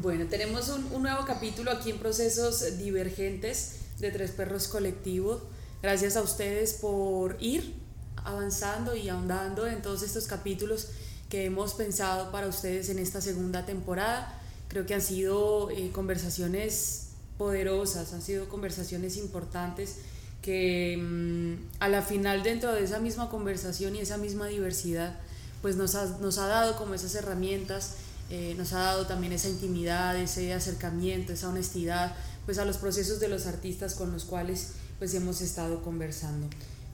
Bueno, 0.00 0.26
tenemos 0.26 0.68
un, 0.70 1.02
nuevo 1.02 1.24
capítulo 1.24 1.70
aquí 1.70 1.90
en 1.90 1.98
Procesos 1.98 2.78
Divergentes 2.78 3.76
de 4.00 4.10
Tres 4.10 4.32
Perros 4.32 4.66
Colectivo. 4.66 5.40
Gracias 5.82 6.16
a 6.16 6.22
ustedes 6.22 6.74
por 6.74 7.36
ir 7.38 7.74
avanzando 8.16 8.96
y 8.96 9.08
ahondando 9.08 9.66
en 9.68 9.82
todos 9.82 10.02
estos 10.02 10.26
capítulos 10.26 10.88
que 11.28 11.44
hemos 11.44 11.74
pensado 11.74 12.32
para 12.32 12.48
ustedes 12.48 12.88
en 12.88 12.98
esta 12.98 13.20
segunda 13.20 13.66
temporada. 13.66 14.40
Creo 14.68 14.84
que 14.84 14.94
han 14.94 15.02
sido 15.02 15.70
eh, 15.70 15.90
conversaciones 15.92 17.10
poderosas, 17.38 18.12
han 18.14 18.22
sido 18.22 18.48
conversaciones 18.48 19.16
importantes 19.16 19.98
que 20.42 20.96
mm, 21.00 21.54
a 21.80 21.88
la 21.88 22.02
final 22.02 22.42
dentro 22.42 22.72
de 22.72 22.82
esa 22.82 22.98
misma 22.98 23.28
conversación 23.28 23.94
y 23.94 24.00
esa 24.00 24.18
misma 24.18 24.48
diversidad, 24.48 25.20
pues 25.62 25.76
nos 25.76 25.94
ha, 25.94 26.18
nos 26.18 26.38
ha 26.38 26.48
dado 26.48 26.76
como 26.76 26.94
esas 26.94 27.14
herramientas, 27.14 27.94
eh, 28.30 28.54
nos 28.56 28.72
ha 28.72 28.80
dado 28.80 29.06
también 29.06 29.32
esa 29.32 29.48
intimidad, 29.48 30.16
ese 30.18 30.52
acercamiento, 30.52 31.32
esa 31.32 31.48
honestidad, 31.48 32.14
pues 32.46 32.58
a 32.58 32.64
los 32.64 32.76
procesos 32.76 33.20
de 33.20 33.28
los 33.28 33.46
artistas 33.46 33.94
con 33.94 34.12
los 34.12 34.24
cuales 34.24 34.72
pues 34.98 35.14
hemos 35.14 35.40
estado 35.40 35.82
conversando. 35.82 36.48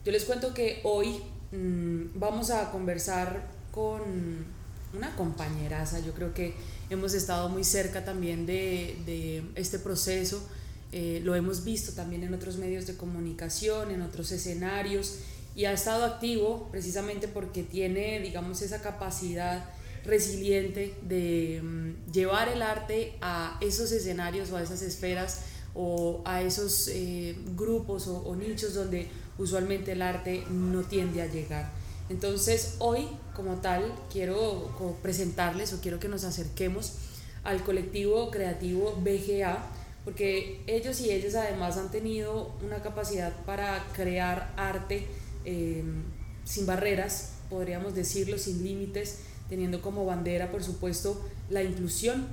Yo 0.05 0.11
les 0.11 0.25
cuento 0.25 0.53
que 0.53 0.81
hoy 0.83 1.21
mm, 1.51 2.19
vamos 2.19 2.49
a 2.49 2.71
conversar 2.71 3.47
con 3.71 4.01
una 4.93 5.15
compañeraza, 5.15 5.99
yo 5.99 6.13
creo 6.13 6.33
que 6.33 6.53
hemos 6.89 7.13
estado 7.13 7.49
muy 7.49 7.63
cerca 7.63 8.03
también 8.03 8.45
de, 8.45 8.97
de 9.05 9.43
este 9.55 9.79
proceso, 9.79 10.41
eh, 10.91 11.21
lo 11.23 11.35
hemos 11.35 11.63
visto 11.63 11.93
también 11.93 12.23
en 12.23 12.33
otros 12.33 12.57
medios 12.57 12.85
de 12.85 12.97
comunicación, 12.97 13.91
en 13.91 14.01
otros 14.01 14.31
escenarios, 14.31 15.19
y 15.55 15.65
ha 15.65 15.71
estado 15.71 16.03
activo 16.05 16.67
precisamente 16.71 17.27
porque 17.27 17.63
tiene, 17.63 18.19
digamos, 18.19 18.61
esa 18.61 18.81
capacidad 18.81 19.69
resiliente 20.05 20.95
de 21.01 21.61
mm, 21.61 22.11
llevar 22.11 22.49
el 22.49 22.61
arte 22.61 23.15
a 23.21 23.57
esos 23.61 23.91
escenarios 23.91 24.51
o 24.51 24.57
a 24.57 24.63
esas 24.63 24.81
esferas 24.81 25.41
o 25.73 26.21
a 26.25 26.41
esos 26.41 26.89
eh, 26.89 27.35
grupos 27.55 28.07
o, 28.07 28.35
nichos 28.35 28.73
donde 28.73 29.07
usualmente 29.37 29.93
el 29.93 30.01
arte 30.01 30.43
no 30.49 30.81
tiende 30.83 31.21
a 31.21 31.27
llegar. 31.27 31.71
Entonces 32.09 32.75
hoy 32.79 33.07
como 33.35 33.55
tal 33.61 33.93
quiero 34.11 34.97
presentarles 35.01 35.71
o 35.73 35.79
quiero 35.79 35.99
que 35.99 36.09
nos 36.09 36.25
acerquemos 36.25 36.93
al 37.43 37.63
colectivo 37.63 38.29
creativo 38.31 38.99
BGA 39.01 39.65
porque 40.03 40.61
ellos 40.67 40.99
y 41.01 41.11
ellas 41.11 41.35
además 41.35 41.77
han 41.77 41.91
tenido 41.91 42.51
una 42.65 42.81
capacidad 42.81 43.33
para 43.45 43.85
crear 43.93 44.53
arte 44.57 45.07
eh, 45.45 45.83
sin 46.43 46.65
barreras, 46.65 47.33
podríamos 47.49 47.93
decirlo, 47.93 48.37
sin 48.37 48.63
límites, 48.63 49.19
teniendo 49.51 49.81
como 49.81 50.05
bandera, 50.05 50.49
por 50.49 50.63
supuesto, 50.63 51.21
la 51.49 51.61
inclusión. 51.61 52.25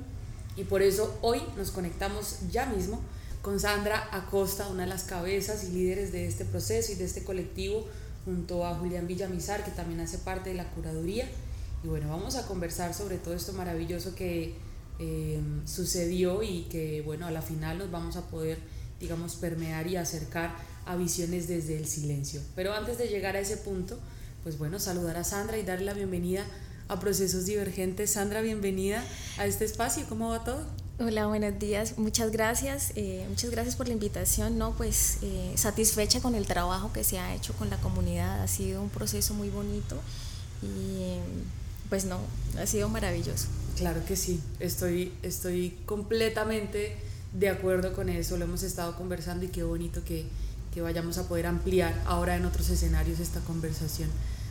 Y 0.57 0.63
por 0.63 0.83
eso 0.83 1.19
hoy 1.21 1.43
nos 1.57 1.73
conectamos 1.73 2.39
ya 2.53 2.67
mismo 2.67 3.01
con 3.43 3.59
Sandra 3.59 4.09
Acosta, 4.13 4.69
una 4.69 4.85
de 4.85 4.89
las 4.89 5.03
cabezas 5.03 5.65
y 5.65 5.73
líderes 5.73 6.13
de 6.13 6.29
este 6.29 6.45
proceso 6.45 6.93
y 6.93 6.95
de 6.95 7.05
este 7.05 7.25
colectivo, 7.25 7.85
junto 8.25 8.65
a 8.65 8.77
Julián 8.77 9.09
Villamizar, 9.09 9.65
que 9.65 9.73
también 9.73 9.99
hace 9.99 10.19
parte 10.19 10.51
de 10.51 10.55
la 10.55 10.71
curaduría. 10.71 11.29
Y 11.83 11.89
bueno, 11.89 12.09
vamos 12.09 12.37
a 12.37 12.47
conversar 12.47 12.95
sobre 12.95 13.19
todo 13.19 13.35
esto 13.35 13.53
maravilloso 13.53 14.15
que 14.15 14.55
eh, 15.01 15.41
sucedió 15.65 16.45
y 16.45 16.69
que 16.71 17.03
bueno, 17.03 17.27
a 17.27 17.33
la 17.33 17.43
final 17.43 17.79
nos 17.79 17.91
vamos 17.91 18.17
a 18.17 18.29
poder, 18.29 18.61
digamos, 19.01 19.35
permear 19.35 19.89
y 19.89 19.97
acercar 19.97 20.55
a 20.87 20.95
visiones 20.95 21.49
desde 21.49 21.77
el 21.77 21.89
silencio. 21.89 22.41
Pero 22.55 22.75
antes 22.75 22.97
de 22.97 23.09
llegar 23.09 23.35
a 23.35 23.41
ese 23.41 23.57
punto, 23.57 23.99
pues 24.45 24.57
bueno, 24.57 24.79
saludar 24.79 25.17
a 25.17 25.25
Sandra 25.25 25.59
y 25.59 25.65
darle 25.65 25.87
la 25.87 25.95
bienvenida 25.95 26.43
a 26.43 26.68
Procesos 26.97 27.47
Divergentes. 27.47 28.13
Sandra, 28.13 28.41
bienvenida 28.41 29.05
a 29.37 29.47
este 29.47 29.65
espacio. 29.65 30.05
¿Cómo 30.09 30.31
va 30.31 30.43
todo? 30.43 30.65
Hola, 30.99 31.27
buenos 31.27 31.59
días. 31.59 31.97
Muchas 31.97 32.33
gracias. 32.33 32.93
Eh, 32.97 33.25
muchas 33.29 33.51
gracias 33.51 33.77
por 33.77 33.87
la 33.87 33.93
invitación. 33.93 34.59
No, 34.59 34.73
pues 34.73 35.19
eh, 35.23 35.53
satisfecha 35.55 36.21
con 36.21 36.35
el 36.35 36.47
trabajo 36.47 36.93
que 36.93 37.05
se 37.05 37.19
ha 37.21 37.35
hecho 37.35 37.53
con 37.53 37.71
la 37.71 37.77
comunidad. 37.77 38.43
Ha 38.43 38.49
sido 38.49 38.83
un 38.83 38.89
proceso 38.89 39.35
muy 39.35 39.49
bonito 39.49 39.97
y 40.63 41.19
pues 41.89 42.05
no, 42.05 42.19
ha 42.61 42.67
sido 42.67 42.89
maravilloso. 42.89 43.47
Claro 43.77 44.05
que 44.05 44.17
sí, 44.17 44.41
estoy, 44.59 45.13
estoy 45.23 45.77
completamente 45.87 46.97
de 47.33 47.49
acuerdo 47.49 47.95
con 47.95 48.09
eso, 48.09 48.37
lo 48.37 48.45
hemos 48.45 48.63
estado 48.63 48.97
conversando 48.97 49.45
y 49.45 49.49
qué 49.49 49.63
bonito 49.63 50.03
que, 50.05 50.25
que 50.75 50.81
vayamos 50.81 51.19
a 51.19 51.29
poder 51.29 51.47
ampliar 51.47 52.03
ahora 52.07 52.37
en 52.37 52.45
otros 52.45 52.71
escenarios 52.71 53.21
esta 53.21 53.41
conversación. 53.41 54.11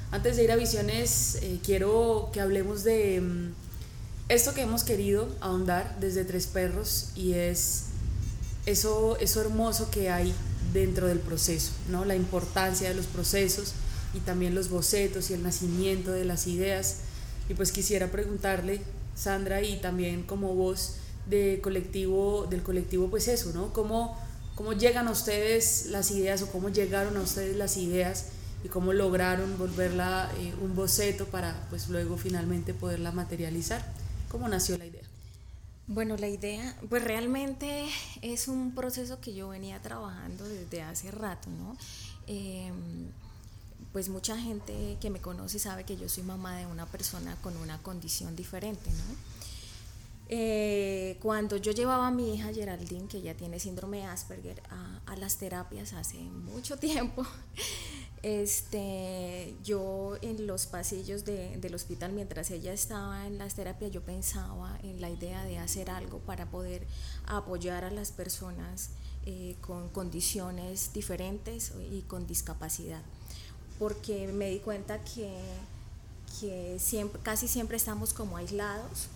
Antes 0.10 0.38
de 0.38 0.46
ir 0.46 0.52
a 0.54 0.56
visiones, 0.56 1.38
eh, 1.42 1.60
quiero 1.66 2.30
que 2.32 2.40
hablemos 2.40 2.86
de 2.86 3.20
mm, 3.20 3.54
esto 4.30 4.54
que 4.54 4.62
hemos 4.62 4.86
querido 4.86 5.28
ahondar 5.42 5.98
desde 6.00 6.24
Tres 6.24 6.48
Perros 6.48 7.10
y 7.14 7.34
es 7.34 7.88
eso, 8.66 9.18
eso 9.20 9.42
hermoso 9.42 9.92
que 9.92 10.10
hay 10.10 10.34
dentro 10.72 11.08
del 11.08 11.20
proceso, 11.20 11.72
¿no? 11.90 12.06
la 12.06 12.16
importancia 12.16 12.88
de 12.88 12.96
los 12.96 13.06
procesos 13.06 13.74
y 14.14 14.20
también 14.20 14.56
los 14.56 14.70
bocetos 14.70 15.30
y 15.30 15.34
el 15.34 15.44
nacimiento 15.44 16.12
de 16.12 16.24
las 16.24 16.48
ideas. 16.48 17.00
Y 17.50 17.54
pues 17.54 17.74
quisiera 17.74 18.10
preguntarle 18.10 18.82
Sandra, 19.14 19.62
y 19.62 19.82
también 19.82 20.24
como 20.24 20.56
voz 20.56 20.96
de 21.26 21.60
colectivo, 21.62 22.48
del 22.50 22.64
colectivo, 22.64 23.10
pues 23.10 23.28
eso, 23.28 23.52
¿no? 23.54 23.74
¿Cómo, 23.74 24.18
¿Cómo 24.56 24.72
llegan 24.72 25.10
a 25.10 25.12
ustedes 25.12 25.88
las 25.88 26.12
ideas 26.12 26.42
o 26.44 26.48
cómo 26.48 26.70
llegaron 26.70 27.18
a 27.18 27.22
ustedes 27.22 27.58
las 27.58 27.76
ideas 27.76 28.28
y 28.64 28.70
cómo 28.70 28.94
lograron 28.94 29.58
volverla 29.58 30.32
eh, 30.38 30.54
un 30.62 30.76
boceto 30.76 31.26
para 31.26 31.68
pues 31.70 31.90
luego 31.90 32.18
finalmente 32.18 32.74
poderla 32.74 33.12
materializar? 33.12 33.86
¿Cómo 34.30 34.48
nació 34.48 34.78
la 34.78 34.86
idea? 34.86 35.04
Bueno, 35.88 36.18
la 36.18 36.28
idea, 36.28 36.76
pues 36.90 37.04
realmente 37.04 37.88
es 38.22 38.50
un 38.50 38.76
proceso 38.76 39.22
que 39.22 39.34
yo 39.34 39.50
venía 39.50 39.82
trabajando 39.82 40.46
desde 40.48 40.82
hace 40.82 41.12
rato, 41.12 41.50
¿no? 41.50 41.78
Em, 42.28 43.10
pues 43.94 44.10
mucha 44.10 44.38
gente 44.38 44.98
que 45.00 45.10
me 45.10 45.22
conoce 45.22 45.60
sabe 45.60 45.86
que 45.86 45.96
yo 45.96 46.10
soy 46.10 46.24
mamá 46.24 46.58
de 46.58 46.66
una 46.66 46.86
persona 46.86 47.38
con 47.42 47.56
una 47.56 47.78
condición 47.82 48.36
diferente, 48.36 48.90
¿no? 48.90 49.38
Eh, 50.30 51.18
cuando 51.22 51.56
yo 51.56 51.72
llevaba 51.72 52.08
a 52.08 52.12
mi 52.12 52.36
hija 52.36 52.54
Geraldine, 52.54 53.08
que 53.08 53.22
ya 53.22 53.34
tiene 53.34 53.60
síndrome 53.60 54.00
de 54.00 54.04
Asperger, 54.04 54.62
a, 54.70 55.16
las 55.16 55.38
terapias 55.38 55.94
hace 55.94 56.18
mucho 56.18 56.78
tiempo, 56.78 57.26
este, 58.24 59.56
yo 59.64 60.18
en 60.22 60.48
los 60.48 60.66
pasillos 60.66 61.24
del 61.26 61.74
hospital, 61.76 62.14
mientras 62.14 62.52
ella 62.52 62.74
estaba 62.74 63.28
en 63.28 63.38
las 63.38 63.56
terapias, 63.56 63.92
yo 63.92 64.02
pensaba 64.02 64.78
en 64.84 65.02
la 65.02 65.10
idea 65.10 65.44
de 65.44 65.60
hacer 65.60 65.90
algo 65.90 66.20
para 66.20 66.50
poder 66.50 66.86
apoyar 67.26 67.84
a 67.84 67.92
las 67.92 68.12
personas 68.12 68.90
eh, 69.26 69.56
con 69.62 69.90
condiciones 69.90 70.94
diferentes 70.94 71.74
y 71.92 72.02
con 72.02 72.28
discapacidad. 72.28 73.02
Porque 73.78 74.28
me 74.28 74.50
di 74.50 74.60
cuenta 74.60 75.00
que, 75.04 76.78
siempre, 76.80 77.22
casi 77.22 77.48
siempre 77.48 77.78
estamos 77.78 78.14
como 78.14 78.38
aislados 78.38 79.10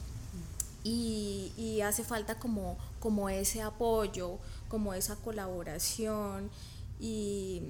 y, 0.83 1.81
hace 1.81 2.03
falta 2.03 2.37
como, 2.39 2.77
como 2.99 3.29
ese 3.29 3.61
apoyo, 3.61 4.37
como 4.67 4.93
esa 4.93 5.15
colaboración 5.15 6.49
y, 6.99 7.63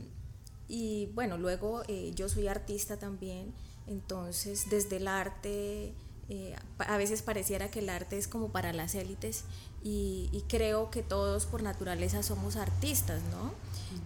bueno, 1.13 1.37
luego 1.37 1.83
eh, 1.87 2.11
yo 2.15 2.29
soy 2.29 2.47
artista 2.47 2.97
también, 2.97 3.53
entonces 3.87 4.69
desde 4.69 4.97
el 4.97 5.07
arte 5.07 5.93
eh, 6.29 6.55
a 6.77 6.95
veces 6.95 7.21
pareciera 7.21 7.69
que 7.69 7.79
el 7.79 7.89
arte 7.89 8.17
es 8.17 8.29
como 8.29 8.53
para 8.53 8.71
las 8.71 8.95
élites 8.95 9.43
y, 9.83 10.45
creo 10.47 10.89
que 10.89 11.03
todos 11.03 11.45
por 11.45 11.61
naturaleza 11.61 12.23
somos 12.23 12.55
artistas, 12.55 13.21
¿no? 13.31 13.51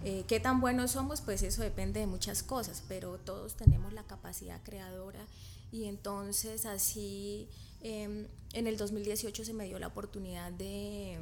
Eh, 0.04 0.24
¿Qué 0.28 0.40
tan 0.40 0.60
buenos 0.60 0.92
somos? 0.92 1.22
Pues 1.22 1.44
eso 1.44 1.62
depende 1.62 2.00
de 2.00 2.08
muchas 2.08 2.42
cosas, 2.42 2.84
pero 2.88 3.20
todos 3.20 3.56
tenemos 3.56 3.94
la 3.94 4.04
capacidad 4.04 4.60
creadora 4.64 5.24
y 5.72 5.86
entonces 5.86 6.66
así 6.66 7.48
em, 7.82 8.28
en 8.54 8.66
el 8.66 8.78
2018 8.78 9.46
se 9.46 9.54
me 9.54 9.66
dio 9.66 9.78
la 9.78 9.88
oportunidad 9.88 10.52
de, 10.52 11.20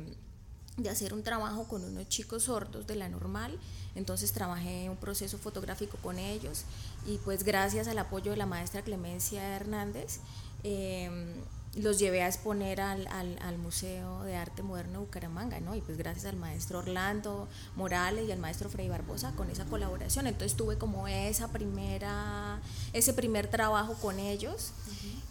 de 0.77 0.89
hacer 0.89 1.13
un 1.13 1.23
trabajo 1.23 1.67
con 1.67 1.83
unos 1.83 2.07
chicos 2.09 2.43
sordos 2.43 2.87
de 2.87 2.95
la 2.95 3.09
normal, 3.09 3.59
entonces 3.95 4.31
trabajé 4.31 4.89
un 4.89 4.97
proceso 4.97 5.37
fotográfico 5.37 5.97
con 5.97 6.17
ellos 6.17 6.63
y 7.05 7.17
pues 7.19 7.43
gracias 7.43 7.87
al 7.87 7.99
apoyo 7.99 8.31
de 8.31 8.37
la 8.37 8.45
maestra 8.45 8.81
Clemencia 8.81 9.55
Hernández, 9.55 10.19
Em, 10.63 11.35
los 11.75 11.97
llevé 11.97 12.21
a 12.21 12.27
exponer 12.27 12.81
al, 12.81 13.07
al, 13.07 13.57
Museo 13.57 14.23
de 14.23 14.35
Arte 14.35 14.61
Moderno 14.61 14.99
de 14.99 15.05
Bucaramanga, 15.05 15.59
¿no? 15.59 15.75
Y 15.75 15.81
pues 15.81 15.97
gracias 15.97 16.25
al 16.25 16.35
maestro 16.35 16.79
Orlando 16.79 17.47
Morales 17.75 18.27
y 18.27 18.31
al 18.31 18.37
maestro 18.37 18.69
Freddy 18.69 18.89
Barbosa 18.89 19.31
con 19.31 19.49
esa 19.49 19.65
colaboración. 19.65 20.27
Entonces 20.27 20.55
tuve 20.55 20.77
como 20.77 21.07
esa 21.07 21.47
primera, 21.47 22.61
ese 22.93 23.13
primer 23.13 23.47
trabajo 23.47 23.95
con 23.95 24.19
ellos. 24.19 24.71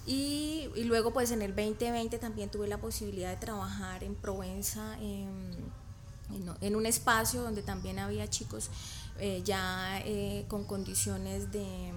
y, 0.05 0.69
y, 0.75 0.85
luego 0.85 1.13
pues 1.13 1.31
en 1.31 1.43
el 1.43 1.55
2020 1.55 2.19
también 2.19 2.51
tuve 2.51 2.67
la 2.67 2.79
posibilidad 2.79 3.31
de 3.31 3.37
trabajar 3.37 4.03
en 4.03 4.17
Provenza, 4.17 4.99
en, 4.99 5.31
en, 6.61 6.77
un 6.77 6.87
espacio 6.87 7.43
donde 7.43 7.63
también 7.63 8.01
había 8.01 8.29
chicos 8.29 8.69
eh, 9.21 9.43
ya 9.45 10.01
eh, 10.05 10.45
con 10.49 10.65
condiciones 10.65 11.53
de 11.53 11.93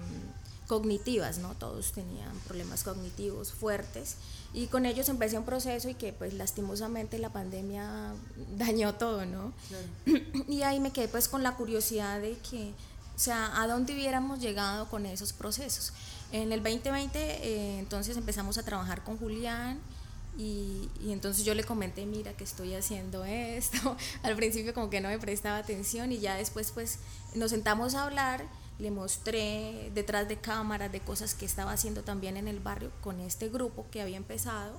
cognitivas, 0.66 1.38
¿no? 1.38 1.54
Todos 1.54 1.92
tenían 1.92 2.32
problemas 2.46 2.82
cognitivos 2.82 3.52
fuertes 3.52 4.16
y 4.52 4.66
con 4.66 4.86
ellos 4.86 5.08
empecé 5.08 5.38
un 5.38 5.44
proceso 5.44 5.88
y 5.88 5.94
que 5.94 6.12
pues 6.12 6.34
lastimosamente 6.34 7.18
la 7.18 7.30
pandemia 7.30 8.14
dañó 8.56 8.94
todo, 8.94 9.24
¿no? 9.26 9.52
Y 10.48 10.62
ahí 10.62 10.80
me 10.80 10.90
quedé 10.92 11.08
pues 11.08 11.28
con 11.28 11.42
la 11.42 11.54
curiosidad 11.54 12.20
de 12.20 12.36
que, 12.38 12.72
o 13.14 13.18
sea, 13.18 13.60
a 13.60 13.66
dónde 13.66 13.94
hubiéramos 13.94 14.40
llegado 14.40 14.88
con 14.88 15.06
esos 15.06 15.32
procesos. 15.32 15.92
En 16.32 16.52
el 16.52 16.62
2020 16.62 17.18
eh, 17.18 17.78
entonces 17.78 18.16
empezamos 18.16 18.58
a 18.58 18.64
trabajar 18.64 19.04
con 19.04 19.16
Julián 19.18 19.78
y, 20.36 20.90
y, 21.00 21.12
entonces 21.12 21.46
yo 21.46 21.54
le 21.54 21.64
comenté, 21.64 22.04
mira 22.04 22.34
que 22.34 22.44
estoy 22.44 22.74
haciendo 22.74 23.24
esto. 23.24 23.96
Al 24.22 24.36
principio 24.36 24.74
como 24.74 24.90
que 24.90 25.00
no 25.00 25.08
me 25.08 25.18
prestaba 25.18 25.58
atención 25.58 26.12
y 26.12 26.18
ya 26.18 26.34
después 26.34 26.72
pues 26.72 26.98
nos 27.34 27.52
sentamos 27.52 27.94
a 27.94 28.04
hablar 28.04 28.44
le 28.78 28.90
mostré 28.90 29.90
detrás 29.94 30.28
de 30.28 30.36
cámaras 30.38 30.92
de 30.92 31.00
cosas 31.00 31.34
que 31.34 31.44
estaba 31.44 31.72
haciendo 31.72 32.02
también 32.02 32.36
en 32.36 32.48
el 32.48 32.60
barrio 32.60 32.90
con 33.00 33.20
este 33.20 33.48
grupo 33.48 33.86
que 33.90 34.02
había 34.02 34.16
empezado. 34.16 34.78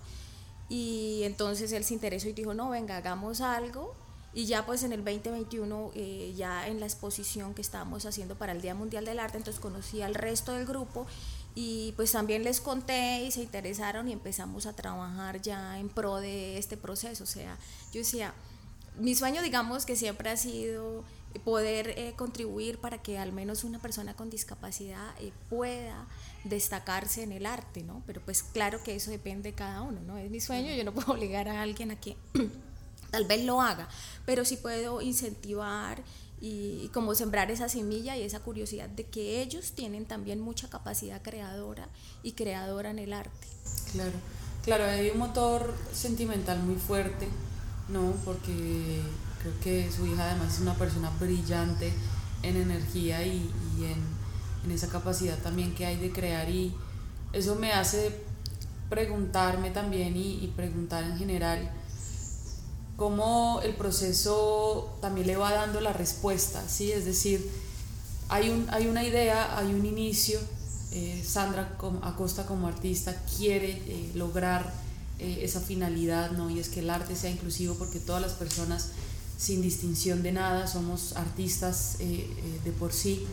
Y 0.69 1.21
entonces 1.23 1.71
él 1.71 1.83
se 1.83 1.93
interesó 1.93 2.27
y 2.27 2.33
dijo, 2.33 2.53
no, 2.53 2.69
venga, 2.69 2.97
hagamos 2.97 3.41
algo 3.41 3.95
y 4.37 4.45
ya 4.45 4.67
pues 4.67 4.83
en 4.83 4.93
el 4.93 5.03
2021 5.03 5.93
eh, 5.95 6.33
ya 6.37 6.67
en 6.67 6.79
la 6.79 6.85
exposición 6.85 7.55
que 7.55 7.61
estábamos 7.63 8.05
haciendo 8.05 8.35
para 8.35 8.51
el 8.51 8.61
Día 8.61 8.75
Mundial 8.75 9.03
del 9.03 9.19
Arte, 9.19 9.37
entonces 9.37 9.59
conocí 9.59 10.03
al 10.03 10.13
resto 10.13 10.51
del 10.53 10.67
grupo 10.67 11.07
y 11.55 11.93
pues 11.95 12.11
también 12.11 12.43
les 12.43 12.61
conté 12.61 13.23
y 13.23 13.31
se 13.31 13.41
interesaron 13.41 14.07
y 14.07 14.13
empezamos 14.13 14.67
a 14.67 14.73
trabajar 14.73 15.41
ya 15.41 15.79
en 15.79 15.89
pro 15.89 16.17
de 16.17 16.59
este 16.59 16.77
proceso, 16.77 17.23
o 17.23 17.27
sea, 17.27 17.57
yo 17.91 17.99
decía, 17.99 18.31
mi 18.99 19.15
sueño 19.15 19.41
digamos 19.41 19.87
que 19.87 19.95
siempre 19.95 20.29
ha 20.29 20.37
sido 20.37 21.03
poder 21.43 21.89
eh, 21.89 22.13
contribuir 22.15 22.79
para 22.79 23.01
que 23.01 23.17
al 23.17 23.31
menos 23.31 23.63
una 23.63 23.79
persona 23.79 24.15
con 24.15 24.29
discapacidad 24.29 25.13
eh, 25.19 25.31
pueda 25.49 26.07
destacarse 26.43 27.23
en 27.23 27.31
el 27.31 27.45
arte, 27.45 27.83
¿no? 27.83 28.01
Pero 28.05 28.21
pues 28.21 28.43
claro 28.43 28.81
que 28.83 28.95
eso 28.95 29.11
depende 29.11 29.51
de 29.51 29.55
cada 29.55 29.81
uno, 29.81 29.99
¿no? 30.01 30.17
Es 30.17 30.29
mi 30.31 30.39
sueño, 30.39 30.73
yo 30.73 30.83
no 30.83 30.93
puedo 30.93 31.11
obligar 31.13 31.47
a 31.47 31.61
alguien 31.61 31.91
a 31.91 31.99
que 31.99 32.17
tal 33.11 33.25
vez 33.25 33.43
lo 33.45 33.61
haga, 33.61 33.87
pero 34.25 34.45
sí 34.45 34.57
puedo 34.57 35.01
incentivar 35.01 36.03
y, 36.39 36.89
como 36.93 37.15
sembrar 37.15 37.49
esa 37.51 37.69
semilla 37.69 38.15
y 38.15 38.23
esa 38.23 38.39
curiosidad 38.39 38.89
de 38.89 39.05
que 39.05 39.41
ellos 39.41 39.71
tienen 39.71 40.05
también 40.05 40.39
mucha 40.39 40.69
capacidad 40.69 41.21
creadora 41.21 41.89
y 42.23 42.33
creadora 42.33 42.91
en 42.91 42.99
el 42.99 43.13
arte. 43.13 43.47
Claro, 43.91 44.13
claro, 44.63 44.85
hay 44.85 45.09
un 45.09 45.17
motor 45.17 45.73
sentimental 45.93 46.61
muy 46.61 46.75
fuerte, 46.75 47.27
¿no? 47.89 48.13
Porque 48.23 49.01
Creo 49.41 49.53
que 49.61 49.91
su 49.91 50.05
hija 50.05 50.29
además 50.29 50.55
es 50.55 50.59
una 50.61 50.75
persona 50.75 51.11
brillante 51.19 51.93
en 52.43 52.57
energía 52.57 53.25
y, 53.25 53.51
en, 53.81 54.17
esa 54.71 54.89
capacidad 54.89 55.37
también 55.37 55.73
que 55.73 55.85
hay 55.85 55.95
de 55.95 56.11
crear 56.11 56.49
y 56.49 56.75
eso 57.31 57.55
me 57.55 57.71
hace 57.71 58.13
preguntarme 58.89 59.69
también 59.69 60.17
y, 60.17 60.51
preguntar 60.57 61.05
en 61.05 61.17
general 61.17 61.71
cómo 62.97 63.61
el 63.63 63.75
proceso 63.75 64.97
también 64.99 65.27
le 65.27 65.37
va 65.37 65.53
dando 65.53 65.79
la 65.79 65.93
respuesta, 65.93 66.67
¿sí? 66.67 66.91
Es 66.91 67.05
decir, 67.05 67.49
hay, 68.27 68.49
un, 68.49 68.67
hay 68.71 68.87
una 68.87 69.05
idea, 69.05 69.57
hay 69.57 69.73
un 69.73 69.85
inicio, 69.85 70.37
eh, 70.91 71.23
Sandra 71.25 71.77
Acosta 72.01 72.45
como 72.45 72.67
artista 72.67 73.15
quiere 73.37 73.71
eh, 73.71 74.11
lograr 74.15 74.73
eh, 75.19 75.39
esa 75.43 75.59
finalidad, 75.59 76.31
¿no? 76.31 76.49
Y 76.49 76.59
es 76.59 76.69
que 76.69 76.79
el 76.79 76.89
arte 76.89 77.15
sea 77.15 77.29
inclusivo 77.29 77.75
porque 77.75 77.99
todas 77.99 78.21
las 78.21 78.33
personas 78.33 78.89
sin 79.37 79.61
distinción 79.61 80.23
de 80.23 80.31
nada, 80.31 80.67
somos 80.67 81.15
artistas 81.15 81.97
eh, 81.99 82.27
eh, 82.27 82.59
de 82.65 82.71
por 82.71 82.91
sí. 82.91 83.25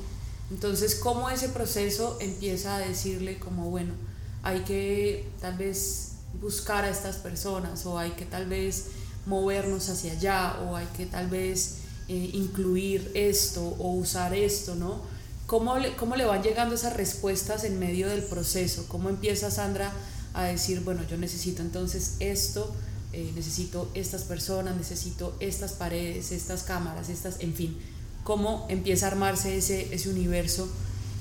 Entonces, 0.51 0.95
¿cómo 0.97 1.31
ese 1.31 1.49
proceso 1.49 2.19
empieza 2.21 2.77
a 2.77 2.79
decirle 2.79 3.39
como, 3.39 3.71
bueno, 3.71 3.95
hay 4.43 4.61
que 4.61 5.27
tal 5.41 5.57
vez 5.57 6.13
buscar 6.41 6.85
a 6.85 6.91
estas 6.91 7.17
personas 7.17 7.87
o 7.87 7.99
hay 7.99 8.11
que 8.13 8.27
tal 8.27 8.47
vez 8.47 8.87
movernos 9.25 9.89
hacia 9.89 10.13
allá 10.13 10.59
o 10.67 10.77
hay 10.77 10.87
que 10.97 11.07
tal 11.07 11.29
vez 11.29 11.77
eh, 12.09 12.31
incluir 12.35 13.11
esto 13.15 13.63
o 13.63 13.93
usar 13.93 14.35
esto, 14.35 14.75
¿no? 14.75 15.01
¿Cómo 15.47 15.77
¿Cómo 15.99 16.17
le 16.17 16.27
van 16.27 16.43
llegando 16.43 16.75
esas 16.75 16.95
respuestas 16.95 17.65
en 17.65 17.79
medio 17.79 18.09
del 18.09 18.23
proceso? 18.23 18.85
¿Cómo 18.89 19.09
empieza 19.09 19.51
Sandra 19.51 19.93
a 20.35 20.45
decir, 20.45 20.81
bueno, 20.81 21.03
yo 21.09 21.17
necesito 21.17 21.63
entonces 21.63 22.17
esto? 22.21 22.75
Eh, 23.15 23.31
necesito 23.37 23.89
estas 23.95 24.25
personas, 24.25 24.77
necesito 24.77 25.37
estas 25.39 25.75
paredes, 25.75 26.33
estas 26.33 26.65
cámaras, 26.65 27.09
estas, 27.09 27.39
en 27.39 27.55
fin, 27.55 27.79
cómo 28.25 28.67
empieza 28.69 29.07
a 29.07 29.13
armarse 29.13 29.57
ese, 29.57 29.95
ese 29.95 30.09
universo 30.09 30.69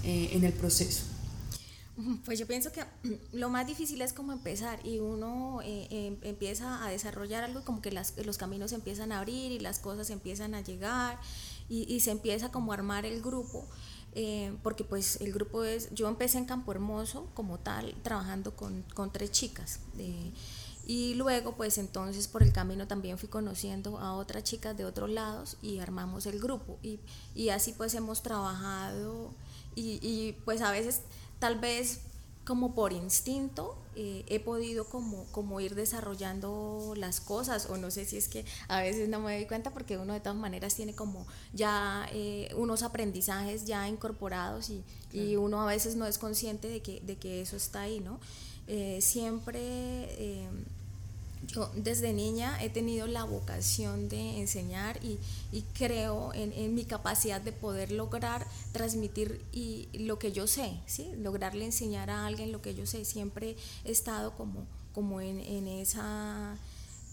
eh, 0.03 0.31
en 0.31 0.43
el 0.43 0.53
proceso. 0.53 1.03
Pues 2.25 2.39
yo 2.39 2.47
pienso 2.47 2.71
que 2.71 2.83
lo 3.31 3.49
más 3.49 3.67
difícil 3.67 4.01
es 4.01 4.11
como 4.11 4.33
empezar 4.33 4.79
y 4.83 4.97
uno 4.97 5.61
eh, 5.63 5.87
em, 5.91 6.17
empieza 6.23 6.83
a 6.83 6.89
desarrollar 6.89 7.43
algo 7.43 7.63
como 7.63 7.83
que 7.83 7.91
las, 7.91 8.15
los 8.25 8.39
caminos 8.39 8.71
empiezan 8.71 9.11
a 9.11 9.19
abrir 9.19 9.51
y 9.51 9.59
las 9.59 9.77
cosas 9.77 10.09
empiezan 10.09 10.55
a 10.55 10.61
llegar 10.61 11.19
y, 11.69 11.99
se 11.99 12.09
empieza 12.09 12.51
como 12.51 12.71
a 12.71 12.75
armar 12.75 13.05
el 13.05 13.21
grupo. 13.21 13.67
porque 14.63 14.83
pues 14.83 15.21
el 15.21 15.31
grupo 15.31 15.63
es, 15.63 15.93
yo 15.93 16.07
empecé 16.07 16.39
en 16.39 16.45
Campo 16.45 16.71
Hermoso 16.71 17.29
como 17.35 17.59
tal, 17.59 17.93
trabajando 18.01 18.55
con, 18.55 18.83
con 18.95 19.11
tres 19.11 19.31
chicas. 19.31 19.79
Y 20.85 21.13
luego, 21.15 21.55
pues 21.55 21.77
entonces 21.77 22.27
por 22.27 22.43
el 22.43 22.51
camino 22.51 22.87
también 22.87 23.17
fui 23.17 23.29
conociendo 23.29 23.99
a 23.99 24.13
otras 24.13 24.43
chicas 24.43 24.75
de 24.75 24.85
otros 24.85 25.09
lados 25.09 25.57
y 25.61 25.79
armamos 25.79 26.25
el 26.25 26.39
grupo. 26.39 26.77
Y, 26.83 26.99
y 27.35 27.49
así 27.49 27.73
pues 27.73 27.93
hemos 27.95 28.21
trabajado 28.21 29.31
y, 29.75 29.99
y, 30.01 30.33
pues 30.45 30.61
a 30.61 30.71
veces 30.71 31.01
tal 31.39 31.59
vez 31.59 32.01
como 32.45 32.75
por 32.75 32.91
instinto 32.91 33.77
eh, 33.95 34.25
he 34.27 34.39
podido 34.39 34.85
como, 34.85 35.25
como 35.31 35.61
ir 35.61 35.75
desarrollando 35.75 36.93
las 36.97 37.21
cosas 37.21 37.67
o 37.69 37.77
no 37.77 37.89
sé 37.89 38.03
si 38.03 38.17
es 38.17 38.27
que 38.27 38.43
a 38.67 38.81
veces 38.81 39.07
no 39.07 39.21
me 39.21 39.35
doy 39.35 39.45
cuenta 39.45 39.71
porque 39.71 39.97
uno 39.97 40.13
de 40.13 40.19
todas 40.19 40.37
maneras 40.37 40.75
tiene 40.75 40.93
como 40.93 41.25
ya 41.53 42.05
eh, 42.11 42.53
unos 42.57 42.83
aprendizajes 42.83 43.65
ya 43.65 43.87
incorporados 43.87 44.69
y, 44.69 44.83
y, 45.13 45.37
uno 45.37 45.61
a 45.61 45.65
veces 45.65 45.95
no 45.95 46.05
es 46.05 46.17
consciente 46.17 46.67
de 46.67 46.81
que, 46.81 46.99
de 47.01 47.17
que 47.17 47.41
eso 47.41 47.55
está 47.55 47.81
ahí, 47.81 48.01
¿no? 48.01 48.19
Eh, 48.67 48.99
siempre 49.01 49.59
eh, 49.59 50.47
yo 51.47 51.69
desde 51.75 52.13
niña 52.13 52.57
he 52.63 52.69
tenido 52.69 53.07
la 53.07 53.23
vocación 53.23 54.07
de 54.09 54.39
enseñar 54.39 54.99
y, 55.03 55.19
creo 55.73 56.31
en, 56.33 56.73
mi 56.73 56.85
capacidad 56.85 57.41
de 57.41 57.51
poder 57.51 57.91
lograr 57.91 58.45
transmitir 58.71 59.41
y 59.51 59.89
lo 59.93 60.19
que 60.19 60.31
yo 60.31 60.47
sé, 60.47 60.79
¿sí? 60.85 61.11
lograrle 61.17 61.65
enseñar 61.65 62.09
a 62.09 62.25
alguien 62.25 62.51
lo 62.51 62.61
que 62.61 62.75
yo 62.75 62.85
sé. 62.85 63.05
Siempre 63.05 63.55
he 63.85 63.91
estado 63.91 64.35
como, 64.35 64.65
como 64.93 65.21
en, 65.21 65.67
esa 65.67 66.57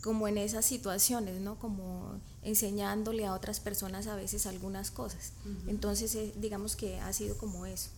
como 0.03 0.29
en 0.29 0.38
esas 0.38 0.64
situaciones, 0.64 1.41
¿no? 1.41 1.58
Como 1.58 2.19
enseñándole 2.43 3.27
a 3.27 3.34
otras 3.34 3.60
personas 3.60 4.06
a 4.06 4.15
veces 4.15 4.46
algunas 4.46 4.91
cosas. 4.91 5.32
Entonces, 5.67 6.15
eh, 6.15 6.32
digamos 6.36 6.77
que 6.77 6.98
ha 7.01 7.13
sido 7.13 7.36
como 7.36 7.67
eso. 7.67 7.91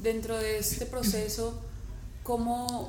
Dentro 0.00 0.36
de 0.36 0.58
este 0.58 0.86
proceso, 0.86 1.60
cómo, 2.26 2.88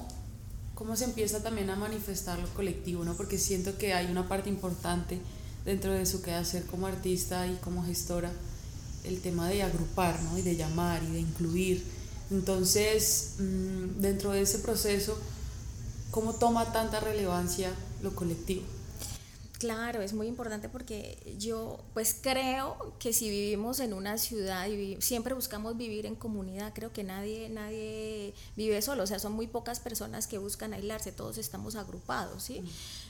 cómo 0.74 0.96
se 0.96 1.06
empieza 1.06 1.44
también 1.44 1.70
a 1.70 1.76
manifestar 1.76 2.40
lo 2.40 2.48
colectivo, 2.56 3.06
¿no? 3.06 3.14
Porque 3.14 3.38
siento 3.38 3.78
que 3.78 3.94
hay 3.94 4.08
una 4.08 4.28
parte 4.28 4.50
importante 4.50 5.20
dentro 5.64 5.94
de 5.94 6.08
su 6.08 6.24
quehacer 6.24 6.66
como 6.66 6.88
artista 6.88 7.46
y 7.46 7.56
como 7.58 7.86
gestora, 7.86 8.32
el 9.04 9.22
tema 9.22 9.48
de 9.48 9.62
agrupar, 9.62 10.20
¿no? 10.24 10.40
Y 10.40 10.42
de 10.42 10.56
llamar 10.56 11.04
y 11.04 11.12
de 11.12 11.20
incluir. 11.20 11.84
Entonces, 12.32 13.36
mm, 13.38 14.02
dentro 14.02 14.32
de 14.32 14.42
ese 14.42 14.58
proceso, 14.58 15.18
¿cómo 16.10 16.34
toma 16.34 16.74
tanta 16.74 17.00
relevancia 17.00 17.72
lo 18.02 18.16
colectivo? 18.16 18.64
Claro, 19.60 20.04
es 20.04 20.14
muy 20.14 20.28
importante 20.28 20.70
porque 20.70 21.36
yo 21.40 21.80
pues 21.96 22.16
creo 22.22 22.94
que 23.00 23.12
si 23.12 23.28
vivimos 23.28 23.80
en 23.80 23.94
una 23.94 24.20
ciudad 24.20 24.68
y 24.68 25.02
siempre 25.02 25.34
buscamos 25.34 25.76
vivir 25.76 26.06
en 26.06 26.14
comunidad, 26.14 26.74
creo 26.76 26.94
que 26.94 27.04
nadie 27.04 27.50
nadie 27.50 28.36
vive 28.56 28.80
solo, 28.84 29.04
o 29.04 29.08
sea, 29.08 29.18
son 29.18 29.34
muy 29.34 29.48
pocas 29.48 29.80
personas 29.80 30.28
que 30.28 30.38
buscan 30.38 30.74
aislarse, 30.74 31.12
todos 31.12 31.40
estamos 31.40 31.76
agrupados, 31.76 32.44
¿sí? 32.44 32.62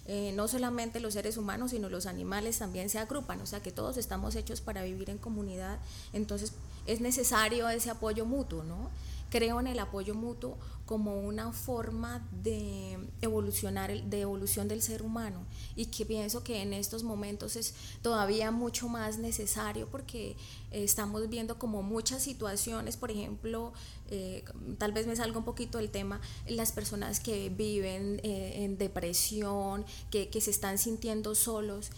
Eh, 0.05 0.31
no 0.35 0.47
solamente 0.47 1.01
los 1.01 1.15
seres 1.15 1.35
humanos, 1.35 1.71
sino 1.71 1.89
los 1.89 2.05
animales 2.05 2.59
también 2.59 2.89
se 2.89 2.99
agrupan, 2.99 3.41
o 3.41 3.45
sea, 3.45 3.61
que 3.61 3.73
todos 3.73 3.97
estamos 3.97 4.35
hechos 4.35 4.61
para 4.61 4.83
vivir 4.83 5.09
en 5.09 5.17
comunidad, 5.17 5.79
entonces 6.13 6.53
es 6.85 7.01
necesario 7.01 7.67
ese 7.67 7.89
apoyo 7.89 8.25
mutuo, 8.25 8.63
¿no? 8.63 8.89
Creo 9.29 9.59
en 9.59 9.67
el 9.67 9.79
apoyo 9.79 10.15
mutuo 10.15 10.57
como 10.87 11.19
una 11.19 11.51
forma 11.51 12.27
de 12.31 12.97
evolucionar, 13.21 13.91
de 14.05 14.21
evolución 14.21 14.67
del 14.67 14.81
ser 14.81 15.03
humano. 15.03 15.45
Y 15.75 15.87
que 15.87 16.05
pienso 16.05 16.43
que 16.43 16.63
en 16.63 16.73
estos 16.73 17.03
momentos 17.03 17.55
es 17.55 17.75
todavía 18.01 18.49
mucho 18.49 18.87
más 18.87 19.19
necesario 19.19 19.87
porque 19.91 20.35
estamos 20.71 21.29
viendo 21.29 21.59
como 21.59 21.83
muchas 21.83 22.23
situaciones, 22.23 22.97
por 22.97 23.11
ejemplo, 23.11 23.73
eh, 24.09 24.43
tal 24.77 24.93
vez 24.93 25.05
me 25.07 25.15
salga 25.15 25.37
un 25.37 25.45
poquito 25.45 25.77
del 25.77 25.89
tema, 25.89 26.21
las 26.47 26.71
personas 26.71 27.19
que 27.19 27.49
viven 27.49 28.21
eh, 28.23 28.63
en 28.63 28.77
depresión, 28.77 29.85
que, 30.09 30.29
que 30.29 30.41
se 30.41 30.51
están 30.51 30.77
sintiendo 30.77 31.35
solos. 31.35 31.91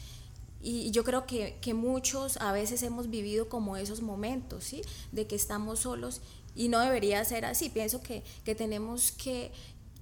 Y 0.62 0.92
yo 0.92 1.06
creo 1.06 1.26
que, 1.26 1.58
que, 1.62 1.74
muchos 1.74 2.36
a 2.38 2.52
veces 2.52 2.84
hemos 2.84 3.10
vivido 3.10 3.48
como 3.48 3.78
esos 3.78 4.02
momentos, 4.02 4.66
¿sí? 4.66 4.82
De 5.14 5.26
que 5.26 5.36
estamos 5.36 5.80
solos 5.80 6.20
y 6.60 6.68
no 6.68 6.82
debería 6.82 7.24
ser 7.24 7.46
así. 7.46 7.70
Pienso 7.70 8.02
que, 8.02 8.22
que 8.44 8.54
tenemos 8.54 9.14
que 9.14 9.54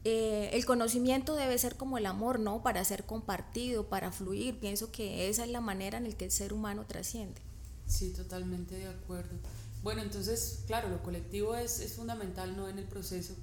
eh, 0.03 0.49
el 0.53 0.65
conocimiento 0.65 1.35
debe 1.35 1.55
ser 1.59 1.75
como 1.75 1.99
el 1.99 2.07
amor, 2.07 2.39
¿no? 2.39 2.63
Para 2.63 2.83
ser 2.83 3.05
compartido, 3.05 3.89
para 3.89 4.11
fluir. 4.11 4.59
Pienso 4.59 4.91
que 4.91 5.29
esa 5.29 5.43
es 5.43 5.51
la 5.51 5.61
manera 5.61 5.99
en 5.99 6.09
la 6.09 6.17
que 6.17 6.25
el 6.25 6.31
ser 6.31 6.53
humano 6.53 6.83
trasciende. 6.87 7.39
Sí, 7.85 8.09
totalmente 8.09 8.73
de 8.73 8.87
acuerdo. 8.87 9.37
Bueno, 9.83 10.01
entonces, 10.01 10.63
claro, 10.65 10.89
lo 10.89 11.03
colectivo 11.03 11.55
es, 11.55 11.79
es 11.79 11.93
fundamental, 11.93 12.57
¿no? 12.57 12.67
En 12.67 12.79
el 12.79 12.85
proceso. 12.85 13.35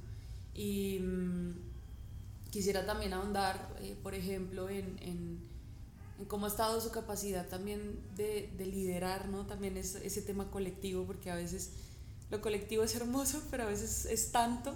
Y 0.52 0.98
mm, 0.98 1.52
quisiera 2.50 2.84
también 2.84 3.12
ahondar, 3.12 3.76
eh, 3.80 3.96
por 4.02 4.16
ejemplo, 4.16 4.68
en, 4.68 4.98
en, 4.98 5.38
en, 6.18 6.24
cómo 6.26 6.46
ha 6.46 6.48
estado 6.48 6.80
su 6.80 6.90
capacidad 6.90 7.46
también 7.46 7.96
de, 8.16 8.52
de 8.58 8.66
liderar, 8.66 9.28
¿no? 9.28 9.46
También 9.46 9.76
es, 9.76 9.94
ese 9.94 10.20
tema 10.20 10.50
colectivo, 10.50 11.04
porque 11.06 11.30
a 11.30 11.36
veces 11.36 11.70
lo 12.30 12.40
colectivo 12.40 12.84
es 12.84 12.94
hermoso, 12.94 13.42
pero 13.50 13.64
a 13.64 13.66
veces 13.66 14.06
es 14.06 14.32
tanto 14.32 14.74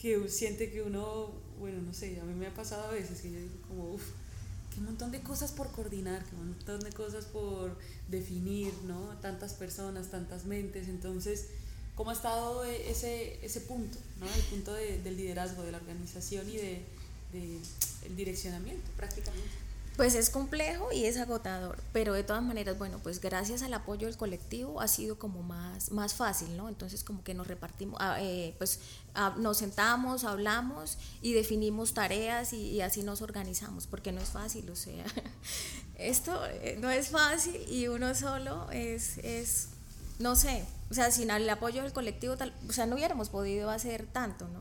que 0.00 0.28
siente 0.28 0.70
que 0.70 0.82
uno, 0.82 1.32
bueno, 1.58 1.82
no 1.82 1.92
sé, 1.92 2.20
a 2.20 2.24
mí 2.24 2.34
me 2.34 2.46
ha 2.46 2.54
pasado 2.54 2.84
a 2.88 2.92
veces 2.92 3.20
que 3.20 3.30
yo 3.30 3.38
digo 3.38 3.54
como, 3.68 3.94
uff, 3.94 4.04
qué 4.72 4.80
montón 4.80 5.10
de 5.10 5.20
cosas 5.20 5.52
por 5.52 5.70
coordinar, 5.72 6.24
qué 6.24 6.36
montón 6.36 6.80
de 6.80 6.92
cosas 6.92 7.24
por 7.24 7.76
definir, 8.08 8.72
¿no? 8.86 9.16
Tantas 9.20 9.54
personas, 9.54 10.10
tantas 10.10 10.44
mentes, 10.44 10.88
entonces, 10.88 11.48
¿cómo 11.96 12.10
ha 12.10 12.12
estado 12.12 12.64
ese, 12.64 13.44
ese 13.44 13.60
punto, 13.62 13.98
¿no? 14.20 14.26
El 14.26 14.42
punto 14.42 14.72
de, 14.72 14.98
del 15.02 15.16
liderazgo, 15.16 15.62
de 15.62 15.72
la 15.72 15.78
organización 15.78 16.48
y 16.48 16.56
de, 16.56 16.84
de 17.32 17.58
el 18.06 18.16
direccionamiento 18.16 18.88
prácticamente? 18.96 19.67
Pues 19.98 20.14
es 20.14 20.30
complejo 20.30 20.92
y 20.92 21.06
es 21.06 21.16
agotador, 21.16 21.82
pero 21.92 22.12
de 22.12 22.22
todas 22.22 22.40
maneras, 22.40 22.78
bueno, 22.78 23.00
pues 23.02 23.20
gracias 23.20 23.62
al 23.62 23.74
apoyo 23.74 24.06
del 24.06 24.16
colectivo 24.16 24.80
ha 24.80 24.86
sido 24.86 25.18
como 25.18 25.42
más, 25.42 25.90
más 25.90 26.14
fácil, 26.14 26.56
¿no? 26.56 26.68
Entonces 26.68 27.02
como 27.02 27.24
que 27.24 27.34
nos 27.34 27.48
repartimos, 27.48 27.98
ah, 28.00 28.16
eh, 28.20 28.54
pues 28.58 28.78
ah, 29.16 29.34
nos 29.38 29.58
sentamos, 29.58 30.22
hablamos 30.22 30.98
y 31.20 31.32
definimos 31.32 31.94
tareas 31.94 32.52
y, 32.52 32.80
así 32.80 33.02
nos 33.02 33.22
organizamos, 33.22 33.88
porque 33.88 34.12
no 34.12 34.20
es 34.20 34.28
fácil, 34.28 34.70
o 34.70 34.76
sea, 34.76 35.04
esto 35.98 36.46
eh, 36.46 36.78
no 36.80 36.90
es 36.90 37.08
fácil 37.08 37.60
y 37.68 37.88
uno 37.88 38.14
solo 38.14 38.70
es, 38.70 39.18
es 39.18 39.70
no 40.20 40.36
sé, 40.36 40.64
o 40.92 40.94
sea, 40.94 41.10
sin 41.10 41.28
el 41.32 41.50
apoyo 41.50 41.82
del 41.82 41.92
colectivo, 41.92 42.36
tal, 42.36 42.54
o 42.68 42.72
sea, 42.72 42.86
no 42.86 42.94
hubiéramos 42.94 43.30
podido 43.30 43.68
hacer 43.68 44.06
tanto, 44.06 44.46
¿no? 44.46 44.60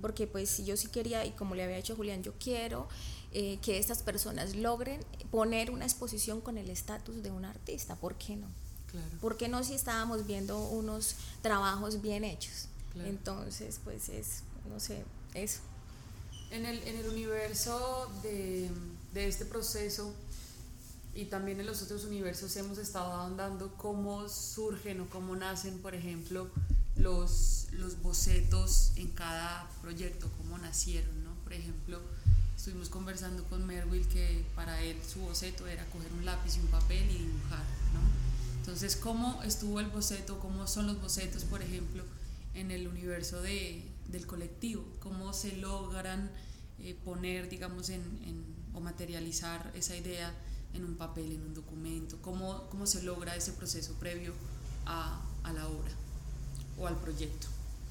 Porque 0.00 0.28
pues 0.28 0.64
yo 0.64 0.76
sí 0.76 0.86
quería, 0.86 1.24
y 1.24 1.32
como 1.32 1.56
le 1.56 1.64
había 1.64 1.78
dicho 1.78 1.96
Julián, 1.96 2.22
yo 2.22 2.32
quiero 2.38 2.86
eh, 3.32 3.58
que 3.60 3.78
estas 3.78 4.02
personas 4.02 4.56
logren 4.56 5.00
poner 5.30 5.70
una 5.70 5.84
exposición 5.84 6.40
con 6.40 6.58
el 6.58 6.70
estatus 6.70 7.22
de 7.22 7.30
un 7.30 7.44
artista. 7.44 7.96
¿Por 7.96 8.14
qué 8.14 8.36
no? 8.36 8.48
Claro. 8.90 9.18
¿Por 9.20 9.36
qué 9.36 9.48
no 9.48 9.62
si 9.64 9.74
estábamos 9.74 10.26
viendo 10.26 10.58
unos 10.58 11.14
trabajos 11.42 12.00
bien 12.00 12.24
hechos? 12.24 12.68
Entonces, 13.04 13.80
pues 13.84 14.08
es, 14.08 14.42
no 14.68 14.80
sé, 14.80 15.04
eso. 15.34 15.60
En 16.50 16.66
el, 16.66 16.82
en 16.84 16.96
el 16.96 17.08
universo 17.08 18.10
de, 18.22 18.70
de, 19.12 19.28
este 19.28 19.44
proceso 19.44 20.12
y 21.14 21.26
también 21.26 21.60
en 21.60 21.66
los 21.66 21.82
otros 21.82 22.04
universos 22.04 22.56
hemos 22.56 22.78
estado 22.78 23.12
ahondando 23.12 23.74
cómo 23.76 24.28
surgen 24.28 25.02
o 25.02 25.08
cómo 25.10 25.36
nacen, 25.36 25.78
por 25.78 25.94
ejemplo, 25.94 26.48
los, 26.96 27.66
los 27.72 28.00
bocetos 28.00 28.92
en 28.96 29.08
cada 29.10 29.68
proyecto, 29.82 30.30
cómo 30.38 30.58
nacieron, 30.58 31.22
¿no? 31.22 31.34
Por 31.44 31.52
ejemplo, 31.52 32.00
estuvimos 32.58 32.88
conversando 32.88 33.44
con 33.44 33.64
Merwill 33.64 34.08
que 34.08 34.44
para 34.56 34.82
él 34.82 34.96
su 35.06 35.20
boceto 35.20 35.68
era 35.68 35.86
coger 35.90 36.12
un 36.12 36.24
lápiz 36.24 36.56
y 36.56 36.60
un 36.60 36.66
papel 36.66 37.08
y 37.08 37.18
dibujar, 37.18 37.62
¿no? 37.94 38.00
Entonces, 38.58 38.96
¿cómo 38.96 39.40
estuvo 39.44 39.78
el 39.78 39.86
boceto? 39.86 40.40
¿Cómo 40.40 40.66
son 40.66 40.88
los 40.88 41.00
bocetos, 41.00 41.44
por 41.44 41.62
ejemplo, 41.62 42.02
en 42.54 42.72
el 42.72 42.88
universo 42.88 43.40
de, 43.40 43.84
del 44.08 44.26
colectivo? 44.26 44.84
¿Cómo 44.98 45.32
se 45.32 45.56
logran 45.56 46.32
eh, 46.80 46.98
poner, 47.04 47.48
digamos, 47.48 47.90
en, 47.90 48.02
en, 48.26 48.44
o 48.74 48.80
materializar 48.80 49.70
esa 49.76 49.96
idea 49.96 50.34
en 50.74 50.84
un 50.84 50.96
papel, 50.96 51.30
en 51.30 51.42
un 51.42 51.54
documento? 51.54 52.20
¿Cómo, 52.22 52.68
cómo 52.70 52.86
se 52.86 53.04
logra 53.04 53.36
ese 53.36 53.52
proceso 53.52 53.94
previo 54.00 54.34
a, 54.84 55.22
a 55.44 55.52
la 55.52 55.68
obra 55.68 55.92
o 56.76 56.88
al 56.88 56.96
proyecto? 56.96 57.46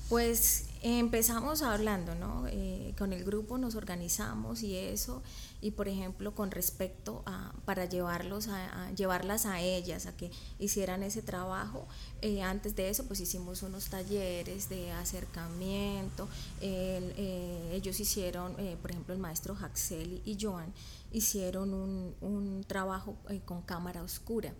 Pues 0.09 0.67
empezamos 0.83 1.61
hablando, 1.61 2.15
¿no? 2.15 2.45
Eh, 2.47 2.93
con 2.97 3.11
el 3.11 3.25
grupo 3.25 3.57
nos 3.57 3.75
organizamos 3.75 4.63
y 4.63 4.77
eso, 4.77 5.21
y 5.61 5.71
por 5.71 5.89
ejemplo 5.89 6.33
con 6.33 6.49
respecto 6.49 7.23
a, 7.25 7.53
para 7.65 7.83
llevarlos 7.85 8.47
a, 8.47 8.89
llevarlas 8.91 9.45
a 9.45 9.59
ellas, 9.59 10.05
a 10.05 10.15
que 10.15 10.31
hicieran 10.59 11.03
ese 11.03 11.21
trabajo, 11.21 11.87
eh, 12.21 12.41
antes 12.41 12.73
de 12.77 12.89
eso 12.89 13.03
pues 13.05 13.19
hicimos 13.19 13.63
unos 13.63 13.89
talleres 13.89 14.69
de 14.69 14.91
acercamiento, 14.93 16.29
eh, 16.61 17.69
ellos 17.73 17.99
hicieron, 17.99 18.55
por 18.81 18.91
ejemplo 18.91 19.13
el 19.13 19.19
maestro 19.19 19.55
Jaxeli 19.55 20.21
y 20.23 20.37
Joan, 20.39 20.73
hicieron 21.11 21.73
un, 21.73 22.15
un 22.21 22.63
trabajo 22.65 23.17
con 23.45 23.61
cámara 23.61 24.03
oscura. 24.03 24.53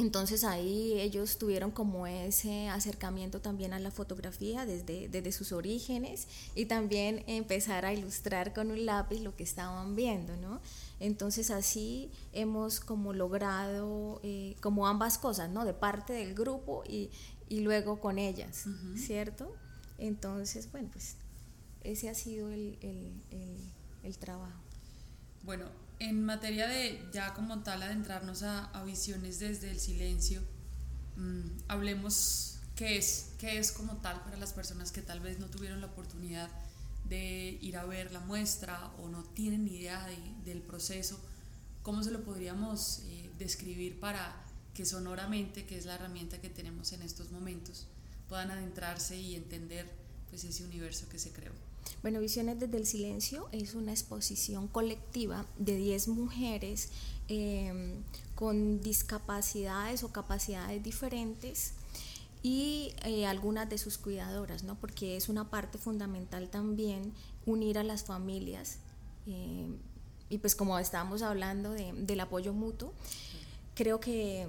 Entonces 0.00 0.44
ahí 0.44 0.98
ellos 0.98 1.36
tuvieron 1.36 1.70
como 1.70 2.06
ese 2.06 2.68
acercamiento 2.68 3.42
también 3.42 3.74
a 3.74 3.78
la 3.78 3.90
fotografía 3.90 4.64
desde, 4.64 5.08
desde 5.10 5.30
sus 5.30 5.52
orígenes 5.52 6.26
y 6.54 6.64
también 6.64 7.22
empezar 7.26 7.84
a 7.84 7.92
ilustrar 7.92 8.54
con 8.54 8.70
un 8.70 8.86
lápiz 8.86 9.20
lo 9.20 9.36
que 9.36 9.42
estaban 9.42 9.96
viendo, 9.96 10.36
¿no? 10.36 10.62
Entonces 11.00 11.50
así 11.50 12.10
hemos 12.32 12.80
como 12.80 13.12
logrado 13.12 14.20
eh, 14.22 14.56
como 14.62 14.88
ambas 14.88 15.18
cosas, 15.18 15.50
¿no? 15.50 15.66
De 15.66 15.74
parte 15.74 16.14
del 16.14 16.32
grupo 16.34 16.82
y, 16.88 17.10
y 17.50 17.60
luego 17.60 18.00
con 18.00 18.18
ellas, 18.18 18.64
¿cierto? 18.96 19.54
Entonces, 19.98 20.72
bueno, 20.72 20.88
pues 20.90 21.16
ese 21.84 22.08
ha 22.08 22.14
sido 22.14 22.48
el, 22.50 22.78
el, 22.80 23.12
el, 23.32 23.58
el 24.02 24.16
trabajo. 24.16 24.62
Bueno, 25.42 25.66
en 26.00 26.24
materia 26.24 26.66
de 26.66 27.08
ya 27.12 27.34
como 27.34 27.62
tal 27.62 27.82
adentrarnos 27.82 28.42
a, 28.42 28.82
visiones 28.84 29.38
desde 29.38 29.70
el 29.70 29.78
silencio, 29.78 30.40
mm, 31.16 31.68
hablemos 31.68 32.58
qué 32.74 32.96
es, 32.96 33.32
qué 33.38 33.58
es 33.58 33.70
como 33.70 33.98
tal 33.98 34.20
para 34.24 34.38
las 34.38 34.54
personas 34.54 34.90
que 34.90 35.02
tal 35.02 35.20
vez 35.20 35.38
no 35.38 35.46
tuvieron 35.46 35.80
la 35.80 35.88
oportunidad 35.88 36.48
de 37.04 37.58
ir 37.60 37.76
a 37.76 37.84
ver 37.84 38.12
la 38.12 38.20
muestra 38.20 38.92
o 38.98 39.08
no 39.08 39.24
tienen 39.24 39.64
ni 39.64 39.76
idea 39.76 40.08
del 40.44 40.62
proceso, 40.62 41.20
cómo 41.82 42.02
se 42.02 42.10
lo 42.10 42.24
podríamos 42.24 43.02
eh, 43.04 43.30
describir 43.38 44.00
para 44.00 44.44
que 44.72 44.86
sonoramente, 44.86 45.66
que 45.66 45.76
es 45.76 45.84
la 45.84 45.96
herramienta 45.96 46.40
que 46.40 46.48
tenemos 46.48 46.92
en 46.92 47.02
estos 47.02 47.30
momentos, 47.30 47.88
puedan 48.28 48.50
adentrarse 48.50 49.16
y 49.16 49.34
entender 49.34 49.90
pues 50.30 50.44
ese 50.44 50.64
universo 50.64 51.08
que 51.08 51.18
se 51.18 51.32
creó. 51.32 51.52
Bueno, 52.02 52.20
Visiones 52.20 52.58
desde 52.58 52.76
el 52.76 52.86
Silencio 52.86 53.48
es 53.52 53.74
una 53.74 53.92
exposición 53.92 54.68
colectiva 54.68 55.46
de 55.58 55.76
10 55.76 56.08
mujeres 56.08 56.90
em, 57.28 58.02
con 58.34 58.80
discapacidades 58.80 60.02
o 60.02 60.12
capacidades 60.12 60.82
diferentes 60.82 61.74
y 62.42 62.94
eh, 63.04 63.26
algunas 63.26 63.68
de 63.68 63.76
sus 63.76 63.98
cuidadoras, 63.98 64.62
¿no? 64.62 64.76
porque 64.76 65.16
es 65.16 65.28
una 65.28 65.50
parte 65.50 65.76
fundamental 65.76 66.48
también 66.48 67.12
unir 67.44 67.78
a 67.78 67.84
las 67.84 68.04
familias. 68.04 68.78
Em, 69.26 69.76
y 70.30 70.38
pues 70.38 70.54
como 70.54 70.78
estábamos 70.78 71.22
hablando 71.22 71.72
del 71.72 72.20
apoyo 72.20 72.52
mutuo, 72.52 72.94
creo 73.74 74.00
que, 74.00 74.46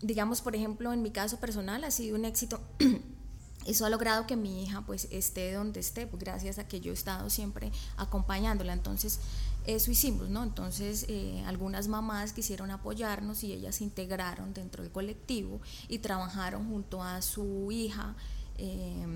digamos, 0.00 0.42
por 0.42 0.54
ejemplo, 0.54 0.92
en 0.92 1.02
mi 1.02 1.10
caso 1.10 1.40
personal 1.40 1.82
ha 1.82 1.90
sido 1.90 2.16
un 2.16 2.24
éxito 2.24 2.60
eso 3.66 3.86
ha 3.86 3.90
logrado 3.90 4.26
que 4.26 4.36
mi 4.36 4.62
hija 4.62 4.82
pues 4.82 5.08
esté 5.10 5.52
donde 5.52 5.80
esté, 5.80 6.06
pues, 6.06 6.22
gracias 6.22 6.58
a 6.58 6.68
que 6.68 6.80
yo 6.80 6.92
he 6.92 6.94
estado 6.94 7.30
siempre 7.30 7.72
acompañándola. 7.96 8.72
Entonces, 8.72 9.20
eso 9.66 9.90
hicimos, 9.90 10.28
¿no? 10.28 10.42
Entonces, 10.42 11.06
eh, 11.08 11.42
algunas 11.46 11.88
mamás 11.88 12.32
quisieron 12.32 12.70
apoyarnos 12.70 13.42
y 13.44 13.52
ellas 13.52 13.76
se 13.76 13.84
integraron 13.84 14.52
dentro 14.52 14.82
del 14.82 14.92
colectivo 14.92 15.60
y 15.88 15.98
trabajaron 15.98 16.68
junto 16.68 17.02
a 17.02 17.22
su 17.22 17.70
hija 17.72 18.14
eh, 18.58 19.06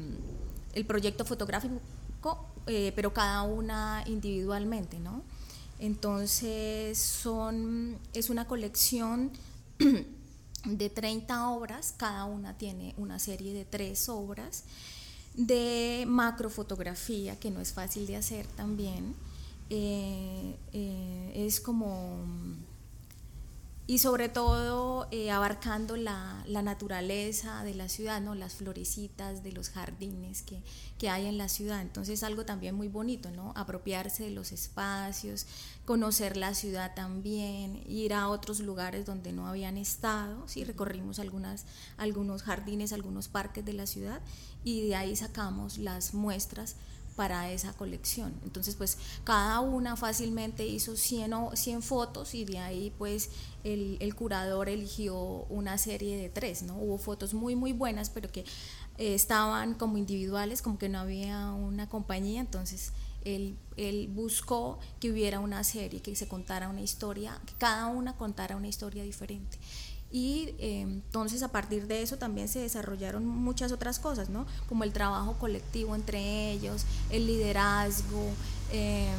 el 0.74 0.86
proyecto 0.86 1.24
fotográfico, 1.24 1.80
eh, 2.66 2.92
pero 2.96 3.12
cada 3.12 3.42
una 3.42 4.02
individualmente, 4.06 4.98
¿no? 4.98 5.22
Entonces, 5.78 6.98
son, 6.98 7.98
es 8.14 8.30
una 8.30 8.46
colección 8.46 9.30
de 10.76 10.90
30 10.90 11.48
obras, 11.50 11.94
cada 11.96 12.25
una 12.25 12.56
tiene 12.58 12.94
una 12.98 13.18
serie 13.18 13.54
de 13.54 13.64
tres 13.64 14.08
obras 14.08 14.64
de 15.34 16.04
macrofotografía, 16.06 17.38
que 17.38 17.50
no 17.50 17.60
es 17.60 17.72
fácil 17.72 18.06
de 18.06 18.16
hacer 18.16 18.46
también. 18.48 19.14
Eh, 19.70 20.56
eh, 20.72 21.32
es 21.34 21.60
como 21.60 22.18
y 23.88 24.00
sobre 24.00 24.28
todo 24.28 25.09
eh, 25.11 25.30
abarcando 25.30 25.97
la, 25.97 26.45
la, 26.47 26.61
naturaleza 26.61 27.64
de 27.64 27.73
la 27.75 27.88
ciudad, 27.88 28.21
¿no? 28.21 28.35
las 28.35 28.52
florecitas 28.52 29.42
de 29.42 29.52
los 29.52 29.71
jardines 29.71 30.42
que, 30.42 30.62
que, 30.99 31.09
hay 31.09 31.25
en 31.25 31.38
la 31.38 31.49
ciudad. 31.49 31.80
Entonces 31.80 32.23
algo 32.23 32.45
también 32.45 32.75
muy 32.75 32.88
bonito, 32.88 33.30
¿no? 33.30 33.54
apropiarse 33.57 34.25
de 34.25 34.30
los 34.30 34.52
espacios, 34.52 35.47
conocer 35.87 36.37
la 36.37 36.52
ciudad 36.52 36.92
también, 36.95 37.83
ir 37.88 38.12
a 38.12 38.28
otros 38.28 38.61
lugares 38.61 39.07
donde 39.07 39.33
no 39.33 39.47
habían 39.47 39.78
estado, 39.78 40.47
¿sí? 40.47 40.64
recorrimos 40.64 41.18
algunas, 41.18 41.64
algunos 41.97 42.42
jardines, 42.42 42.92
algunos 42.92 43.28
parques 43.28 43.64
de 43.64 43.73
la 43.73 43.87
ciudad 43.87 44.21
y 44.64 44.87
de 44.87 44.97
ahí 44.97 45.16
sacamos 45.16 45.78
las 45.78 46.12
muestras 46.12 46.76
para 47.18 47.50
esa 47.50 47.72
colección. 47.72 48.32
Entonces, 48.44 48.76
pues 48.76 48.96
cada 49.25 49.58
una 49.58 49.96
fácilmente 49.96 50.64
hizo 50.64 50.96
100, 50.96 51.32
100 51.54 51.82
fotos 51.82 52.32
y 52.32 52.44
de 52.44 52.58
ahí 52.58 52.92
pues 52.96 53.30
el, 53.64 53.96
el, 53.98 54.14
curador 54.14 54.68
eligió 54.68 55.16
una 55.48 55.78
serie 55.78 56.16
de 56.16 56.28
tres, 56.28 56.62
¿no? 56.62 56.76
Hubo 56.76 56.96
fotos 56.96 57.34
muy, 57.34 57.56
muy 57.56 57.72
buenas, 57.72 58.08
pero 58.08 58.30
que 58.30 58.44
eh, 58.98 59.14
estaban 59.14 59.75
como 59.75 59.98
individuales, 59.98 60.62
como 60.62 60.78
que 60.78 60.88
no 60.88 61.00
había 61.00 61.50
una 61.50 61.88
compañía, 61.88 62.40
entonces 62.40 62.92
él, 63.25 63.56
él, 63.76 64.06
buscó 64.14 64.78
que 65.00 65.10
hubiera 65.10 65.40
una 65.40 65.64
serie, 65.64 66.00
que 66.00 66.14
se 66.14 66.28
contara 66.28 66.68
una 66.68 66.82
historia, 66.82 67.40
que 67.46 67.54
cada 67.54 67.88
una 67.88 68.16
contara 68.16 68.54
una 68.54 68.68
historia 68.68 69.02
diferente. 69.02 69.58
Y 70.10 70.54
eh, 70.58 70.80
entonces 70.80 71.42
a 71.42 71.48
partir 71.48 71.86
de 71.86 72.02
eso 72.02 72.16
también 72.16 72.48
se 72.48 72.60
desarrollaron 72.60 73.26
muchas 73.26 73.72
otras 73.72 73.98
cosas, 73.98 74.30
¿no? 74.30 74.46
Como 74.68 74.84
el 74.84 74.92
trabajo 74.92 75.34
colectivo 75.34 75.94
entre 75.94 76.52
ellos, 76.52 76.84
el 77.10 77.26
liderazgo. 77.26 78.30
Eh, 78.72 79.12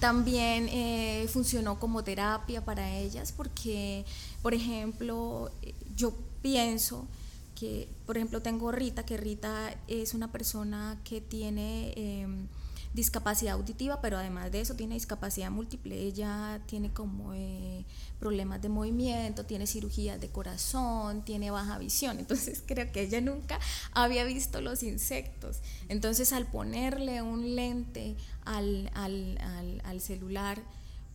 también 0.00 0.68
eh, 0.68 1.26
funcionó 1.32 1.78
como 1.78 2.04
terapia 2.04 2.64
para 2.64 2.90
ellas 2.90 3.32
porque, 3.32 4.04
por 4.42 4.52
ejemplo, 4.52 5.50
yo 5.96 6.12
pienso 6.42 7.06
que, 7.54 7.88
por 8.04 8.16
ejemplo, 8.16 8.42
tengo 8.42 8.70
Rita, 8.72 9.06
que 9.06 9.16
Rita 9.16 9.74
es 9.86 10.12
una 10.12 10.30
persona 10.30 11.00
que 11.04 11.20
tiene 11.20 12.48
discapacidad 12.94 13.54
auditiva, 13.54 14.00
pero 14.00 14.16
además 14.16 14.52
de 14.52 14.60
eso 14.60 14.74
tiene 14.76 14.94
discapacidad 14.94 15.50
múltiple. 15.50 16.00
Ella 16.00 16.60
tiene 16.66 16.92
como 16.92 17.34
eh, 17.34 17.84
problemas 18.20 18.62
de 18.62 18.68
movimiento, 18.68 19.44
tiene 19.44 19.66
cirugías 19.66 20.20
de 20.20 20.28
corazón, 20.28 21.24
tiene 21.24 21.50
baja 21.50 21.76
visión. 21.78 22.20
Entonces 22.20 22.62
creo 22.66 22.90
que 22.92 23.02
ella 23.02 23.20
nunca 23.20 23.58
había 23.92 24.22
visto 24.24 24.60
los 24.60 24.84
insectos. 24.84 25.58
Entonces 25.88 26.32
al 26.32 26.46
ponerle 26.46 27.20
un 27.20 27.56
lente 27.56 28.16
al, 28.44 28.90
al, 28.94 29.38
al, 29.84 30.00
celular, 30.00 30.62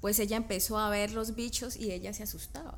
pues 0.01 0.19
ella 0.19 0.35
empezó 0.35 0.77
a 0.77 0.89
ver 0.89 1.11
los 1.13 1.33
bichos 1.35 1.77
y 1.77 1.93
ella 1.93 2.13
se 2.13 2.23
asustaba. 2.23 2.77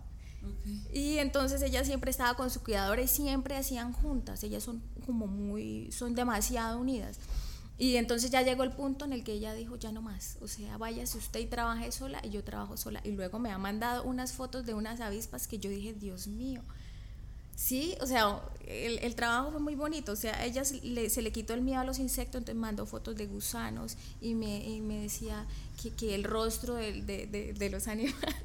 Y 0.94 1.18
entonces 1.18 1.62
ella 1.64 1.84
siempre 1.84 2.12
estaba 2.12 2.36
con 2.36 2.52
su 2.52 2.64
cuidadora 2.64 3.02
y 3.02 3.08
siempre 3.08 3.56
hacían 3.58 3.94
juntas. 3.94 4.44
Ellas 4.44 4.64
son 4.64 4.82
como 5.08 5.26
muy, 5.26 5.92
son 5.92 6.14
demasiado 6.14 6.80
unidas. 6.80 7.18
Y 7.82 7.96
entonces 7.96 8.30
ya 8.30 8.44
llegó 8.44 8.62
el 8.62 8.74
punto 8.74 9.06
en 9.06 9.14
el 9.14 9.24
que 9.24 9.34
ella 9.34 9.56
dijo, 9.56 9.76
ya 9.76 9.92
no 9.92 10.04
más, 10.04 10.38
o 10.40 10.48
sea, 10.48 10.78
váyase 10.78 11.18
usted 11.18 11.40
y 11.40 11.48
trabaje 11.48 11.92
sola 11.92 12.22
y 12.24 12.30
yo 12.30 12.44
trabajo 12.44 12.78
sola. 12.78 13.02
Y 13.04 13.10
luego 13.10 13.40
me 13.40 13.50
ha 13.50 13.58
mandado 13.58 14.04
unas 14.04 14.34
fotos 14.34 14.68
de 14.68 14.76
unas 14.76 15.02
avispas 15.02 15.48
que 15.48 15.58
yo 15.58 15.68
dije, 15.68 15.96
Dios 15.96 16.28
mío. 16.28 16.62
Sí, 17.62 17.96
o 18.02 18.08
sea, 18.08 18.42
el, 18.66 18.98
el 19.00 19.14
trabajo 19.14 19.52
fue 19.52 19.60
muy 19.60 19.76
bonito, 19.76 20.14
o 20.14 20.16
sea, 20.16 20.44
ella 20.46 20.66
se 20.66 20.82
le, 20.82 21.12
se 21.12 21.22
le, 21.22 21.32
quitó 21.32 21.54
el 21.54 21.62
miedo 21.62 21.80
a 21.80 21.84
los 21.84 22.00
insectos, 22.00 22.40
entonces 22.40 22.60
mandó 22.60 22.88
fotos 22.88 23.16
de 23.16 23.28
gusanos 23.28 23.98
y 24.20 24.34
me, 24.34 24.68
y 24.68 24.82
me 24.82 25.02
decía 25.02 25.46
que, 25.82 25.92
que, 25.92 26.16
el 26.16 26.24
rostro 26.24 26.74
de, 26.74 27.04
de, 27.04 27.54
de, 27.54 27.70
los 27.70 27.88
animales. 27.88 28.36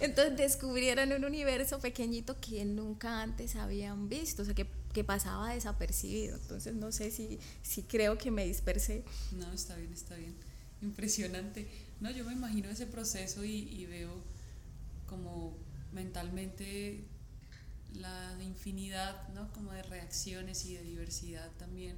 Entonces 0.00 0.36
descubrieron 0.36 1.12
un 1.12 1.24
universo 1.24 1.78
pequeñito 1.80 2.36
que 2.40 2.64
nunca 2.66 3.22
antes 3.22 3.56
habían 3.56 4.10
visto, 4.10 4.42
o 4.42 4.44
sea, 4.44 4.54
que 4.54 4.66
que 4.92 5.04
pasaba 5.04 5.54
desapercibido. 5.54 6.36
Entonces 6.36 6.74
no 6.74 6.92
sé 6.92 7.10
si, 7.10 7.38
si 7.62 7.82
creo 7.82 8.18
que 8.18 8.30
me 8.30 8.44
dispersé. 8.44 9.04
No, 9.32 9.50
está 9.52 9.76
bien, 9.76 9.92
está 9.92 10.16
bien. 10.16 10.34
Impresionante. 10.82 11.68
No, 12.00 12.10
yo 12.10 12.24
me 12.24 12.32
imagino 12.32 12.68
ese 12.68 12.86
proceso 12.86 13.44
y, 13.44 13.86
veo 13.86 14.10
como 15.06 15.56
mentalmente 15.92 17.04
la 17.94 18.36
infinidad, 18.42 19.28
¿no? 19.30 19.52
Como 19.52 19.72
de 19.72 19.82
reacciones 19.82 20.64
y 20.64 20.74
de 20.74 20.82
diversidad 20.82 21.50
también 21.58 21.96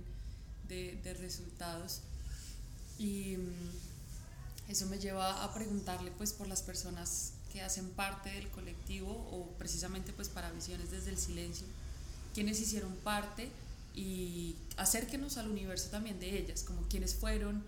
de, 0.69 1.01
de 1.03 1.15
resultados. 1.15 2.01
Y 2.99 3.37
mm, 3.37 4.71
eso 4.71 4.87
me 4.87 4.99
lleva 4.99 5.45
a 5.45 5.55
preguntarle 5.55 6.11
pues 6.13 6.33
por 6.33 6.49
las 6.49 6.63
personas 6.63 7.33
que 7.53 7.63
hacen 7.63 7.91
parte 7.91 8.31
del 8.31 8.49
colectivo 8.51 9.11
o 9.11 9.49
precisamente 9.59 10.13
pues 10.13 10.29
para 10.29 10.51
Visiones 10.51 10.91
desde 10.91 11.11
el 11.11 11.19
Silencio 11.19 11.67
quienes 12.35 12.61
hicieron 12.61 12.95
parte 12.97 13.49
y 13.95 14.57
acérquenos 14.77 15.39
al 15.39 15.49
universo 15.49 15.89
también 15.89 16.19
de 16.19 16.37
ellas, 16.37 16.65
como 16.65 16.83
quienes 16.89 17.15
fueron, 17.15 17.63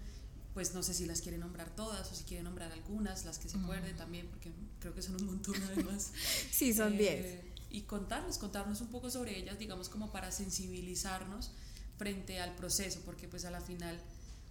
pues 0.52 0.74
no 0.74 0.82
sé 0.82 0.92
si 0.92 1.06
las 1.06 1.20
quieren 1.20 1.40
nombrar 1.40 1.70
todas 1.76 2.10
o 2.10 2.14
si 2.14 2.24
quieren 2.24 2.44
nombrar 2.44 2.72
algunas, 2.72 3.24
las 3.24 3.38
que 3.38 3.48
se 3.48 3.56
acuerden 3.56 3.96
también, 3.96 4.26
porque 4.26 4.50
creo 4.80 4.92
que 4.92 5.02
son 5.02 5.14
un 5.14 5.26
montón 5.26 5.54
además. 5.72 6.10
sí, 6.50 6.74
son 6.74 6.98
10. 6.98 7.10
Eh, 7.10 7.44
y 7.70 7.82
contarnos, 7.82 8.38
contarnos 8.38 8.80
un 8.80 8.88
poco 8.88 9.10
sobre 9.10 9.38
ellas, 9.38 9.58
digamos 9.58 9.88
como 9.88 10.12
para 10.12 10.32
sensibilizarnos 10.32 11.52
frente 11.98 12.40
al 12.40 12.54
proceso, 12.54 13.00
porque 13.04 13.28
pues 13.28 13.44
a 13.44 13.50
la 13.50 13.60
final 13.60 13.98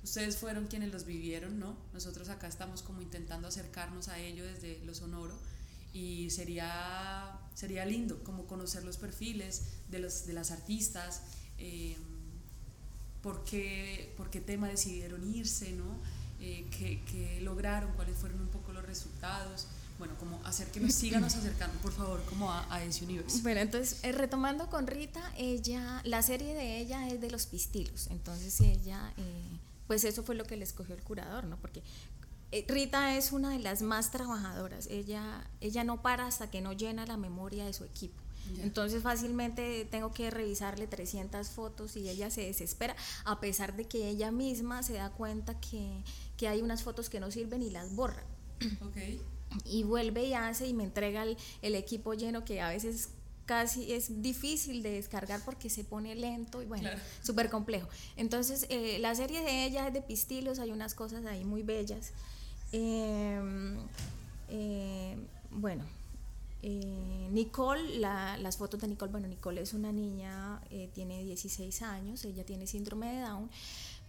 ustedes 0.04 0.38
fueron 0.38 0.67
quienes 0.67 0.91
los 0.91 1.06
vivieron, 1.06 1.60
¿no? 1.60 1.75
Nosotros 1.93 2.30
acá 2.30 2.47
estamos 2.47 2.82
como 2.82 3.01
intentando 3.01 3.47
acercarnos 3.47 4.08
a 4.08 4.19
ello 4.19 4.45
desde 4.45 4.80
lo 4.86 4.93
sonoro 4.93 5.36
y 5.93 6.30
sería, 6.30 7.39
sería 7.54 7.86
lindo 7.86 8.23
como 8.23 8.45
conocer 8.45 8.84
los 8.84 8.97
perfiles 8.97 9.63
de, 9.89 9.99
los, 9.99 10.25
de 10.28 10.34
las 10.34 10.51
artistas, 10.51 11.21
eh, 11.58 11.95
por, 13.23 13.45
qué, 13.45 14.13
por, 14.17 14.30
qué, 14.30 14.41
tema 14.41 14.67
decidieron 14.67 15.23
irse, 15.34 15.71
¿no? 15.71 15.99
Eh, 16.41 16.67
qué, 16.69 17.39
lograron, 17.41 17.93
cuáles 17.93 18.17
fueron 18.17 18.41
un 18.41 18.49
poco 18.49 18.73
los 18.73 18.86
resultados. 18.86 19.67
Bueno, 19.97 20.15
como 20.19 20.39
hacer 20.45 20.67
que 20.71 20.79
nos 20.79 20.93
síganos 20.95 21.36
acercando, 21.36 21.77
por 21.79 21.91
favor, 21.91 22.23
como 22.25 22.51
a, 22.51 22.73
a 22.73 22.84
ese 22.84 23.05
universo. 23.05 23.39
Bueno, 23.43 23.62
entonces, 23.62 23.99
eh, 24.03 24.12
retomando 24.12 24.69
con 24.69 24.88
Rita, 24.88 25.21
ella, 25.38 26.01
la 26.03 26.21
serie 26.21 26.53
de 26.53 26.79
ella 26.79 27.08
es 27.08 27.21
de 27.21 27.31
los 27.31 27.45
pistilos, 27.45 28.08
entonces 28.08 28.60
ella, 28.62 29.13
pues 29.88 30.03
eso 30.03 30.23
fue 30.23 30.36
lo 30.36 30.45
que 30.45 30.58
le 30.58 30.63
escogió 30.63 30.95
el 30.95 31.03
curador, 31.03 31.45
¿no? 31.45 31.58
Porque 31.58 31.84
eh, 32.51 32.65
Rita 32.67 33.17
es 33.17 33.31
una 33.31 33.49
de 33.49 33.60
las 33.60 33.81
más 33.81 34.12
trabajadoras. 34.12 34.88
Ella, 34.88 35.45
ella 35.62 35.84
no 35.84 36.01
para 36.01 36.27
hasta 36.27 36.49
que 36.49 36.62
no 36.62 36.73
llena 36.73 37.05
la 37.05 37.17
memoria 37.17 37.65
de 37.65 37.73
su 37.73 37.84
equipo. 37.84 38.21
Entonces 38.62 39.01
fácilmente 39.01 39.88
tengo 39.89 40.13
que 40.13 40.29
revisarle 40.29 40.86
300 40.86 41.49
fotos 41.49 41.97
y 41.97 42.08
ella 42.08 42.29
se 42.29 42.41
desespera, 42.41 42.95
a 43.23 43.39
pesar 43.39 43.75
de 43.75 43.86
que 43.86 44.08
ella 44.08 44.31
misma 44.31 44.84
se 44.84 44.93
da 44.93 45.10
cuenta 45.10 45.60
que, 45.60 46.03
que 46.38 46.47
hay 46.47 46.62
unas 46.62 46.84
fotos 46.84 47.10
que 47.10 47.19
no 47.19 47.31
sirven 47.31 47.63
y 47.63 47.71
las 47.71 47.95
borra. 47.95 48.23
Okay. 48.89 49.19
Y 49.63 49.83
vuelve 49.83 50.25
y 50.25 50.33
hace 50.33 50.67
y 50.67 50.73
me 50.73 50.83
entrega 50.83 51.23
el, 51.23 51.37
el 51.61 51.75
equipo 51.75 52.13
lleno 52.13 52.43
que 52.43 52.61
a 52.61 52.69
veces 52.69 53.09
casi 53.45 53.93
es 53.93 54.21
difícil 54.21 54.81
de 54.83 54.91
descargar 54.91 55.41
porque 55.45 55.69
se 55.69 55.83
pone 55.83 56.15
lento 56.15 56.61
y 56.61 56.65
bueno, 56.65 56.89
súper 57.21 57.49
complejo. 57.49 57.87
Entonces, 58.17 58.65
eh, 58.69 58.97
la 58.99 59.13
serie 59.15 59.41
de 59.41 59.65
ella 59.65 59.87
es 59.87 59.93
de 59.93 60.01
pistilos, 60.01 60.59
hay 60.59 60.71
unas 60.71 60.95
cosas 60.95 61.25
ahí 61.25 61.45
muy 61.45 61.61
bellas. 61.61 62.11
Em, 62.71 63.77
eh, 64.49 65.15
bueno, 65.51 65.85
eh, 66.67 67.29
Nicole, 67.31 67.99
las 67.99 68.57
fotos 68.57 68.81
de 68.81 68.87
Nicole, 68.87 69.11
bueno, 69.11 69.27
Nicole 69.27 69.61
es 69.61 69.75
una 69.75 69.91
niña, 69.91 70.59
eh, 70.71 70.89
tiene 70.95 71.23
16 71.23 71.83
años, 71.83 72.25
ella 72.25 72.43
tiene 72.43 72.65
síndrome 72.65 73.13
de 73.13 73.21
Down, 73.21 73.51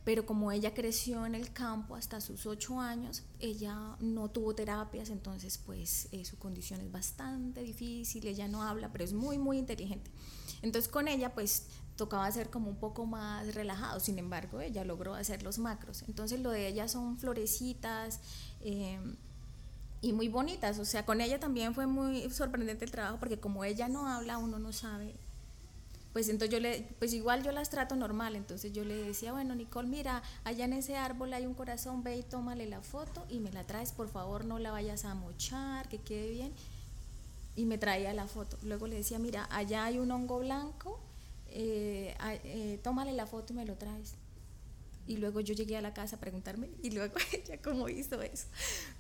pero 0.06 0.24
como 0.24 0.52
ella 0.52 0.72
creció 0.72 1.26
en 1.26 1.34
el 1.34 1.52
campo 1.52 1.96
hasta 1.96 2.20
sus 2.20 2.46
8 2.46 2.78
años, 2.80 3.24
ella 3.40 3.96
no 3.98 4.30
tuvo 4.30 4.54
terapias, 4.54 5.10
entonces 5.10 5.58
pues 5.58 6.08
su 6.22 6.38
condición 6.38 6.80
es 6.80 6.92
bastante 6.92 7.60
difícil, 7.62 8.24
ella 8.24 8.46
no 8.46 8.62
habla, 8.62 8.92
pero 8.92 9.02
es 9.02 9.12
muy, 9.12 9.36
muy 9.36 9.58
inteligente. 9.58 10.08
Entonces 10.62 10.88
con 10.88 11.08
ella 11.08 11.34
pues 11.34 11.66
tocaba 11.96 12.30
ser 12.30 12.50
como 12.50 12.70
un 12.70 12.76
poco 12.76 13.04
más 13.04 13.52
relajado, 13.52 13.98
sin 13.98 14.20
embargo 14.20 14.60
ella 14.60 14.84
logró 14.84 15.16
hacer 15.16 15.42
los 15.42 15.58
macros. 15.58 16.04
Entonces 16.06 16.38
lo 16.38 16.50
de 16.52 16.68
ella 16.68 16.86
son 16.86 17.18
florecitas 17.18 18.20
eh, 18.60 19.00
y 20.02 20.12
muy 20.12 20.28
bonitas, 20.28 20.78
o 20.78 20.84
sea, 20.84 21.04
con 21.04 21.20
ella 21.20 21.40
también 21.40 21.74
fue 21.74 21.88
muy 21.88 22.30
sorprendente 22.30 22.84
el 22.84 22.92
trabajo 22.92 23.18
porque 23.18 23.40
como 23.40 23.64
ella 23.64 23.88
no 23.88 24.06
habla, 24.06 24.38
uno 24.38 24.60
no 24.60 24.72
sabe. 24.72 25.16
Pues 26.16 26.30
entonces 26.30 26.50
yo 26.50 26.60
le, 26.60 26.80
pues 26.98 27.12
igual 27.12 27.42
yo 27.42 27.52
las 27.52 27.68
trato 27.68 27.94
normal, 27.94 28.36
entonces 28.36 28.72
yo 28.72 28.86
le 28.86 28.94
decía, 28.94 29.32
bueno 29.32 29.54
Nicole, 29.54 29.86
mira, 29.86 30.22
allá 30.44 30.64
en 30.64 30.72
ese 30.72 30.96
árbol 30.96 31.34
hay 31.34 31.44
un 31.44 31.52
corazón, 31.52 32.02
ve 32.02 32.16
y 32.16 32.22
tómale 32.22 32.66
la 32.66 32.80
foto 32.80 33.26
y 33.28 33.38
me 33.38 33.52
la 33.52 33.64
traes, 33.64 33.92
por 33.92 34.08
favor 34.08 34.46
no 34.46 34.58
la 34.58 34.70
vayas 34.70 35.04
a 35.04 35.14
mochar, 35.14 35.90
que 35.90 35.98
quede 35.98 36.30
bien. 36.30 36.54
Y 37.54 37.66
me 37.66 37.76
traía 37.76 38.14
la 38.14 38.26
foto. 38.26 38.56
Luego 38.62 38.86
le 38.86 38.96
decía, 38.96 39.18
mira, 39.18 39.46
allá 39.50 39.84
hay 39.84 39.98
un 39.98 40.10
hongo 40.10 40.38
blanco, 40.38 40.98
eh, 41.50 42.16
eh, 42.44 42.80
tómale 42.82 43.12
la 43.12 43.26
foto 43.26 43.52
y 43.52 43.56
me 43.56 43.66
lo 43.66 43.74
traes. 43.74 44.14
Y 45.06 45.18
luego 45.18 45.40
yo 45.40 45.54
llegué 45.54 45.76
a 45.76 45.80
la 45.80 45.94
casa 45.94 46.16
a 46.16 46.20
preguntarme, 46.20 46.68
y 46.82 46.90
luego 46.90 47.14
ella 47.32 47.60
cómo 47.62 47.88
hizo 47.88 48.20
eso. 48.22 48.46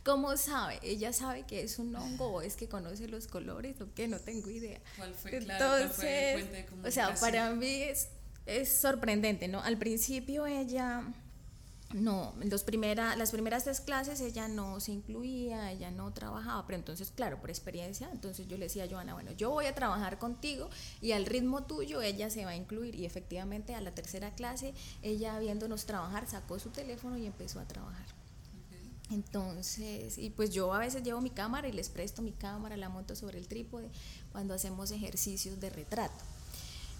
¿Cómo 0.04 0.36
sabe? 0.36 0.78
¿Ella 0.82 1.12
sabe 1.12 1.44
que 1.44 1.62
es 1.62 1.78
un 1.78 1.94
hongo 1.96 2.26
o 2.26 2.42
es 2.42 2.56
que 2.56 2.68
conoce 2.68 3.08
los 3.08 3.26
colores 3.26 3.80
o 3.80 3.92
qué? 3.94 4.08
No 4.08 4.18
tengo 4.18 4.50
idea. 4.50 4.80
¿Cuál 4.96 5.14
fue, 5.14 5.36
Entonces, 5.36 6.46
o 6.84 6.90
sea, 6.90 7.14
para 7.16 7.50
mí 7.50 7.82
es, 7.82 8.08
es 8.46 8.68
sorprendente, 8.80 9.48
¿no? 9.48 9.60
Al 9.60 9.78
principio 9.78 10.46
ella 10.46 11.02
no, 11.94 12.34
los 12.42 12.64
primera, 12.64 13.14
las 13.14 13.30
primeras 13.30 13.64
tres 13.64 13.80
clases 13.80 14.20
ella 14.20 14.48
no 14.48 14.80
se 14.80 14.90
incluía, 14.90 15.70
ella 15.70 15.90
no 15.92 16.12
trabajaba, 16.12 16.66
pero 16.66 16.78
entonces, 16.78 17.12
claro, 17.14 17.40
por 17.40 17.48
experiencia, 17.48 18.08
entonces 18.10 18.48
yo 18.48 18.56
le 18.58 18.64
decía 18.64 18.84
a 18.84 18.88
Joana, 18.88 19.14
bueno, 19.14 19.30
yo 19.32 19.50
voy 19.50 19.66
a 19.66 19.74
trabajar 19.74 20.18
contigo 20.18 20.68
y 21.00 21.12
al 21.12 21.26
ritmo 21.26 21.64
tuyo 21.64 22.02
ella 22.02 22.28
se 22.28 22.44
va 22.44 22.50
a 22.50 22.56
incluir. 22.56 22.96
Y 22.96 23.06
efectivamente 23.06 23.74
a 23.74 23.80
la 23.80 23.94
tercera 23.94 24.32
clase, 24.32 24.74
ella 25.02 25.38
viéndonos 25.38 25.86
trabajar, 25.86 26.26
sacó 26.28 26.58
su 26.58 26.70
teléfono 26.70 27.16
y 27.18 27.26
empezó 27.26 27.60
a 27.60 27.68
trabajar. 27.68 28.06
Entonces, 29.10 30.18
y 30.18 30.30
pues 30.30 30.50
yo 30.50 30.74
a 30.74 30.80
veces 30.80 31.04
llevo 31.04 31.20
mi 31.20 31.30
cámara 31.30 31.68
y 31.68 31.72
les 31.72 31.88
presto 31.88 32.20
mi 32.20 32.32
cámara, 32.32 32.76
la 32.76 32.88
monto 32.88 33.14
sobre 33.14 33.38
el 33.38 33.46
trípode 33.46 33.88
cuando 34.32 34.54
hacemos 34.54 34.90
ejercicios 34.90 35.60
de 35.60 35.70
retrato. 35.70 36.24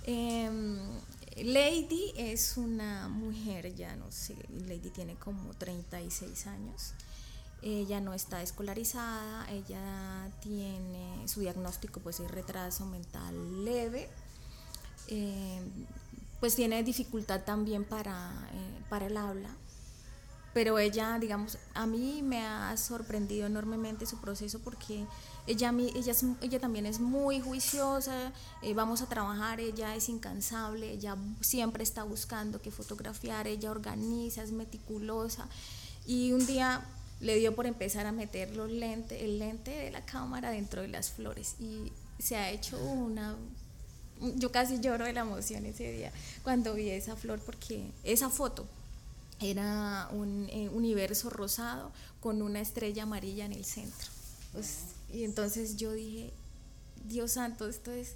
Em, 0.05 0.79
Lady 1.37 2.13
es 2.17 2.57
una 2.57 3.09
mujer, 3.09 3.75
ya 3.75 3.95
no 3.97 4.11
sé, 4.11 4.37
Lady 4.67 4.91
tiene 4.91 5.17
como 5.17 5.53
36 5.55 6.47
años. 6.47 6.95
Ella 7.63 8.01
no 8.01 8.15
está 8.15 8.43
escolarizada, 8.43 9.51
ella 9.51 10.31
tiene 10.41 11.27
su 11.29 11.41
diagnóstico 11.41 12.01
pues 12.01 12.21
es 12.21 12.31
retraso 12.31 12.87
mental 12.87 13.65
leve. 13.65 14.09
Eh, 15.09 15.61
pues 16.41 16.55
tiene 16.55 16.83
dificultad 16.83 17.43
también 17.43 17.85
para, 17.85 18.31
eh, 18.53 18.83
para 18.89 19.07
el 19.07 19.17
habla, 19.17 19.51
pero 20.57 20.79
ella, 20.79 21.19
digamos, 21.19 21.59
a 21.75 21.87
mí 21.87 22.23
me 22.23 22.47
ha 22.47 22.75
sorprendido 22.79 23.47
enormemente 23.47 24.07
su 24.07 24.17
proceso 24.23 24.59
porque 24.61 25.05
ella, 25.47 25.71
ella, 25.95 26.15
ella 26.41 26.59
también 26.59 26.87
es 26.87 26.99
muy 26.99 27.41
juiciosa, 27.41 28.33
eh, 28.63 28.73
vamos 28.73 29.03
a 29.03 29.07
trabajar, 29.07 29.61
ella 29.61 29.95
es 29.95 30.09
incansable, 30.09 30.91
ella 30.91 31.15
siempre 31.43 31.83
está 31.83 32.05
buscando 32.05 32.59
qué 32.63 32.71
fotografiar, 32.71 33.47
ella 33.47 33.71
organiza, 33.71 34.43
es 34.43 34.51
meticulosa. 34.51 35.47
Y 36.07 36.33
un 36.33 36.47
día 36.47 36.81
le 37.21 37.37
dio 37.37 37.55
por 37.55 37.67
empezar 37.67 38.07
a 38.07 38.13
meter 38.13 38.57
los 38.57 38.71
lentes, 38.71 39.21
el 39.21 39.39
lente 39.39 39.73
de 39.73 39.91
la 39.91 40.07
cámara 40.07 40.49
dentro 40.49 40.81
de 40.81 40.89
las 40.89 41.11
flores 41.11 41.57
y 41.61 41.93
se 42.19 42.37
ha 42.37 42.49
hecho 42.49 42.79
una 42.83 43.37
yo 44.37 44.51
casi 44.51 44.81
lloro 44.81 45.05
de 45.05 45.13
la 45.13 45.21
emoción 45.21 45.67
ese 45.67 45.93
día 45.93 46.11
cuando 46.43 46.73
vi 46.73 46.89
esa 46.89 47.15
flor 47.15 47.41
porque 47.41 47.91
esa 48.03 48.31
foto 48.31 48.67
era 49.41 50.09
un 50.13 50.49
eh, 50.51 50.69
universo 50.69 51.31
rosado 51.31 51.93
con 52.21 52.43
una 52.43 52.61
estrella 52.61 53.05
amarilla 53.05 53.45
en 53.45 53.53
el 53.53 53.65
centro. 53.65 54.09
Pues, 54.53 54.79
y 55.13 55.25
entonces 55.25 55.77
yo 55.77 55.93
dije, 55.93 56.33
Dios 57.05 57.33
santo, 57.33 57.69
esto 57.69 57.93
es 57.93 58.15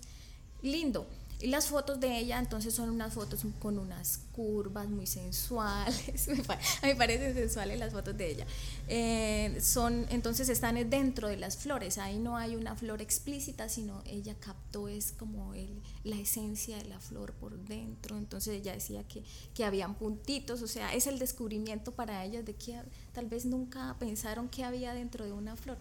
lindo. 0.63 1.07
Y 1.41 1.47
las 1.47 1.69
fotos 1.69 1.99
de 2.01 2.19
ella 2.19 2.39
entonces 2.39 2.75
son 2.75 2.91
unas 2.91 3.15
fotos 3.15 3.41
con 3.59 3.79
unas 3.79 4.21
curvas 4.33 4.89
muy 4.89 5.07
sensuales, 5.07 6.29
a 6.49 6.87
mí 6.87 6.93
me 6.93 6.97
parecen 6.97 7.35
sensuales 7.35 7.79
las 7.79 7.93
fotos 7.93 8.15
de 8.17 8.31
ella. 8.31 8.47
Eh, 8.89 9.59
son, 9.63 10.07
entonces 10.11 10.51
están 10.51 10.75
dentro 10.91 11.29
de 11.29 11.39
las 11.39 11.57
flores, 11.57 11.97
ahí 11.97 12.19
no 12.19 12.37
hay 12.37 12.57
una 12.57 12.77
flor 12.77 13.01
explícita, 13.01 13.71
sino 13.71 14.03
ella 14.05 14.35
captó 14.39 14.89
es 14.89 15.13
como 15.13 15.55
el, 15.55 15.81
la 16.05 16.17
esencia 16.17 16.77
de 16.77 16.85
la 16.85 17.01
flor 17.01 17.33
por 17.33 17.59
dentro, 17.59 18.19
entonces 18.19 18.61
ella 18.61 18.75
decía 18.75 19.03
que, 19.05 19.25
que 19.55 19.65
habían 19.65 19.95
puntitos, 19.95 20.61
o 20.61 20.69
sea, 20.69 20.95
es 20.95 21.07
el 21.07 21.19
descubrimiento 21.19 21.93
para 21.93 22.23
ellas 22.23 22.45
de 22.45 22.55
que 22.55 22.79
tal 23.15 23.27
vez 23.27 23.47
nunca 23.47 23.97
pensaron 23.99 24.51
que 24.51 24.65
había 24.65 24.93
dentro 24.93 25.25
de 25.25 25.33
una 25.33 25.57
flor. 25.57 25.79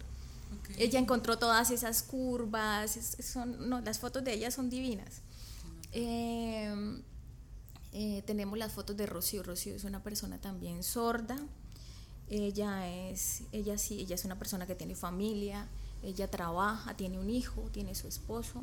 Ella 0.78 0.98
encontró 0.98 1.38
todas 1.38 1.70
esas 1.70 2.02
curvas, 2.02 3.16
son, 3.22 3.68
no, 3.68 3.80
las 3.80 3.98
fotos 3.98 4.24
de 4.24 4.34
ella 4.34 4.50
son 4.50 4.70
divinas. 4.70 5.22
Em, 5.92 7.02
eh, 7.92 8.22
tenemos 8.26 8.58
las 8.58 8.72
fotos 8.72 8.96
de 8.96 9.06
Rocío. 9.06 9.42
Rocío 9.42 9.74
es 9.74 9.84
una 9.84 10.02
persona 10.02 10.40
también 10.40 10.82
sorda. 10.82 11.38
Ella 12.28 12.88
es, 12.88 13.42
ella 13.52 13.76
sí, 13.76 14.00
ella 14.00 14.14
es 14.14 14.24
una 14.24 14.38
persona 14.38 14.66
que 14.66 14.76
tiene 14.76 14.94
familia, 14.94 15.66
ella 16.04 16.30
trabaja, 16.30 16.96
tiene 16.96 17.18
un 17.18 17.28
hijo, 17.28 17.62
tiene 17.72 17.96
su 17.96 18.06
esposo. 18.06 18.62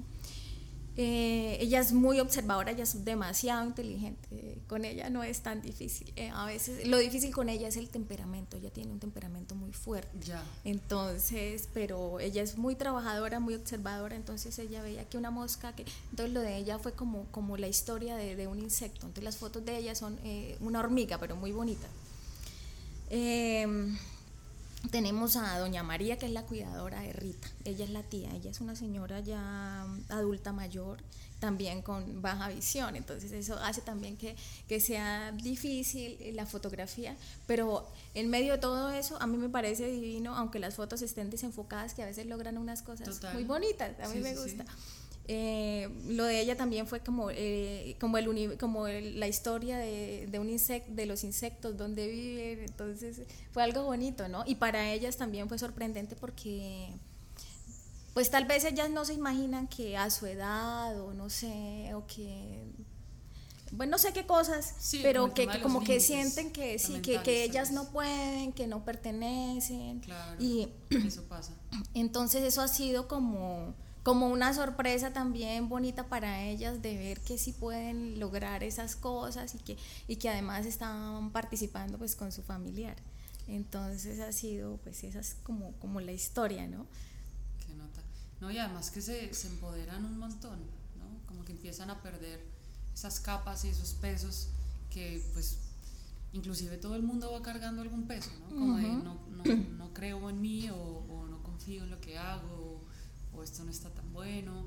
Eh, 0.99 1.57
ella 1.59 1.79
es 1.79 1.93
muy 1.93 2.19
observadora, 2.19 2.71
ella 2.71 2.81
es 2.81 3.05
demasiado 3.05 3.63
inteligente. 3.63 4.57
Con 4.67 4.83
ella 4.83 5.11
no 5.11 5.21
es 5.21 5.41
tan 5.41 5.61
difícil. 5.61 6.11
Eh, 6.15 6.31
a 6.33 6.45
veces 6.45 6.87
lo 6.87 6.97
difícil 6.97 7.31
con 7.31 7.49
ella 7.49 7.67
es 7.67 7.77
el 7.77 7.87
temperamento. 7.89 8.57
Ella 8.57 8.71
tiene 8.71 8.91
un 8.91 8.99
temperamento 8.99 9.53
muy 9.53 9.71
fuerte. 9.73 10.09
Ya. 10.25 10.43
Entonces, 10.63 11.69
pero 11.71 12.19
ella 12.19 12.41
es 12.41 12.57
muy 12.57 12.73
trabajadora, 12.73 13.39
muy 13.39 13.53
observadora. 13.53 14.15
Entonces 14.15 14.57
ella 14.57 14.81
veía 14.81 15.07
que 15.07 15.19
una 15.19 15.29
mosca, 15.29 15.75
que 15.75 15.85
entonces 16.09 16.33
lo 16.33 16.41
de 16.41 16.57
ella 16.57 16.79
fue 16.79 16.93
como, 16.93 17.25
como 17.25 17.57
la 17.57 17.67
historia 17.67 18.15
de, 18.15 18.35
de 18.35 18.47
un 18.47 18.57
insecto. 18.57 19.05
Entonces 19.05 19.23
las 19.23 19.37
fotos 19.37 19.63
de 19.63 19.77
ella 19.77 19.93
son 19.93 20.17
eh, 20.23 20.57
una 20.61 20.79
hormiga, 20.79 21.19
pero 21.19 21.35
muy 21.35 21.51
bonita. 21.51 21.87
Eh, 23.11 23.67
tenemos 24.91 25.35
a 25.35 25.59
doña 25.59 25.83
María, 25.83 26.17
que 26.17 26.25
es 26.25 26.31
la 26.31 26.43
cuidadora 26.43 27.01
de 27.01 27.13
Rita. 27.13 27.47
Ella 27.65 27.85
es 27.85 27.91
la 27.91 28.03
tía, 28.03 28.29
ella 28.33 28.51
es 28.51 28.61
una 28.61 28.75
señora 28.75 29.19
ya 29.19 29.85
adulta 30.09 30.53
mayor, 30.53 30.99
también 31.39 31.81
con 31.81 32.21
baja 32.21 32.49
visión. 32.49 32.95
Entonces 32.95 33.31
eso 33.31 33.55
hace 33.55 33.81
también 33.81 34.17
que, 34.17 34.35
que 34.67 34.79
sea 34.79 35.31
difícil 35.31 36.17
la 36.35 36.45
fotografía. 36.45 37.15
Pero 37.47 37.91
en 38.13 38.29
medio 38.29 38.53
de 38.53 38.59
todo 38.59 38.89
eso, 38.89 39.21
a 39.21 39.27
mí 39.27 39.37
me 39.37 39.49
parece 39.49 39.87
divino, 39.87 40.35
aunque 40.35 40.59
las 40.59 40.75
fotos 40.75 41.01
estén 41.01 41.29
desenfocadas, 41.29 41.93
que 41.93 42.03
a 42.03 42.05
veces 42.05 42.25
logran 42.27 42.57
unas 42.57 42.81
cosas 42.81 43.21
muy 43.33 43.43
bonitas. 43.43 43.99
A 43.99 44.09
mí 44.09 44.19
me 44.19 44.35
gusta. 44.35 44.65
Eh, 45.29 45.89
lo 46.07 46.23
de 46.23 46.39
ella 46.39 46.55
también 46.55 46.87
fue 46.87 47.01
como, 47.01 47.29
eh, 47.31 47.97
como, 47.99 48.17
el 48.17 48.57
como 48.57 48.87
la 48.87 49.27
historia 49.27 49.77
de, 49.77 50.27
de, 50.29 50.39
un 50.39 50.49
insecto, 50.49 50.93
de 50.93 51.05
los 51.05 51.25
insectos, 51.25 51.75
donde 51.77 52.07
viven, 52.07 52.59
entonces 52.59 53.21
fue 53.51 53.63
algo 53.63 53.83
bonito, 53.83 54.29
¿no? 54.29 54.43
Y 54.45 54.55
para 54.55 54.91
ellas 54.91 55.17
también 55.17 55.49
fue 55.49 55.59
sorprendente 55.59 56.15
porque, 56.15 56.93
pues 58.13 58.29
tal 58.29 58.45
vez 58.45 58.63
ellas 58.63 58.89
no 58.89 59.03
se 59.03 59.15
imaginan 59.15 59.67
que 59.67 59.97
a 59.97 60.09
su 60.09 60.27
edad 60.27 60.97
o 61.01 61.13
no 61.13 61.29
sé, 61.29 61.93
o 61.93 62.07
que 62.07 62.63
bueno, 63.71 63.91
no 63.91 63.97
sé 63.97 64.13
qué 64.13 64.25
cosas, 64.25 64.75
pero 65.01 65.33
que, 65.33 65.47
como 65.61 65.83
que 65.83 65.99
sienten 65.99 66.51
que 66.51 66.79
sí, 66.79 67.01
que, 67.01 67.21
que 67.21 67.43
ellas 67.43 67.71
no 67.71 67.89
pueden, 67.89 68.53
que 68.53 68.65
no 68.65 68.85
pertenecen. 68.85 69.99
Claro, 69.99 70.41
y 70.41 70.69
eso 70.89 71.23
pasa. 71.23 71.53
Entonces 71.93 72.43
eso 72.43 72.61
ha 72.61 72.67
sido 72.69 73.07
como 73.07 73.75
como 74.07 74.29
una 74.29 74.53
sorpresa 74.53 75.11
también 75.11 75.67
bonita 75.67 76.07
para 76.07 76.41
ellas 76.41 76.81
de 76.81 76.97
ver 76.97 77.19
que 77.19 77.37
sí 77.37 77.51
pueden 77.51 78.21
lograr 78.21 78.63
esas 78.63 78.95
cosas 78.95 79.53
y 79.53 79.57
que, 79.57 79.77
y 80.07 80.15
que 80.15 80.29
además 80.29 80.65
están 80.65 81.29
participando 81.33 81.97
pues 81.97 82.15
con 82.15 82.31
su 82.31 82.41
familiar. 82.41 82.95
Entonces 83.49 84.21
ha 84.21 84.31
sido, 84.31 84.77
pues 84.77 85.03
esa 85.03 85.19
es 85.19 85.35
como, 85.43 85.73
como 85.79 85.99
la 85.99 86.13
historia, 86.13 86.65
¿no? 86.67 86.85
Qué 87.65 87.73
nota. 87.73 88.01
No, 88.39 88.49
y 88.49 88.57
además 88.57 88.91
que 88.91 89.01
se, 89.01 89.33
se 89.33 89.49
empoderan 89.49 90.05
un 90.05 90.17
montón, 90.17 90.57
¿no? 90.97 91.27
Como 91.27 91.43
que 91.43 91.51
empiezan 91.51 91.89
a 91.89 92.01
perder 92.01 92.39
esas 92.93 93.19
capas 93.19 93.65
y 93.65 93.67
esos 93.67 93.91
pesos 93.95 94.47
que 94.89 95.21
pues 95.33 95.57
inclusive 96.31 96.77
todo 96.77 96.95
el 96.95 97.03
mundo 97.03 97.29
va 97.33 97.41
cargando 97.41 97.81
algún 97.81 98.07
peso, 98.07 98.31
¿no? 98.39 98.55
Como 98.55 98.77
de 98.77 98.83
no, 98.83 99.19
no, 99.29 99.43
no, 99.77 99.93
creo 99.93 100.29
en 100.29 100.39
mí 100.39 100.69
o, 100.69 100.77
o 100.77 101.27
no 101.27 101.43
confío 101.43 101.83
en 101.83 101.89
lo 101.89 101.99
que 101.99 102.17
hago 102.17 102.66
esto 103.43 103.63
no 103.63 103.71
está 103.71 103.89
tan 103.89 104.11
bueno. 104.13 104.65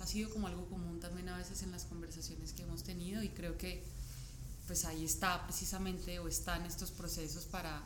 Ha 0.00 0.06
sido 0.06 0.30
como 0.30 0.46
algo 0.46 0.66
común 0.66 1.00
también 1.00 1.28
a 1.28 1.36
veces 1.36 1.62
en 1.62 1.70
las 1.72 1.84
conversaciones 1.84 2.52
que 2.52 2.62
hemos 2.62 2.82
tenido 2.82 3.22
y 3.22 3.28
creo 3.30 3.56
que 3.56 3.82
pues 4.66 4.84
ahí 4.84 5.04
está 5.04 5.44
precisamente 5.44 6.18
o 6.18 6.28
están 6.28 6.66
estos 6.66 6.90
procesos 6.90 7.44
para 7.44 7.82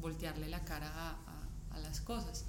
voltearle 0.00 0.48
la 0.48 0.64
cara 0.64 1.16
a 1.70 1.78
las 1.80 2.00
cosas. 2.00 2.44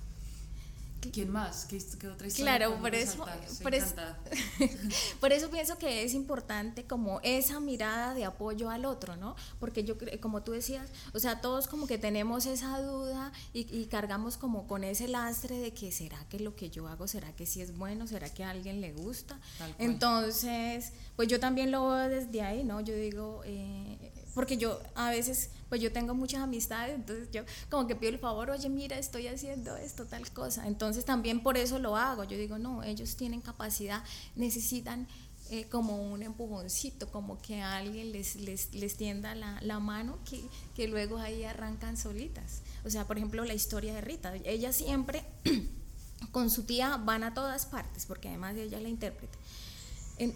¿Quién 1.11 1.29
más? 1.29 1.65
¿Qué, 1.65 1.81
qué 1.99 2.07
otra 2.07 2.27
historia? 2.27 2.57
Claro, 2.57 2.79
por 2.79 2.95
eso, 2.95 3.25
por 3.61 3.73
eso, 3.73 3.95
por, 5.19 5.31
eso, 5.31 5.49
pienso 5.49 5.77
que 5.77 6.03
es 6.03 6.13
importante 6.13 6.85
como 6.85 7.19
esa 7.23 7.59
mirada 7.59 8.13
de 8.13 8.25
apoyo 8.25 8.69
al 8.69 8.85
otro, 8.85 9.15
¿no? 9.15 9.35
Porque 9.59 9.83
yo, 9.83 9.95
como 10.21 10.43
tú 10.43 10.51
decías, 10.51 10.89
o 11.13 11.19
sea, 11.19 11.41
todos 11.41 11.67
como 11.67 11.87
que 11.87 11.97
tenemos 11.97 12.45
esa 12.45 12.79
duda 12.81 13.31
y, 13.53 13.85
cargamos 13.85 14.37
como 14.37 14.67
con 14.67 14.83
ese 14.83 15.07
lastre 15.07 15.59
de 15.59 15.73
que 15.73 15.91
será 15.91 16.17
que 16.29 16.39
lo 16.39 16.55
que 16.55 16.69
yo 16.69 16.87
hago, 16.87 17.07
será 17.07 17.35
que 17.35 17.45
sí 17.45 17.61
es 17.61 17.77
bueno, 17.77 18.07
será 18.07 18.33
que 18.33 18.43
a 18.43 18.49
alguien 18.49 18.81
le 18.81 18.93
gusta. 18.93 19.39
Entonces, 19.77 20.93
pues 21.15 21.27
yo 21.27 21.39
también 21.39 21.71
lo 21.71 21.89
veo 21.89 22.09
desde 22.09 22.41
ahí, 22.41 22.63
¿no? 22.63 22.81
Yo 22.81 22.95
digo, 22.95 23.41
eh, 23.45 24.11
porque 24.33 24.57
yo 24.57 24.81
a 24.95 25.09
veces, 25.11 25.51
pues 25.73 25.81
yo 25.81 25.91
tengo 25.91 26.13
muchas 26.13 26.41
amistades, 26.41 26.93
entonces 26.93 27.31
yo 27.31 27.41
como 27.71 27.87
que 27.87 27.95
pido 27.95 28.11
el 28.11 28.19
favor, 28.19 28.51
oye, 28.51 28.69
mira, 28.69 28.99
estoy 28.99 29.25
haciendo 29.25 29.75
esto, 29.75 30.05
tal 30.05 30.29
cosa. 30.29 30.67
Entonces 30.67 31.03
también 31.03 31.41
por 31.41 31.57
eso 31.57 31.79
lo 31.79 31.97
hago. 31.97 32.25
Yo 32.25 32.37
digo, 32.37 32.59
no, 32.59 32.83
ellos 32.83 33.15
tienen 33.15 33.41
capacidad, 33.41 34.03
necesitan 34.35 35.07
eh, 35.49 35.65
como 35.71 36.13
un 36.13 36.21
empujoncito, 36.21 37.09
como 37.11 37.41
que 37.41 37.63
alguien 37.63 38.11
les, 38.11 38.35
les, 38.35 38.71
les 38.75 38.97
tienda 38.97 39.33
la, 39.33 39.59
la 39.63 39.79
mano 39.79 40.19
que, 40.29 40.43
que, 40.75 40.87
luego 40.87 41.17
ahí 41.17 41.43
arrancan 41.43 41.97
solitas. 41.97 42.61
O 42.85 42.91
sea, 42.91 43.07
por 43.07 43.17
ejemplo, 43.17 43.43
la 43.43 43.55
historia 43.55 43.95
de 43.95 44.01
Rita. 44.01 44.31
Ella 44.45 44.71
siempre 44.73 45.25
con 46.31 46.51
su 46.51 46.65
tía 46.65 46.97
van 46.97 47.23
a 47.23 47.33
todas 47.33 47.65
partes, 47.65 48.05
porque 48.05 48.27
además 48.27 48.55
ella 48.57 48.77
es 48.77 48.83
la 48.83 48.89
intérprete. 48.89 49.39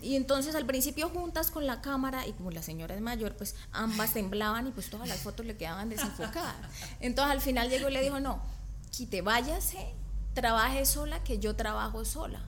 Y 0.02 0.16
entonces 0.16 0.56
al 0.56 0.66
principio 0.66 1.10
juntas 1.10 1.52
con 1.52 1.68
la 1.68 1.82
cámara 1.82 2.26
y 2.28 2.34
como 2.34 2.52
la 2.52 2.62
señora 2.62 2.96
es 2.96 3.02
mayor, 3.02 3.36
pues 3.36 3.56
ambas 3.72 4.14
temblaban 4.14 4.68
y 4.68 4.72
pues 4.72 4.90
todas 4.90 5.08
las 5.08 5.20
fotos 5.20 5.46
le 5.46 5.56
quedaban 5.56 5.90
desenfocadas. 5.90 6.56
Entonces 7.00 7.32
al 7.32 7.42
final 7.42 7.70
llegó 7.70 7.90
y 7.90 7.94
le 7.94 8.02
dijo, 8.02 8.20
no, 8.20 8.42
quite, 8.92 9.22
váyase, 9.22 9.94
trabaje 10.34 10.86
sola, 10.86 11.24
que 11.24 11.40
yo 11.40 11.56
trabajo 11.56 12.06
sola. 12.06 12.42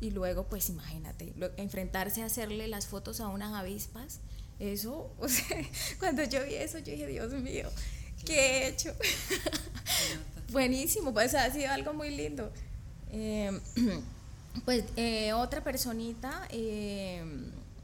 Y 0.00 0.10
luego, 0.10 0.44
pues 0.44 0.68
imagínate, 0.68 1.32
enfrentarse 1.56 2.22
a 2.22 2.26
hacerle 2.26 2.68
las 2.68 2.86
fotos 2.86 3.20
a 3.20 3.28
unas 3.28 3.54
avispas, 3.54 4.20
eso, 4.58 5.12
o 5.18 5.28
sea, 5.28 5.58
cuando 5.98 6.24
yo 6.24 6.44
vi 6.44 6.54
eso, 6.54 6.78
yo 6.78 6.92
dije, 6.92 7.06
Dios 7.06 7.32
mío, 7.32 7.68
¿qué 8.24 8.34
he 8.34 8.68
hecho? 8.68 8.94
Buenísimo, 10.52 11.12
pues 11.12 11.34
ha 11.34 11.50
sido 11.50 11.70
algo 11.70 11.92
muy 11.92 12.10
lindo. 12.10 12.52
Eh, 13.10 13.60
pues 14.64 14.84
eh, 14.96 15.32
otra 15.32 15.62
personita, 15.62 16.46
eh, 16.50 17.22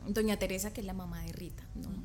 doña 0.07 0.37
Teresa, 0.37 0.73
que 0.73 0.81
es 0.81 0.87
la 0.87 0.95
mamá 0.95 1.23
de 1.23 1.33
Rita, 1.33 1.63
¿no? 1.75 2.02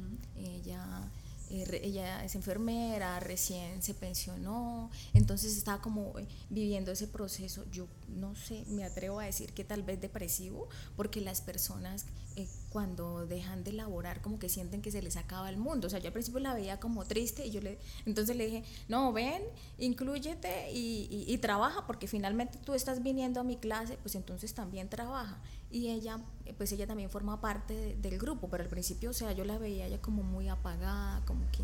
Ella 1.50 1.66
eh, 1.74 1.82
ella 1.84 2.26
es 2.26 2.36
enfermera, 2.36 3.20
recién 3.20 3.82
se 3.82 3.94
pensionó, 3.94 4.90
entonces 5.14 5.58
estaba 5.58 5.82
como 5.82 6.18
eh, 6.20 6.28
viviendo 6.50 6.92
ese 6.92 7.08
proceso, 7.08 7.66
yo 7.72 7.88
no 8.08 8.36
sé, 8.36 8.64
me 8.68 8.84
atrevo 8.84 9.20
a 9.20 9.26
decir 9.26 9.54
que 9.54 9.64
tal 9.64 9.84
vez 9.84 10.00
depresivo, 10.02 10.68
porque 10.96 11.22
las 11.22 11.42
personas 11.42 12.06
eh, 12.36 12.48
cuando 12.70 13.26
dejan 13.26 13.64
de 13.64 13.74
laborar 13.74 14.22
como 14.22 14.40
que 14.40 14.50
sienten 14.50 14.82
que 14.82 14.92
se 14.92 15.02
les 15.02 15.18
acaba 15.18 15.50
el 15.50 15.58
mundo, 15.58 15.88
o 15.88 15.90
sea, 15.90 16.00
yo 16.00 16.08
al 16.08 16.14
principio 16.14 16.40
la 16.40 16.54
veía 16.54 16.80
como 16.80 17.06
triste 17.06 17.46
y 17.46 17.52
yo 17.52 17.62
le, 17.62 17.80
entonces 18.06 18.36
le 18.36 18.46
dije, 18.46 18.64
no, 18.88 19.12
ven, 19.14 19.42
incluyete 19.78 20.72
y, 20.72 21.26
y 21.28 21.38
trabaja, 21.38 21.88
porque 21.88 22.08
finalmente 22.08 22.60
tú 22.64 22.74
estás 22.74 23.02
viniendo 23.02 23.40
a 23.40 23.44
mi 23.44 23.58
clase, 23.58 23.98
pues 24.02 24.16
entonces 24.16 24.54
también 24.54 24.90
trabaja 24.90 25.40
y 25.70 25.90
ella, 25.90 26.20
pues 26.58 26.72
ella 26.72 26.88
también 26.88 27.10
forma 27.10 27.42
parte 27.42 27.96
del 28.02 28.18
grupo, 28.18 28.50
pero 28.50 28.64
al 28.64 28.70
principio, 28.70 29.10
o 29.10 29.14
sea, 29.14 29.32
yo 29.34 29.44
la 29.46 29.58
veía 29.58 29.86
ella 29.86 30.02
como 30.02 30.24
muy 30.24 30.48
apagada, 30.48 31.22
como 31.26 31.42
que, 31.52 31.64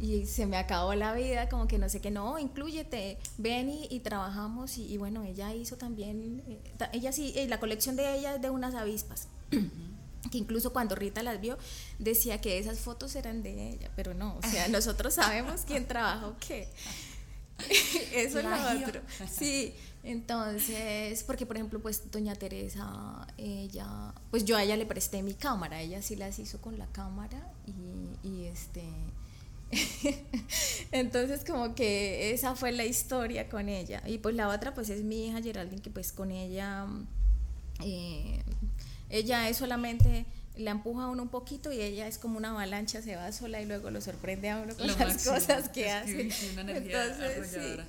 y 0.00 0.26
se 0.26 0.46
me 0.46 0.56
acabó 0.56 0.94
la 0.94 1.12
vida, 1.14 1.48
como 1.48 1.66
que 1.66 1.78
no 1.78 1.88
sé 1.88 2.00
qué, 2.00 2.10
no, 2.10 2.38
incluyete, 2.38 3.18
ven 3.38 3.70
y, 3.70 4.00
trabajamos, 4.00 4.78
y, 4.78 4.96
bueno, 4.98 5.24
ella 5.24 5.54
hizo 5.54 5.76
también, 5.76 6.42
eh, 6.46 6.60
ella 6.92 7.12
sí, 7.12 7.32
eh, 7.36 7.48
la 7.48 7.58
colección 7.58 7.96
de 7.96 8.16
ella 8.16 8.34
es 8.34 8.42
de 8.42 8.50
unas 8.50 8.74
avispas. 8.74 9.28
que 10.30 10.36
incluso 10.36 10.72
cuando 10.72 10.94
Rita 10.94 11.22
las 11.22 11.40
vio 11.40 11.56
decía 11.98 12.40
que 12.40 12.58
esas 12.58 12.80
fotos 12.80 13.14
eran 13.16 13.42
de 13.42 13.70
ella, 13.70 13.90
pero 13.96 14.14
no, 14.14 14.36
o 14.36 14.42
sea, 14.42 14.68
nosotros 14.68 15.14
sabemos 15.14 15.62
quién 15.66 15.86
trabajó 15.86 16.36
qué. 16.46 16.68
Eso 18.14 18.38
es 18.38 18.44
lo 18.44 18.86
otro. 18.86 19.00
Sí, 19.30 19.74
entonces, 20.04 21.22
porque 21.24 21.44
por 21.44 21.56
ejemplo, 21.56 21.80
pues 21.80 22.10
doña 22.10 22.34
Teresa, 22.34 23.26
ella, 23.36 24.14
pues 24.30 24.44
yo 24.44 24.56
a 24.56 24.62
ella 24.62 24.76
le 24.76 24.86
presté 24.86 25.22
mi 25.22 25.34
cámara, 25.34 25.80
ella 25.80 26.00
sí 26.02 26.16
las 26.16 26.38
hizo 26.38 26.60
con 26.60 26.78
la 26.78 26.86
cámara 26.86 27.52
y, 27.66 28.26
y 28.28 28.44
este, 28.46 28.84
entonces 30.92 31.44
como 31.44 31.74
que 31.74 32.32
esa 32.32 32.54
fue 32.54 32.72
la 32.72 32.84
historia 32.84 33.48
con 33.48 33.68
ella. 33.68 34.02
Y 34.06 34.18
pues 34.18 34.34
la 34.34 34.48
otra 34.48 34.74
pues 34.74 34.88
es 34.90 35.02
mi 35.02 35.26
hija 35.26 35.42
Geraldine, 35.42 35.82
que 35.82 35.90
pues 35.90 36.12
con 36.12 36.30
ella, 36.30 36.86
eh, 37.84 38.42
ella 39.10 39.48
es 39.48 39.56
solamente 39.56 40.26
la 40.58 40.72
empuja 40.72 41.04
a 41.04 41.08
uno 41.08 41.22
un 41.22 41.28
poquito 41.28 41.72
y 41.72 41.80
ella 41.80 42.06
es 42.06 42.18
como 42.18 42.36
una 42.36 42.50
avalancha, 42.50 43.00
se 43.00 43.16
va 43.16 43.32
sola 43.32 43.62
y 43.62 43.66
luego 43.66 43.90
lo 43.90 44.00
sorprende 44.00 44.50
a 44.50 44.60
uno 44.60 44.74
con 44.76 44.86
las 44.86 45.26
cosas 45.26 45.68
que 45.68 45.90
hace. 45.90 46.20
Entonces, 46.56 47.50
sí. 47.50 47.82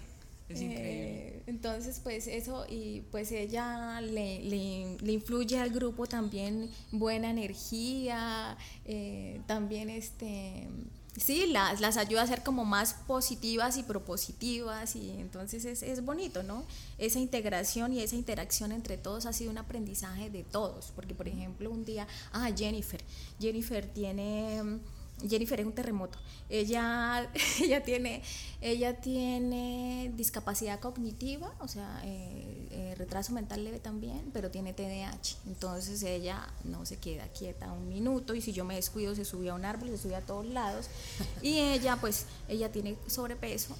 Es 0.49 0.61
increíble. 0.61 1.27
Eh, 1.27 1.43
entonces, 1.45 1.99
pues 2.03 2.25
eso, 2.25 2.65
y 2.67 3.01
pues 3.11 3.31
ella 3.31 4.01
le, 4.01 4.39
le, 4.39 5.11
influye 5.11 5.59
al 5.59 5.69
grupo 5.69 6.07
también 6.07 6.71
buena 6.91 7.29
energía, 7.29 8.57
eh, 8.85 9.41
también 9.45 9.91
este, 9.91 10.67
sí, 11.17 11.47
las, 11.47 11.81
las 11.81 11.97
ayuda 11.97 12.23
a 12.23 12.27
ser 12.27 12.43
como 12.43 12.65
más 12.65 12.93
positivas 13.07 13.77
y 13.77 13.83
propositivas, 13.83 14.95
y 14.95 15.11
entonces 15.11 15.65
es, 15.65 15.83
es 15.83 16.03
bonito, 16.03 16.43
¿no? 16.43 16.63
Esa 16.97 17.19
integración 17.19 17.93
y 17.93 18.01
esa 18.01 18.15
interacción 18.15 18.71
entre 18.71 18.97
todos 18.97 19.25
ha 19.25 19.33
sido 19.33 19.51
un 19.51 19.57
aprendizaje 19.57 20.29
de 20.29 20.43
todos, 20.43 20.91
porque 20.95 21.15
por 21.15 21.27
ejemplo 21.27 21.69
un 21.69 21.85
día, 21.85 22.07
ah, 22.31 22.49
Jennifer, 22.55 23.01
Jennifer 23.39 23.85
tiene 23.85 24.79
Jennifer 25.27 25.59
es 25.59 25.65
un 25.65 25.73
terremoto. 25.73 26.17
Ella, 26.49 27.29
ella, 27.61 27.83
tiene, 27.83 28.21
ella 28.61 28.99
tiene 28.99 30.11
discapacidad 30.15 30.79
cognitiva, 30.79 31.53
o 31.59 31.67
sea, 31.67 32.01
eh, 32.03 32.67
eh, 32.71 32.95
retraso 32.97 33.33
mental 33.33 33.63
leve 33.63 33.79
también, 33.79 34.29
pero 34.33 34.51
tiene 34.51 34.73
TDAH. 34.73 35.37
Entonces 35.47 36.01
ella 36.03 36.47
no 36.63 36.85
se 36.85 36.97
queda 36.97 37.27
quieta 37.27 37.71
un 37.71 37.89
minuto 37.89 38.33
y 38.35 38.41
si 38.41 38.53
yo 38.53 38.65
me 38.65 38.75
descuido 38.75 39.15
se 39.15 39.25
sube 39.25 39.49
a 39.49 39.53
un 39.53 39.65
árbol, 39.65 39.89
se 39.89 39.97
sube 39.97 40.15
a 40.15 40.21
todos 40.21 40.45
lados. 40.45 40.87
Y 41.41 41.59
ella, 41.59 41.97
pues, 41.99 42.25
ella 42.47 42.71
tiene 42.71 42.97
sobrepeso. 43.07 43.75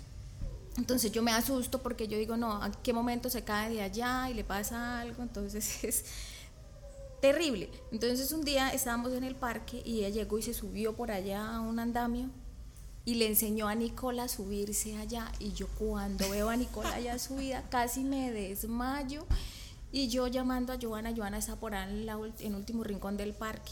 Entonces 0.78 1.12
yo 1.12 1.22
me 1.22 1.32
asusto 1.32 1.80
porque 1.80 2.08
yo 2.08 2.18
digo, 2.18 2.38
no, 2.38 2.64
¿a 2.64 2.72
qué 2.72 2.94
momento 2.94 3.30
se 3.30 3.44
cae 3.44 3.70
de 3.70 3.82
allá 3.82 4.30
y 4.30 4.34
le 4.34 4.44
pasa 4.44 5.02
algo? 5.02 5.24
Entonces 5.24 5.84
es 5.84 6.06
terrible. 7.22 7.70
Entonces 7.92 8.32
un 8.32 8.44
día 8.44 8.70
estábamos 8.70 9.14
en 9.14 9.24
el 9.24 9.36
parque 9.36 9.82
y 9.86 10.00
ella 10.00 10.10
llegó 10.10 10.40
y 10.40 10.44
se 10.44 10.54
subió 10.54 10.96
por 10.96 11.12
allá 11.12 11.56
a 11.56 11.62
un 11.62 11.80
andamio 11.80 12.30
y 13.06 13.16
le 13.16 13.28
enseñó 13.28 13.68
a 13.68 13.76
Nicola 13.76 14.24
a 14.24 14.28
subirse 14.28 14.98
allá 14.98 15.32
y 15.40 15.54
yo 15.54 15.68
cuando 15.80 16.30
veo 16.30 16.50
a 16.50 16.56
Nicola 16.56 16.94
allá 16.94 17.18
subida 17.20 17.64
casi 17.70 18.04
me 18.04 18.32
desmayo 18.32 19.26
y 19.92 20.08
yo 20.08 20.28
llamando 20.28 20.72
a 20.74 20.78
Joana, 20.80 21.14
Joana 21.16 21.40
está 21.40 21.56
por 21.56 21.74
ahí 21.74 22.08
en, 22.08 22.34
el 22.40 22.56
último 22.56 22.84
rincón 22.84 23.18
del 23.18 23.34
parque. 23.34 23.72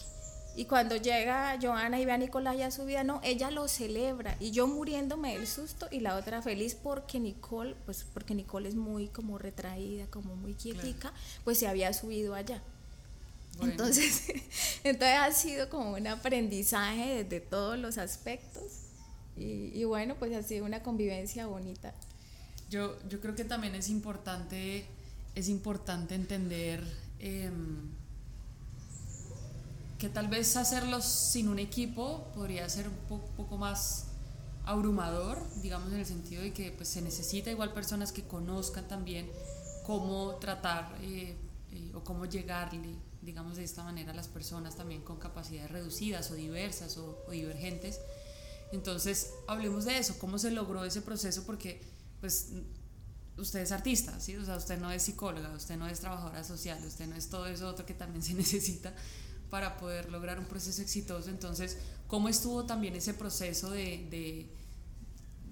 Y 0.55 0.65
cuando 0.65 0.95
llega 0.95 1.55
Joana 1.61 1.99
y 1.99 2.05
ve 2.05 2.13
a 2.13 2.17
Nicola 2.17 2.49
allá 2.49 2.71
subida, 2.71 3.03
no, 3.03 3.21
ella 3.23 3.51
lo 3.51 3.67
celebra 3.67 4.35
y 4.39 4.49
yo 4.49 4.65
muriéndome 4.65 5.37
del 5.37 5.45
susto 5.45 5.87
y 5.91 5.99
la 5.99 6.15
otra 6.15 6.41
feliz 6.41 6.73
porque 6.73 7.19
Nicole, 7.19 7.75
pues 7.85 8.07
porque 8.11 8.33
Nicole 8.33 8.67
es 8.67 8.73
muy 8.73 9.09
como 9.09 9.37
retraída, 9.37 10.07
como 10.07 10.35
muy 10.35 10.55
quietica, 10.55 11.13
pues 11.43 11.59
se 11.59 11.67
había 11.67 11.93
subido 11.93 12.33
allá. 12.33 12.63
Entonces, 13.61 14.23
entonces 14.83 15.17
ha 15.17 15.31
sido 15.31 15.69
como 15.69 15.93
un 15.93 16.07
aprendizaje 16.07 17.23
desde 17.23 17.39
todos 17.39 17.77
los 17.77 17.97
aspectos 17.97 18.63
y, 19.35 19.83
bueno, 19.83 20.15
pues 20.15 20.35
ha 20.35 20.41
sido 20.41 20.65
una 20.65 20.81
convivencia 20.81 21.45
bonita. 21.45 21.93
Yo, 22.71 22.97
yo 23.07 23.21
creo 23.21 23.35
que 23.35 23.45
también 23.45 23.75
es 23.75 23.89
importante, 23.89 24.85
es 25.35 25.47
importante 25.47 26.15
entender 26.15 26.83
em, 27.19 27.91
que 29.99 30.09
tal 30.09 30.27
vez 30.27 30.57
hacerlo 30.57 31.01
sin 31.01 31.49
un 31.49 31.59
equipo 31.59 32.31
podría 32.33 32.67
ser 32.67 32.87
un 32.87 33.19
poco 33.37 33.57
más 33.57 34.07
abrumador, 34.65 35.39
digamos 35.61 35.93
en 35.93 35.99
el 35.99 36.05
sentido 36.05 36.41
de 36.41 36.51
que 36.51 36.71
pues, 36.71 36.89
se 36.89 37.01
necesita 37.01 37.49
igual 37.49 37.73
personas 37.73 38.11
que 38.11 38.23
conozcan 38.23 38.87
también 38.87 39.29
cómo 39.85 40.35
tratar 40.35 40.93
eh, 41.01 41.35
eh, 41.71 41.91
o 41.93 42.03
cómo 42.03 42.25
llegarle 42.25 42.95
digamos 43.27 43.57
de 43.57 43.63
esta 43.65 43.83
manera, 43.83 44.13
las 44.13 44.29
personas 44.29 44.75
también 44.75 45.01
con 45.01 45.17
capacidades 45.17 45.69
reducidas 45.69 46.31
o 46.31 46.35
diversas 46.35 46.97
o, 46.97 47.25
divergentes. 47.29 47.99
Entonces, 48.71 49.31
hablemos 49.47 49.83
de 49.83 49.97
eso, 49.97 50.17
cómo 50.17 50.39
se 50.39 50.49
logró 50.49 50.85
ese 50.85 51.01
proceso, 51.01 51.43
porque 51.45 51.81
pues 52.21 52.51
usted 53.37 53.59
es 53.59 53.71
artista, 53.73 54.17
¿sí? 54.19 54.35
O 54.37 54.45
sea, 54.45 54.55
usted 54.55 54.79
no 54.79 54.91
es 54.91 55.03
psicóloga, 55.03 55.51
usted 55.51 55.75
no 55.75 55.87
es 55.87 55.99
trabajadora 55.99 56.43
social, 56.45 56.81
usted 56.85 57.07
no 57.07 57.15
es 57.15 57.29
todo 57.29 57.47
eso 57.47 57.67
otro 57.67 57.85
que 57.85 57.93
también 57.93 58.23
se 58.23 58.33
necesita 58.33 58.93
para 59.49 59.77
poder 59.77 60.09
lograr 60.09 60.39
un 60.39 60.45
proceso 60.45 60.81
exitoso. 60.81 61.29
Entonces, 61.29 61.77
¿cómo 62.07 62.29
estuvo 62.29 62.65
también 62.65 62.95
ese 62.95 63.13
proceso 63.13 63.71
de, 63.71 64.07
de 64.09 64.49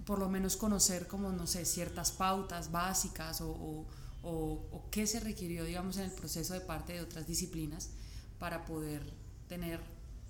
por 0.06 0.20
lo 0.20 0.30
menos 0.30 0.56
conocer 0.56 1.08
como, 1.08 1.32
no 1.34 1.46
sé, 1.46 1.66
ciertas 1.66 2.12
pautas 2.14 2.72
básicas 2.72 3.42
o 3.42 3.50
o, 3.50 3.86
qué 4.92 5.08
se 5.08 5.20
requirió, 5.20 5.66
digamos, 5.66 5.98
en 5.98 6.06
el 6.06 6.12
proceso 6.12 6.54
de 6.54 6.62
parte 6.62 6.94
de 6.94 7.02
otras 7.02 7.28
disciplinas 7.28 7.90
para 8.40 8.66
poder 8.66 9.02
tener 9.48 9.80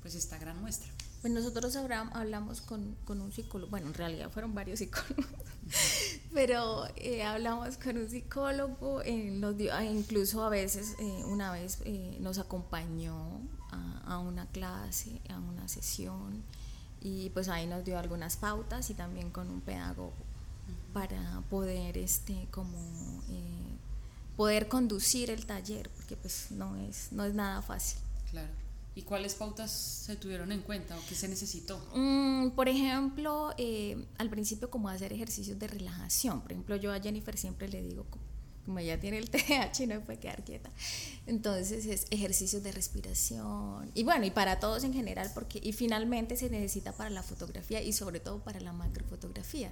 pues 0.01 0.15
esta 0.15 0.37
gran 0.37 0.59
muestra. 0.59 0.91
Pues 1.21 1.33
nosotros 1.33 1.75
hablamos 1.75 2.61
con, 2.61 2.95
con, 3.05 3.19
un 3.19 3.31
psicólogo, 3.31 3.71
bueno, 3.71 3.87
en 3.87 3.95
realidad 3.95 4.29
fueron 4.29 4.53
varios 4.53 4.77
psicólogos, 4.77 5.25
pero 6.33 6.85
eh, 6.97 7.23
hablamos 7.23 7.77
con 7.77 7.97
un 7.97 8.07
psicólogo, 8.07 9.01
eh, 9.01 9.31
nos 9.31 9.57
dio, 9.57 9.73
ah, 9.73 9.83
incluso 9.83 10.43
a 10.43 10.49
veces, 10.49 10.95
eh, 10.99 11.23
una 11.25 11.51
vez 11.51 11.79
nos 12.19 12.37
acompañó 12.37 13.41
a, 13.71 14.13
a, 14.13 14.19
una 14.19 14.45
clase, 14.47 15.19
a 15.29 15.39
una 15.39 15.67
sesión, 15.67 16.43
y 17.01 17.31
pues 17.31 17.49
ahí 17.49 17.65
nos 17.65 17.83
dio 17.83 17.97
algunas 17.97 18.37
pautas 18.37 18.89
y 18.91 18.93
también 18.93 19.31
con 19.31 19.49
un 19.49 19.61
pedagogo 19.61 20.13
para 20.93 21.41
poder, 21.49 21.97
este, 21.97 22.47
como 22.51 22.77
poder 24.35 24.67
conducir 24.67 25.29
el 25.29 25.45
taller, 25.45 25.89
porque 25.89 26.15
pues 26.15 26.47
no 26.51 26.75
es, 26.75 27.11
no 27.11 27.23
es 27.25 27.33
nada 27.33 27.61
fácil. 27.61 27.99
Claro. 28.31 28.49
¿Y 28.95 29.01
cuáles 29.01 29.35
pautas 29.35 29.71
se 29.71 30.15
tuvieron 30.15 30.53
en 30.53 30.61
cuenta 30.61 30.97
o 30.97 31.01
qué 31.09 31.15
se 31.15 31.27
necesitó? 31.27 31.77
Mm, 31.93 32.51
por 32.51 32.69
ejemplo, 32.69 33.53
eh, 33.57 34.05
al 34.17 34.29
principio 34.29 34.69
como 34.69 34.87
hacer 34.87 35.11
ejercicios 35.11 35.59
de 35.59 35.67
relajación. 35.67 36.39
Por 36.39 36.53
ejemplo, 36.53 36.77
yo 36.77 36.93
a 36.93 36.99
Jennifer 37.01 37.37
siempre 37.37 37.67
le 37.67 37.81
digo, 37.81 38.05
como 38.65 38.79
ella 38.79 38.99
tiene 38.99 39.17
el 39.17 39.29
TDAH 39.31 39.87
no 39.87 40.01
puede 40.01 40.19
quedar 40.19 40.43
quieta. 40.43 40.69
Entonces 41.27 41.85
es 41.85 42.07
ejercicios 42.09 42.63
de 42.63 42.71
respiración. 42.71 43.91
Y 43.93 44.03
bueno, 44.03 44.25
y 44.25 44.31
para 44.31 44.61
todos 44.61 44.85
en 44.85 44.93
general, 44.93 45.29
porque 45.33 45.59
y 45.61 45.73
finalmente 45.73 46.35
se 46.37 46.49
necesita 46.49 46.93
para 46.93 47.09
la 47.09 47.21
fotografía 47.21 47.81
y 47.81 47.93
sobre 47.93 48.21
todo 48.21 48.39
para 48.39 48.59
la 48.61 48.71
macrofotografía 48.71 49.71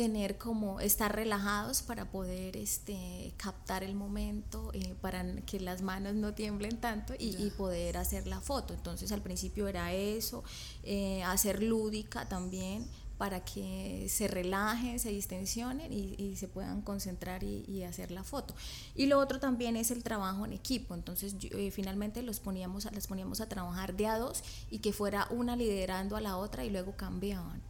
tener 0.00 0.38
como 0.38 0.80
estar 0.80 1.14
relajados 1.14 1.82
para 1.82 2.10
poder 2.10 2.56
este, 2.56 3.34
captar 3.36 3.84
el 3.84 3.94
momento, 3.94 4.70
eh, 4.72 4.94
para 5.02 5.22
que 5.42 5.60
las 5.60 5.82
manos 5.82 6.14
no 6.14 6.32
tiemblen 6.32 6.80
tanto 6.80 7.12
y, 7.18 7.50
poder 7.50 7.98
hacer 7.98 8.26
la 8.26 8.40
foto. 8.40 8.72
Entonces 8.72 9.12
al 9.12 9.20
principio 9.20 9.68
era 9.68 9.92
eso, 9.92 10.42
eh, 10.84 11.22
hacer 11.24 11.62
lúdica 11.62 12.26
también 12.26 12.88
para 13.18 13.44
que 13.44 14.06
se 14.08 14.26
relajen, 14.26 14.98
se 14.98 15.10
distensionen 15.10 15.92
y, 15.92 16.34
se 16.36 16.48
puedan 16.48 16.80
concentrar 16.80 17.44
y, 17.44 17.82
hacer 17.84 18.10
la 18.10 18.24
foto. 18.24 18.54
Y 18.94 19.04
lo 19.04 19.18
otro 19.18 19.38
también 19.38 19.76
es 19.76 19.90
el 19.90 20.02
trabajo 20.02 20.46
en 20.46 20.54
equipo. 20.54 20.94
Entonces 20.94 21.36
eh, 21.42 21.70
finalmente 21.70 22.22
los 22.22 22.40
poníamos, 22.40 22.86
las 22.90 23.06
poníamos 23.06 23.42
a 23.42 23.50
trabajar 23.50 23.94
de 23.94 24.06
a 24.06 24.16
dos 24.16 24.42
y 24.70 24.78
que 24.78 24.94
fuera 24.94 25.28
una 25.28 25.56
liderando 25.56 26.16
a 26.16 26.22
la 26.22 26.38
otra 26.38 26.64
y 26.64 26.70
luego 26.70 26.96
cambiaban. 26.96 27.69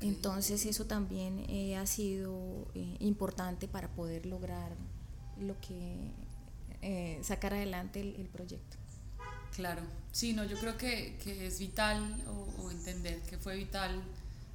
Entonces 0.00 0.66
eso 0.66 0.84
también 0.84 1.44
eh, 1.48 1.76
ha 1.76 1.86
sido 1.86 2.68
eh, 2.74 2.96
importante 3.00 3.66
para 3.66 3.88
poder 3.88 4.26
lograr 4.26 4.76
lo 5.38 5.58
que 5.60 6.12
eh, 6.82 7.18
sacar 7.22 7.54
adelante 7.54 8.00
el, 8.00 8.28
proyecto. 8.28 8.76
Claro, 9.54 9.82
sí, 10.12 10.34
no, 10.34 10.44
yo 10.44 10.58
creo 10.58 10.76
que, 10.76 11.16
es 11.24 11.58
vital 11.58 12.22
o, 12.28 12.70
entender 12.70 13.22
que 13.22 13.38
fue 13.38 13.56
vital 13.56 14.02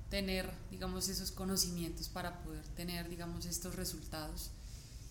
tener, 0.10 0.52
digamos, 0.70 1.10
esos 1.10 1.32
conocimientos 1.32 2.08
para 2.10 2.44
poder 2.44 2.68
tener, 2.76 3.10
digamos, 3.10 3.46
estos 3.46 3.76
resultados. 3.76 4.52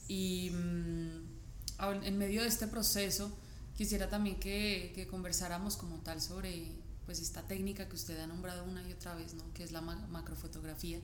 Y 0.06 0.50
mm, 0.50 2.04
en 2.04 2.18
medio 2.18 2.42
de 2.42 2.48
este 2.48 2.68
proceso, 2.68 3.32
quisiera 3.76 4.08
también 4.08 4.38
que, 4.38 4.92
que 4.94 5.08
conversáramos 5.08 5.76
como 5.76 5.96
tal 5.98 6.20
sobre 6.20 6.68
pues 7.10 7.18
esta 7.18 7.42
técnica 7.42 7.88
que 7.88 7.96
usted 7.96 8.16
ha 8.20 8.28
nombrado 8.28 8.62
una 8.62 8.88
y 8.88 8.92
otra 8.92 9.16
vez, 9.16 9.34
¿no? 9.34 9.42
que 9.52 9.64
es 9.64 9.72
la 9.72 9.80
macrofotografía. 9.80 11.00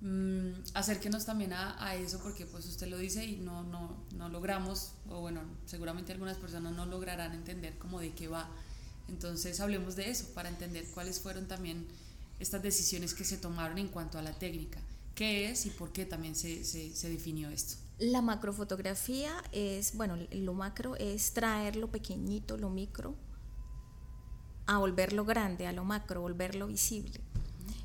Mm, 0.00 0.52
acérquenos 0.72 1.26
también 1.26 1.52
a, 1.52 1.76
a, 1.84 1.94
eso 1.94 2.20
porque 2.22 2.46
pues 2.46 2.64
usted 2.64 2.86
lo 2.86 2.96
dice 2.96 3.22
y 3.26 3.36
no, 3.36 3.62
no, 3.62 4.02
no 4.16 4.30
logramos, 4.30 4.92
o 5.10 5.20
bueno, 5.20 5.42
seguramente 5.66 6.12
algunas 6.12 6.38
personas 6.38 6.72
no 6.72 6.86
lograrán 6.86 7.34
entender 7.34 7.76
cómo 7.76 8.00
de 8.00 8.14
qué 8.14 8.28
va. 8.28 8.48
Entonces 9.10 9.60
hablemos 9.60 9.94
de 9.94 10.08
eso 10.08 10.24
para 10.32 10.48
entender 10.48 10.86
cuáles 10.94 11.20
fueron 11.20 11.46
también 11.46 11.86
estas 12.38 12.62
decisiones 12.62 13.12
que 13.12 13.24
se 13.26 13.36
tomaron 13.36 13.76
en 13.76 13.88
cuanto 13.88 14.18
a 14.18 14.22
la 14.22 14.32
técnica. 14.38 14.80
¿Qué 15.14 15.50
es 15.50 15.66
y 15.66 15.68
por 15.68 15.92
qué 15.92 16.06
también 16.06 16.34
se, 16.34 16.64
se, 16.64 16.96
se 16.96 17.10
definió 17.10 17.50
esto? 17.50 17.76
La 17.98 18.22
macrofotografía 18.22 19.34
es, 19.52 19.94
bueno, 19.98 20.16
lo 20.32 20.54
macro 20.54 20.96
es 20.96 21.34
traer 21.34 21.76
lo 21.76 21.90
pequeñito, 21.90 22.56
lo 22.56 22.70
micro, 22.70 23.14
a 24.70 24.78
volverlo 24.78 25.24
grande, 25.24 25.66
a 25.66 25.72
lo 25.72 25.82
macro, 25.82 26.20
volverlo 26.20 26.68
visible. 26.68 27.18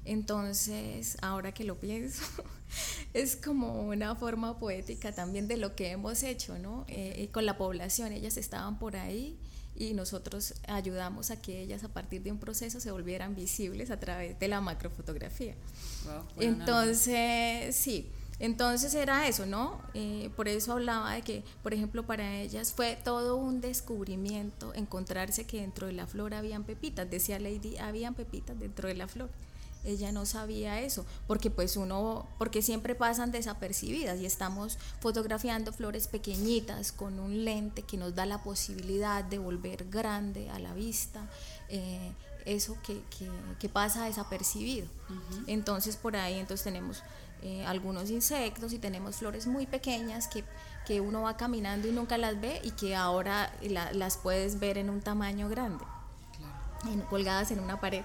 Entonces, 0.06 1.18
ahora 1.24 1.52
que 1.52 1.64
lo 1.64 1.80
pienso, 1.80 2.22
es 3.16 3.36
como 3.36 3.82
una 3.88 4.14
forma 4.14 4.60
poética 4.60 5.12
también 5.12 5.48
de 5.48 5.58
lo 5.58 5.76
que 5.76 5.90
hemos 5.90 6.22
hecho, 6.22 6.60
¿no? 6.60 6.86
Eh, 6.88 7.28
con 7.32 7.48
la 7.48 7.58
población, 7.58 8.12
ellas 8.12 8.38
estaban 8.38 8.78
por 8.78 8.98
ahí 8.98 9.36
y 9.76 9.96
nosotros 9.96 10.54
ayudamos 10.68 11.32
a 11.32 11.42
que 11.42 11.60
ellas 11.60 11.84
a 11.84 11.88
partir 11.88 12.22
de 12.22 12.32
un 12.32 12.38
proceso 12.38 12.80
se 12.80 12.92
volvieran 12.92 13.34
visibles 13.34 13.90
a 13.90 14.00
través 14.00 14.38
de 14.38 14.48
la 14.48 14.62
macrofotografía. 14.62 15.56
Entonces, 16.38 17.76
sí. 17.76 18.12
Entonces 18.40 18.94
era 18.94 19.28
eso, 19.28 19.46
¿no? 19.46 19.82
Eh, 19.94 20.30
por 20.36 20.48
eso 20.48 20.74
hablaba 20.74 21.14
de 21.14 21.22
que, 21.22 21.44
por 21.64 21.74
ejemplo, 21.74 22.06
para 22.06 22.36
ellas 22.36 22.74
fue 22.74 22.98
todo 23.02 23.38
un 23.38 23.62
descubrimiento 23.62 24.74
encontrarse 24.74 25.46
que 25.46 25.62
dentro 25.62 25.88
de 25.88 25.94
la 25.94 26.06
flor 26.06 26.34
habían 26.34 26.64
pepitas. 26.64 27.10
Decía 27.10 27.40
Lady, 27.40 27.78
habían 27.78 28.14
pepitas 28.14 28.60
dentro 28.60 28.90
de 28.90 28.96
la 28.96 29.08
flor. 29.08 29.30
Ella 29.86 30.12
no 30.12 30.26
sabía 30.26 30.82
eso, 30.82 31.06
porque 31.28 31.52
pues 31.52 31.78
uno, 31.78 32.28
porque 32.40 32.64
siempre 32.64 32.96
pasan 32.96 33.32
desapercibidas 33.32 34.20
y 34.20 34.26
estamos 34.26 34.80
fotografiando 35.00 35.72
flores 35.72 36.08
pequeñitas 36.08 36.92
con 36.92 37.20
un 37.20 37.46
lente 37.46 37.84
que 37.84 37.96
nos 37.96 38.16
da 38.16 38.26
la 38.26 38.42
posibilidad 38.42 39.24
de 39.24 39.38
volver 39.38 39.86
grande 39.90 40.50
a 40.50 40.58
la 40.58 40.74
vista. 40.74 41.30
Eh, 41.70 42.12
eso 42.46 42.78
que, 42.84 43.02
que, 43.60 43.70
pasa 43.70 44.06
desapercibido. 44.06 44.88
Entonces 45.48 45.98
por 45.98 46.16
ahí 46.16 46.36
entonces 46.36 46.64
tenemos 46.64 47.02
eh, 47.46 47.64
algunos 47.68 48.10
insectos 48.10 48.74
y 48.74 48.80
tenemos 48.80 49.18
flores 49.18 49.46
muy 49.46 49.68
pequeñas 49.68 50.28
que, 50.28 50.44
que, 50.84 51.00
uno 51.00 51.22
va 51.22 51.38
caminando 51.38 51.88
y 51.88 51.92
nunca 51.92 52.18
las 52.18 52.42
ve 52.42 52.60
y 52.64 52.72
que 52.72 52.96
ahora 52.96 53.54
las 53.62 54.18
puedes 54.18 54.60
ver 54.60 54.80
en 54.80 54.90
un 54.90 55.00
tamaño 55.00 55.48
grande, 55.48 55.86
colgadas 57.08 57.52
en 57.52 57.60
una 57.60 57.80
pared. 57.80 58.04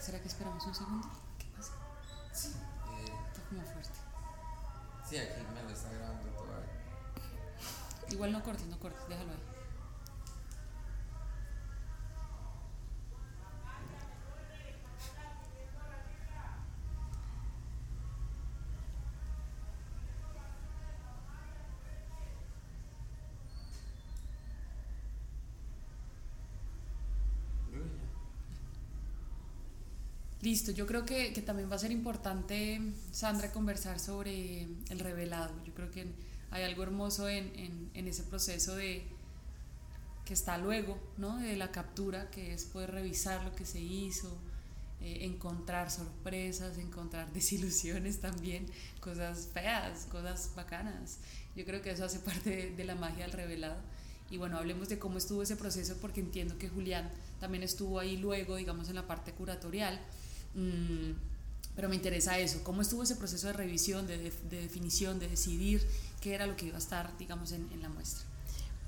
¿Será 0.00 0.18
que 0.18 0.28
esperamos 0.28 0.64
un 0.64 0.74
segundo? 0.74 1.10
¿Qué 1.38 1.44
pasa? 1.54 1.72
Sí. 2.32 2.48
Eh, 2.48 3.12
Está 3.28 3.42
como 3.50 3.60
fuerte. 3.60 3.98
Sí, 5.06 5.18
aquí 5.18 5.42
me 5.54 5.62
lo 5.62 5.68
está 5.68 5.92
grabando 5.92 6.26
todavía. 6.30 6.70
Igual 8.08 8.32
no 8.32 8.42
cortes, 8.42 8.66
no 8.66 8.78
cortes, 8.78 9.06
déjalo 9.10 9.32
ahí. 9.32 9.47
Listo, 30.48 30.72
yo 30.72 30.86
creo 30.86 31.04
que, 31.04 31.34
que, 31.34 31.42
también 31.42 31.70
va 31.70 31.76
a 31.76 31.78
ser 31.78 31.92
importante, 31.92 32.80
Sandra, 33.12 33.52
conversar 33.52 34.00
sobre 34.00 34.62
el 34.88 34.98
revelado. 34.98 35.52
Yo 35.66 35.74
creo 35.74 35.90
que 35.90 36.06
hay 36.50 36.62
algo 36.62 36.82
hermoso 36.84 37.28
en, 37.28 37.52
en, 37.54 37.90
en 37.92 38.08
ese 38.08 38.22
proceso 38.22 38.74
de 38.74 39.06
que 40.24 40.32
está 40.32 40.56
luego, 40.56 40.98
¿no? 41.18 41.36
De 41.36 41.54
la 41.54 41.70
captura, 41.70 42.30
que 42.30 42.54
es 42.54 42.64
poder 42.64 42.92
revisar 42.92 43.44
lo 43.44 43.54
que 43.54 43.66
se 43.66 43.78
hizo, 43.80 44.38
eh, 45.02 45.18
encontrar 45.26 45.90
sorpresas, 45.90 46.78
encontrar 46.78 47.30
desilusiones 47.34 48.22
también, 48.22 48.64
cosas 49.02 49.50
feas, 49.52 50.06
cosas 50.06 50.52
bacanas. 50.56 51.18
Yo 51.56 51.66
creo 51.66 51.82
que 51.82 51.90
eso 51.90 52.06
hace 52.06 52.20
parte 52.20 52.48
de, 52.48 52.70
de 52.70 52.84
la 52.84 52.94
magia 52.94 53.26
del 53.26 53.32
revelado. 53.32 53.82
Y 54.30 54.38
bueno, 54.38 54.56
hablemos 54.56 54.88
de 54.88 54.98
cómo 54.98 55.18
estuvo 55.18 55.42
ese 55.42 55.56
proceso, 55.56 55.98
porque 56.00 56.20
entiendo 56.20 56.56
que 56.56 56.70
Julián 56.70 57.10
también 57.38 57.62
estuvo 57.62 57.98
ahí 57.98 58.16
luego, 58.16 58.56
digamos, 58.56 58.88
en 58.88 58.94
la 58.94 59.06
parte 59.06 59.32
curatorial 59.32 60.00
Mm, 60.58 61.12
pero 61.76 61.88
me 61.88 61.94
interesa 61.94 62.36
eso, 62.38 62.64
cómo 62.64 62.82
estuvo 62.82 63.04
ese 63.04 63.14
proceso 63.14 63.46
de 63.46 63.52
revisión, 63.52 64.08
de, 64.08 64.32
definición, 64.50 65.20
de 65.20 65.28
decidir 65.28 65.86
qué 66.20 66.34
era 66.34 66.44
lo 66.46 66.56
que 66.56 66.66
iba 66.66 66.74
a 66.74 66.80
estar, 66.80 67.16
digamos, 67.18 67.52
en, 67.52 67.68
la 67.80 67.88
muestra. 67.88 68.24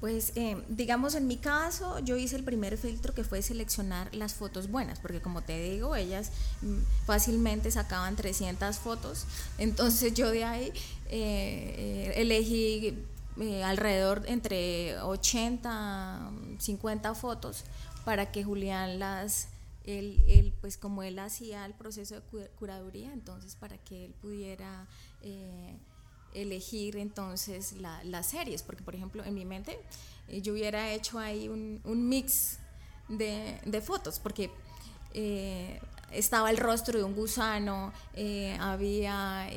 Pues 0.00 0.32
eh, 0.34 0.60
digamos 0.70 1.14
en 1.14 1.26
mi 1.28 1.36
caso 1.36 1.98
yo 1.98 2.16
hice 2.16 2.34
el 2.34 2.42
primer 2.42 2.78
filtro 2.78 3.14
que 3.14 3.22
fue 3.22 3.42
seleccionar 3.42 4.12
las 4.14 4.34
fotos 4.34 4.68
buenas, 4.70 4.98
porque 4.98 5.20
como 5.20 5.42
te 5.42 5.62
digo, 5.70 5.94
ellas 5.94 6.32
mm, 6.62 6.78
fácilmente 7.06 7.70
sacaban 7.70 8.16
300 8.16 8.76
fotos, 8.78 9.26
entonces 9.58 10.12
yo 10.14 10.30
de 10.30 10.42
ahí 10.42 10.72
eh, 11.10 12.10
eh, 12.10 12.12
elegí 12.16 12.98
alrededor 13.64 14.24
entre 14.26 14.98
80, 15.00 16.30
50 16.58 17.14
fotos 17.14 17.64
para 18.04 18.32
que 18.32 18.42
Julián 18.42 18.98
las 18.98 19.46
él, 19.84 20.54
pues 20.60 20.76
como 20.76 21.02
él 21.02 21.18
hacía 21.18 21.64
el 21.64 21.74
proceso 21.74 22.16
de 22.16 22.48
curaduría, 22.58 23.12
entonces 23.12 23.56
para 23.56 23.78
que 23.78 24.06
él 24.06 24.14
pudiera 24.20 24.86
eh, 25.22 25.76
elegir 26.34 26.96
entonces 26.96 27.74
las 27.80 28.26
series, 28.26 28.62
porque 28.62 28.82
por 28.82 28.94
ejemplo 28.94 29.24
en 29.24 29.34
mi 29.34 29.44
mente 29.44 29.78
eh, 30.28 30.42
yo 30.42 30.52
hubiera 30.52 30.92
hecho 30.92 31.18
ahí 31.18 31.48
un, 31.48 32.08
mix 32.08 32.58
de, 33.08 33.82
fotos, 33.84 34.20
porque 34.20 34.50
eh, 35.14 35.80
estaba 36.12 36.50
el 36.50 36.58
rostro 36.58 36.98
de 36.98 37.04
un 37.04 37.14
gusano, 37.14 37.92
había 38.60 39.48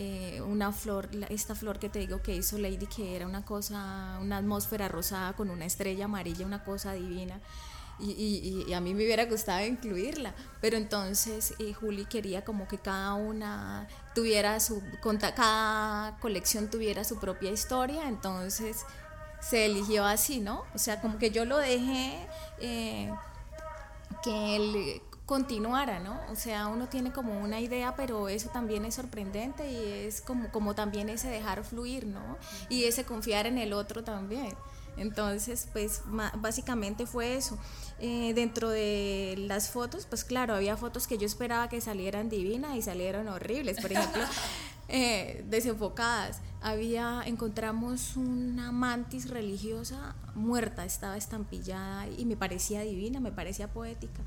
una 0.45 0.71
flor, 0.71 1.09
esta 1.29 1.53
flor 1.53 1.79
que 1.79 1.89
te 1.89 1.99
digo 1.99 2.21
que 2.21 2.36
hizo 2.36 2.57
Lady, 2.57 2.88
que 2.88 3.15
era 3.15 3.27
una 3.27 3.43
cosa, 3.43 4.19
una 4.21 4.38
atmósfera 4.38 4.88
rosada 4.88 5.33
con 5.33 5.49
una 5.49 5.65
estrella 5.65 6.05
amarilla, 6.05 6.45
una 6.45 6.63
cosa 6.63 6.93
divina 6.93 7.39
y, 8.11 8.65
y, 8.67 8.73
a 8.73 8.81
mí 8.81 8.93
me 8.93 9.04
hubiera 9.04 9.25
gustado 9.25 9.65
incluirla, 9.65 10.33
pero 10.62 10.77
entonces 10.77 11.54
eh, 11.60 11.73
Juli 11.73 12.06
quería 12.06 12.43
como 12.43 12.67
que 12.67 12.77
cada 12.77 13.13
una 13.13 13.87
tuviera 14.13 14.60
su, 14.60 14.81
cada 15.35 16.17
colección 16.19 16.69
tuviera 16.69 17.04
su 17.04 17.19
propia 17.19 17.51
historia, 17.51 18.08
entonces 18.08 18.85
se 19.39 19.65
eligió 19.65 20.06
así, 20.06 20.39
¿no? 20.39 20.63
O 20.73 20.77
sea, 20.77 21.01
como 21.01 21.17
que 21.17 21.31
yo 21.31 21.45
lo 21.45 21.58
dejé 21.58 22.27
eh, 22.60 23.12
que 24.23 24.56
él 24.56 25.01
continuara, 25.25 25.99
¿no? 25.99 26.19
O 26.29 26.35
sea, 26.35 26.67
uno 26.67 26.87
tiene 26.87 27.12
como 27.12 27.39
una 27.39 27.60
idea, 27.60 27.95
pero 27.95 28.29
eso 28.29 28.49
también 28.49 28.85
es 28.85 28.95
sorprendente 28.95 29.69
y 29.69 30.06
es 30.08 30.21
como, 30.21 30.49
como 30.51 30.75
también 30.75 31.10
ese 31.10 31.29
dejar 31.29 31.63
fluir, 31.63 32.06
¿no? 32.06 32.37
Y 32.69 32.83
ese 32.85 33.06
confiar 33.06 33.47
en 33.47 33.58
el 33.58 33.73
otro 33.73 34.04
también. 34.04 34.54
Entonces, 34.97 35.67
pues 35.71 36.01
básicamente 36.35 37.06
fue 37.06 37.35
eso. 37.35 37.58
Eh, 38.06 38.33
dentro 38.33 38.69
de 38.69 39.35
las 39.47 39.69
fotos, 39.69 40.06
pues 40.08 40.25
claro, 40.25 40.54
había 40.54 40.75
fotos 40.75 41.08
que 41.08 41.17
yo 41.17 41.25
esperaba 41.25 41.69
que 41.69 41.79
salieran 41.79 42.27
divinas 42.27 42.75
y 42.75 42.81
salieron 42.81 43.29
horribles. 43.29 43.79
Por 43.79 43.93
ejemplo, 43.93 44.21
eh, 44.89 45.45
desenfocadas. 45.47 46.41
Había, 46.62 47.21
encontramos 47.25 48.17
una 48.17 48.73
mantis 48.73 49.29
religiosa 49.29 50.15
muerta, 50.35 50.83
estaba 50.83 51.15
estampillada 51.15 52.10
y 52.10 52.25
me 52.25 52.35
parecía 52.35 52.81
divina, 52.81 53.21
me 53.21 53.31
parecía 53.31 53.71
poética. 53.71 54.21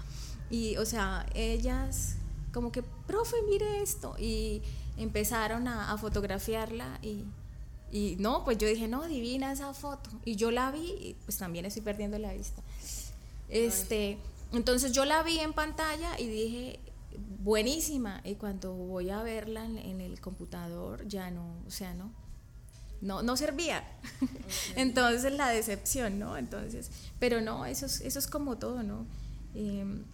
Y, 0.49 0.79
o 0.79 0.87
sea, 0.87 1.27
ellas 1.35 2.17
como 2.55 2.73
que, 2.73 2.83
profe, 2.83 3.37
mire 3.47 3.83
esto. 3.83 4.17
Y 4.19 4.63
empezaron 4.97 5.69
a, 5.69 5.93
a 5.93 5.99
fotografiarla 5.99 6.99
y, 7.03 7.25
y, 7.93 8.17
no, 8.21 8.43
pues 8.43 8.57
yo 8.57 8.67
dije, 8.67 8.89
no, 8.89 9.07
divina 9.07 9.53
esa 9.53 9.75
foto. 9.75 10.09
Y 10.25 10.37
yo 10.37 10.51
la 10.51 10.71
vi 10.71 10.95
y 10.99 11.17
pues 11.27 11.37
también 11.37 11.67
estoy 11.67 11.83
perdiendo 11.83 12.19
la 12.19 12.33
vista. 12.33 12.63
Este, 13.49 14.19
entonces 14.53 14.93
yo 14.93 15.05
la 15.05 15.23
vi 15.23 15.39
en 15.39 15.53
pantalla 15.53 16.19
y 16.19 16.27
dije, 16.27 16.81
buenísima. 17.47 18.21
Y 18.25 18.35
cuando 18.35 18.75
voy 18.75 19.11
a 19.11 19.23
verla 19.23 19.65
en, 19.65 20.01
el 20.01 20.21
computador, 20.21 21.07
ya 21.07 21.31
no, 21.31 21.63
o 21.67 21.71
sea, 21.71 21.95
no. 21.95 22.13
No, 23.01 23.23
no 23.23 23.37
servía. 23.37 23.85
Entonces 24.77 25.33
la 25.33 25.51
decepción, 25.51 26.19
¿no? 26.19 26.37
Entonces, 26.37 26.91
pero 27.19 27.41
no, 27.41 27.67
eso 27.67 27.87
es, 27.87 28.01
eso 28.01 28.19
es 28.19 28.27
como 28.27 28.57
todo, 28.57 28.83
¿no? 28.83 29.07
Em, 29.55 30.05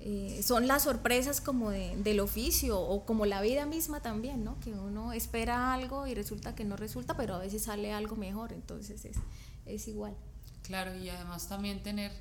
eh, 0.00 0.40
son 0.42 0.66
las 0.66 0.82
sorpresas 0.82 1.40
como 1.40 1.70
del 1.70 2.18
oficio 2.18 2.80
o 2.80 3.06
como 3.06 3.24
la 3.24 3.40
vida 3.40 3.64
misma 3.64 4.00
también, 4.00 4.42
¿no? 4.42 4.58
Que 4.58 4.72
uno 4.72 5.12
espera 5.12 5.72
algo 5.72 6.08
y 6.08 6.14
resulta 6.14 6.56
que 6.56 6.64
no 6.64 6.76
resulta, 6.76 7.16
pero 7.16 7.36
a 7.36 7.38
veces 7.38 7.62
sale 7.62 7.92
algo 7.92 8.16
mejor, 8.16 8.52
entonces 8.52 9.04
es, 9.04 9.16
es 9.64 9.86
igual. 9.86 10.16
Claro, 10.62 10.96
y 10.96 11.08
además 11.08 11.48
también 11.48 11.82
tener 11.82 12.12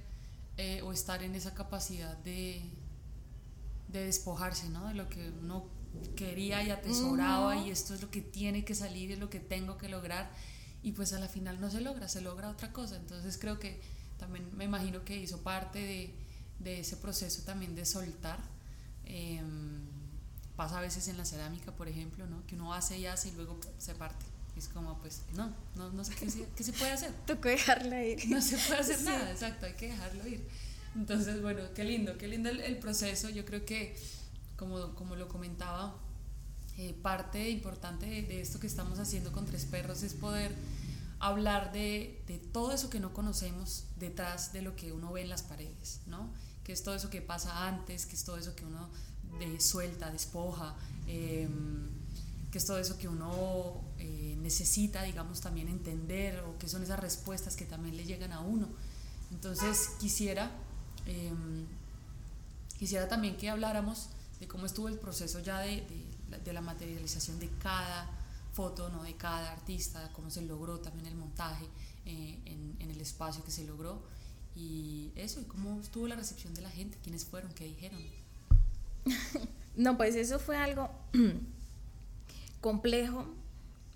eh, 0.57 0.81
o 0.83 0.91
estar 0.91 1.23
en 1.23 1.35
esa 1.35 1.53
capacidad 1.53 2.17
de, 2.17 2.61
de 3.87 4.05
despojarse, 4.05 4.69
¿no? 4.69 4.87
De 4.87 4.93
lo 4.93 5.09
que 5.09 5.29
uno 5.41 5.65
quería 6.15 6.63
y 6.63 6.71
atesoraba 6.71 7.57
y 7.57 7.69
esto 7.69 7.93
es 7.93 8.01
lo 8.01 8.09
que 8.09 8.21
tiene 8.21 8.63
que 8.63 8.75
salir, 8.75 9.11
es 9.11 9.19
lo 9.19 9.29
que 9.29 9.39
tengo 9.39 9.77
que 9.77 9.89
lograr 9.89 10.31
y 10.83 10.93
pues 10.93 11.13
a 11.13 11.19
la 11.19 11.27
final 11.27 11.59
no 11.59 11.69
se 11.69 11.81
logra, 11.81 12.07
se 12.07 12.21
logra 12.21 12.49
otra 12.49 12.71
cosa. 12.71 12.95
Entonces 12.95 13.37
creo 13.37 13.59
que 13.59 13.79
también 14.17 14.49
me 14.55 14.65
imagino 14.65 15.03
que 15.03 15.17
hizo 15.17 15.41
parte 15.41 15.79
de 15.79 16.13
de 16.63 16.79
ese 16.79 16.97
proceso 16.97 17.43
también 17.43 17.75
de 17.75 17.85
soltar. 17.85 18.39
Em, 19.05 19.81
pasa 20.55 20.77
a 20.77 20.81
veces 20.81 21.07
en 21.07 21.17
la 21.17 21.25
cerámica, 21.25 21.71
por 21.71 21.87
ejemplo, 21.87 22.27
¿no? 22.27 22.45
que 22.45 22.55
uno 22.55 22.73
hace 22.73 22.99
y 22.99 23.05
hace 23.05 23.29
y 23.29 23.31
luego 23.33 23.59
se 23.77 23.95
parte. 23.95 24.25
Es 24.55 24.67
como, 24.67 24.99
pues, 24.99 25.21
no, 25.33 25.53
no, 25.75 25.91
no 25.91 26.03
sé 26.03 26.13
qué, 26.15 26.27
qué, 26.55 26.63
se 26.63 26.73
puede 26.73 26.91
hacer. 26.91 27.11
Tocó 27.25 27.49
dejarla 27.49 28.03
ir. 28.03 28.29
No 28.29 28.41
se 28.41 28.57
puede 28.57 28.81
hacer 28.81 29.01
nada, 29.01 29.31
exacto, 29.31 29.65
hay 29.65 29.73
que 29.73 29.87
dejarlo 29.87 30.27
ir. 30.27 30.47
Entonces, 30.95 31.41
bueno, 31.41 31.61
qué 31.73 31.83
lindo, 31.83 32.17
qué 32.17 32.27
lindo 32.27 32.49
el, 32.49 32.77
proceso. 32.77 33.29
Yo 33.29 33.45
creo 33.45 33.65
que, 33.65 33.95
como, 34.57 34.93
como 34.93 35.15
lo 35.15 35.27
comentaba, 35.27 35.95
eh, 36.77 36.93
parte 37.01 37.49
importante 37.49 38.05
de, 38.05 38.23
de, 38.23 38.41
esto 38.41 38.59
que 38.59 38.67
estamos 38.67 38.99
haciendo 38.99 39.31
con 39.31 39.45
Tres 39.45 39.65
Perros 39.65 40.03
es 40.03 40.13
poder 40.13 40.53
hablar 41.19 41.71
de, 41.71 42.21
de 42.27 42.37
todo 42.37 42.73
eso 42.73 42.89
que 42.89 42.99
no 42.99 43.13
conocemos 43.13 43.85
detrás 43.97 44.53
de 44.53 44.61
lo 44.61 44.75
que 44.75 44.91
uno 44.91 45.11
ve 45.13 45.21
en 45.21 45.29
las 45.29 45.43
paredes, 45.43 46.01
¿no? 46.07 46.29
que 46.63 46.73
es 46.73 46.83
todo 46.83 46.95
eso 46.95 47.09
que 47.09 47.21
pasa 47.21 47.67
antes, 47.67 48.05
que 48.05 48.15
es 48.15 48.23
todo 48.23 48.37
eso 48.37 48.55
que 48.55 48.65
uno 48.65 48.89
de, 49.39 49.59
suelta, 49.59 50.11
despoja, 50.11 50.75
em, 51.07 51.89
que 52.51 52.57
es 52.57 52.65
todo 52.65 52.77
eso 52.79 52.97
que 52.97 53.07
uno 53.07 53.81
eh, 54.03 54.35
necesita, 54.41 55.03
digamos, 55.03 55.41
también 55.41 55.67
entender, 55.67 56.39
o 56.39 56.57
que 56.57 56.67
son 56.67 56.81
esas 56.81 56.99
respuestas 56.99 57.55
que 57.55 57.65
también 57.65 57.95
le 57.95 58.03
llegan 58.03 58.31
a 58.31 58.39
uno. 58.39 58.67
Entonces 59.31 59.91
quisiera, 59.99 60.51
em, 61.05 61.67
quisiera 62.79 63.07
también 63.07 63.37
que 63.37 63.49
habláramos 63.49 64.09
de 64.39 64.47
cómo 64.47 64.65
estuvo 64.65 64.87
el 64.87 64.97
proceso 64.97 65.39
ya 65.39 65.59
de, 65.59 65.85
de, 66.43 66.53
la 66.53 66.61
materialización 66.61 67.39
de 67.39 67.49
cada 67.61 68.09
foto, 68.53 68.89
¿no? 68.89 69.03
de 69.03 69.15
cada 69.15 69.51
artista, 69.51 70.09
cómo 70.13 70.31
se 70.31 70.41
logró 70.41 70.79
también 70.79 71.05
el 71.05 71.15
montaje 71.15 71.65
eh, 72.05 72.39
en, 72.45 72.75
en 72.79 72.89
el 72.89 72.99
espacio 72.99 73.43
que 73.43 73.51
se 73.51 73.63
logró 73.65 74.01
y 74.55 75.11
eso, 75.15 75.39
¿y 75.39 75.43
cómo 75.45 75.79
estuvo 75.79 76.07
la 76.07 76.15
recepción 76.15 76.53
de 76.53 76.61
la 76.61 76.69
gente? 76.69 76.97
¿Quiénes 77.03 77.23
fueron? 77.25 77.53
¿Qué 77.53 77.65
dijeron? 77.65 77.99
no, 79.75 79.95
pues 79.97 80.15
eso 80.15 80.39
fue 80.39 80.57
algo 80.57 80.89
complejo, 82.61 83.33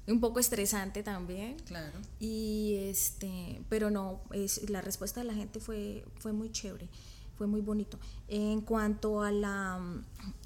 un 0.07 0.19
poco 0.19 0.39
estresante 0.39 1.03
también. 1.03 1.57
Claro. 1.65 1.97
Y 2.19 2.75
este, 2.89 3.61
pero 3.69 3.89
no, 3.89 4.21
es, 4.31 4.69
la 4.69 4.81
respuesta 4.81 5.21
de 5.21 5.27
la 5.27 5.33
gente 5.33 5.59
fue, 5.59 6.05
fue 6.19 6.33
muy 6.33 6.51
chévere, 6.51 6.89
fue 7.37 7.47
muy 7.47 7.61
bonito. 7.61 7.99
En 8.27 8.61
cuanto 8.61 9.21
a 9.21 9.31
la 9.31 9.79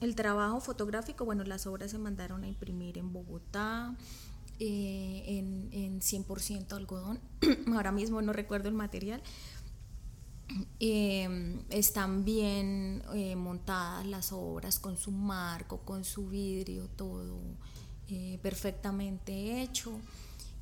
el 0.01 0.16
trabajo 0.16 0.60
fotográfico, 0.62 1.26
bueno, 1.26 1.43
las 1.43 1.68
obras 1.68 1.91
se 1.91 1.97
mandaron 1.97 2.43
a 2.43 2.47
imprimir 2.47 2.97
en 2.97 3.14
Bogotá. 3.14 3.95
Eh, 4.62 5.24
en, 5.26 5.70
en 5.72 6.01
100% 6.01 6.74
algodón, 6.74 7.22
ahora 7.74 7.93
mismo 7.93 8.22
no 8.22 8.34
recuerdo 8.34 8.68
el 8.68 8.74
material, 8.74 9.22
Em, 10.80 11.62
están 11.70 12.26
bien 12.26 13.03
eh, 13.14 13.36
montadas 13.36 14.05
las 14.05 14.32
obras 14.32 14.80
con 14.80 14.97
su 14.97 15.12
marco, 15.12 15.80
con 15.82 16.03
su 16.03 16.28
vidrio, 16.28 16.88
todo 16.95 17.38
eh, 18.10 18.39
perfectamente 18.41 19.62
hecho. 19.62 19.99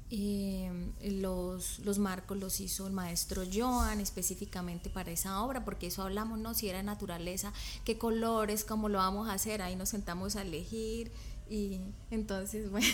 Em, 0.10 0.94
los, 1.22 1.80
los, 1.80 2.00
marcos 2.00 2.38
los 2.38 2.62
hizo 2.62 2.88
el 2.88 2.94
maestro 2.94 3.44
Joan 3.54 4.00
específicamente 4.00 4.90
para 4.90 5.12
esa 5.12 5.42
obra, 5.44 5.66
porque 5.66 5.88
eso 5.88 6.02
hablamos, 6.02 6.40
¿no? 6.40 6.54
Si 6.54 6.70
era 6.70 6.82
naturaleza, 6.82 7.52
qué 7.84 7.98
colores, 7.98 8.64
cómo 8.64 8.88
lo 8.88 9.00
vamos 9.00 9.28
a 9.28 9.34
hacer, 9.34 9.62
ahí 9.62 9.76
nos 9.76 9.90
sentamos 9.90 10.38
a 10.38 10.44
elegir. 10.44 11.12
Y 11.50 11.80
entonces, 12.12 12.70
bueno, 12.72 12.88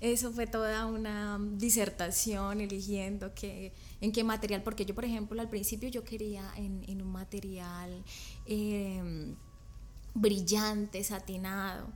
eso 0.00 0.32
fue 0.32 0.46
toda 0.46 0.86
una 0.86 1.38
disertación 1.56 2.60
eligiendo 2.60 3.34
qué, 3.34 3.72
en 4.00 4.12
qué 4.12 4.24
material, 4.24 4.62
porque 4.62 4.86
yo, 4.86 4.94
por 4.94 5.04
ejemplo, 5.04 5.40
al 5.40 5.48
principio 5.48 5.88
yo 5.88 6.04
quería 6.04 6.50
en, 6.56 7.02
un 7.02 7.12
material 7.12 8.02
em, 8.46 9.34
brillante, 10.14 11.02
satinado, 11.04 11.88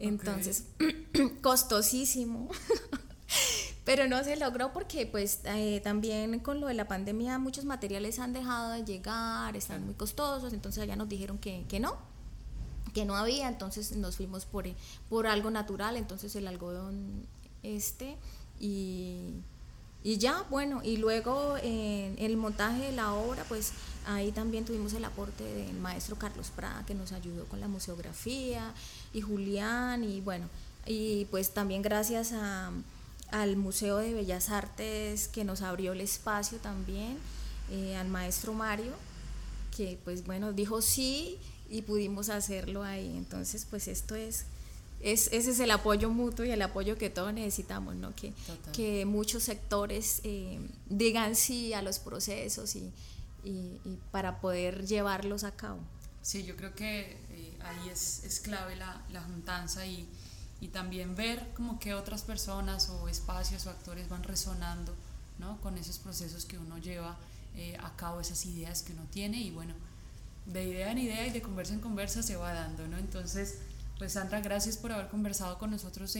entonces 0.00 0.64
costosísimo. 1.42 2.50
Pero 3.84 4.06
no 4.06 4.22
se 4.22 4.36
logró 4.36 4.72
porque 4.72 5.06
pues 5.06 5.40
eh, 5.44 5.80
también 5.82 6.38
con 6.40 6.60
lo 6.60 6.66
de 6.66 6.74
la 6.74 6.86
pandemia 6.86 7.38
muchos 7.38 7.64
materiales 7.64 8.18
han 8.18 8.32
dejado 8.32 8.72
de 8.72 8.84
llegar, 8.84 9.56
están 9.56 9.84
muy 9.84 9.94
costosos, 9.94 10.52
entonces 10.52 10.86
ya 10.86 10.96
nos 10.96 11.08
dijeron 11.08 11.38
que, 11.38 11.64
que 11.68 11.80
no, 11.80 11.96
que 12.92 13.04
no 13.04 13.16
había, 13.16 13.48
entonces 13.48 13.96
nos 13.96 14.16
fuimos 14.16 14.44
por, 14.44 14.66
por 15.08 15.26
algo 15.26 15.50
natural, 15.50 15.96
entonces 15.96 16.36
el 16.36 16.46
algodón 16.46 17.26
este 17.62 18.16
y, 18.58 19.32
y 20.02 20.18
ya, 20.18 20.44
bueno, 20.48 20.80
y 20.82 20.96
luego 20.96 21.56
en 21.62 22.16
el 22.18 22.36
montaje 22.36 22.82
de 22.84 22.92
la 22.92 23.12
obra, 23.12 23.44
pues 23.48 23.72
ahí 24.06 24.32
también 24.32 24.64
tuvimos 24.64 24.94
el 24.94 25.04
aporte 25.04 25.44
del 25.44 25.76
maestro 25.78 26.16
Carlos 26.16 26.50
Prada 26.54 26.84
que 26.86 26.94
nos 26.94 27.12
ayudó 27.12 27.44
con 27.46 27.60
la 27.60 27.68
museografía 27.68 28.72
y 29.12 29.20
Julián 29.20 30.04
y 30.04 30.20
bueno, 30.20 30.48
y 30.86 31.26
pues 31.26 31.50
también 31.50 31.82
gracias 31.82 32.32
a, 32.32 32.72
al 33.30 33.56
Museo 33.56 33.98
de 33.98 34.14
Bellas 34.14 34.48
Artes 34.48 35.28
que 35.28 35.44
nos 35.44 35.62
abrió 35.62 35.92
el 35.92 36.00
espacio 36.00 36.58
también, 36.58 37.18
eh, 37.70 37.96
al 37.96 38.08
maestro 38.08 38.54
Mario, 38.54 38.92
que 39.76 39.98
pues 40.04 40.24
bueno, 40.24 40.52
dijo 40.52 40.82
sí 40.82 41.38
y 41.68 41.82
pudimos 41.82 42.28
hacerlo 42.28 42.82
ahí. 42.82 43.16
Entonces, 43.16 43.66
pues 43.68 43.86
esto 43.86 44.14
es, 44.14 44.46
es 45.00 45.28
ese 45.32 45.50
es 45.50 45.60
el 45.60 45.70
apoyo 45.70 46.10
mutuo 46.10 46.44
y 46.44 46.50
el 46.50 46.62
apoyo 46.62 46.96
que 46.98 47.10
todos 47.10 47.32
necesitamos, 47.32 47.94
¿no? 47.96 48.14
Que, 48.14 48.32
que 48.72 49.04
muchos 49.06 49.44
sectores 49.44 50.20
eh, 50.24 50.60
digan 50.88 51.34
sí 51.36 51.72
a 51.72 51.82
los 51.82 51.98
procesos 51.98 52.76
y, 52.76 52.92
y, 53.44 53.78
para 54.10 54.40
poder 54.40 54.86
llevarlos 54.86 55.44
a 55.44 55.52
cabo. 55.52 55.80
Sí, 56.22 56.44
yo 56.44 56.54
creo 56.56 56.74
que 56.74 57.16
eh, 57.30 57.58
ahí 57.62 57.88
es, 57.88 58.24
es, 58.24 58.40
clave 58.40 58.76
la, 58.76 59.02
la 59.10 59.22
juntanza 59.22 59.86
y, 59.86 60.06
y, 60.60 60.68
también 60.68 61.14
ver 61.14 61.48
como 61.54 61.78
que 61.80 61.94
otras 61.94 62.22
personas 62.22 62.90
o 62.90 63.08
espacios 63.08 63.66
o 63.66 63.70
actores 63.70 64.08
van 64.10 64.22
resonando 64.22 64.94
¿no? 65.38 65.58
con 65.62 65.78
esos 65.78 65.98
procesos 65.98 66.44
que 66.44 66.58
uno 66.58 66.76
lleva 66.76 67.16
eh, 67.56 67.76
a 67.82 67.96
cabo, 67.96 68.20
esas 68.20 68.44
ideas 68.44 68.82
que 68.82 68.92
uno 68.92 69.02
tiene 69.10 69.38
y 69.38 69.50
bueno, 69.50 69.74
de 70.46 70.64
idea 70.64 70.92
en 70.92 70.98
idea 70.98 71.26
y 71.26 71.30
de 71.30 71.42
conversa 71.42 71.74
en 71.74 71.80
conversa 71.80 72.22
se 72.22 72.36
va 72.36 72.52
dando, 72.52 72.86
¿no? 72.86 72.98
Entonces, 72.98 73.58
pues 74.00 74.14
Sandra, 74.14 74.40
gracias 74.40 74.78
por 74.78 74.92
haber 74.92 75.08
conversado 75.08 75.58
con 75.58 75.70
nosotros 75.70 76.16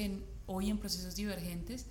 hoy 0.47 0.68
en 0.68 0.76
Procesos 0.76 1.16
Divergentes 1.16 1.87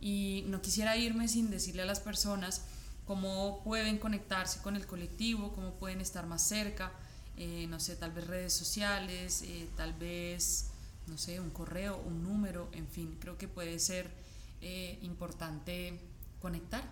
Y 0.00 0.42
no 0.46 0.62
quisiera 0.62 0.96
irme 0.96 1.28
sin 1.28 1.50
decirle 1.50 1.82
a 1.82 1.84
las 1.84 2.00
personas 2.00 2.62
cómo 3.04 3.62
pueden 3.62 3.98
conectarse 3.98 4.62
con 4.62 4.74
el 4.74 4.86
colectivo, 4.86 5.52
cómo 5.52 5.74
pueden 5.74 6.00
estar 6.00 6.24
más 6.24 6.40
cerca, 6.40 6.92
eh, 7.36 7.66
no 7.68 7.78
sé, 7.78 7.94
tal 7.94 8.12
vez 8.12 8.26
redes 8.26 8.54
sociales, 8.54 9.42
eh, 9.42 9.68
tal 9.76 9.92
vez, 9.92 10.70
no 11.08 11.18
sé, 11.18 11.38
un 11.40 11.50
correo, 11.50 12.02
un 12.06 12.22
número, 12.22 12.70
en 12.72 12.88
fin, 12.88 13.14
creo 13.20 13.36
que 13.36 13.46
puede 13.46 13.78
ser 13.80 14.10
eh, 14.62 14.98
importante 15.02 16.00
conectar. 16.40 16.84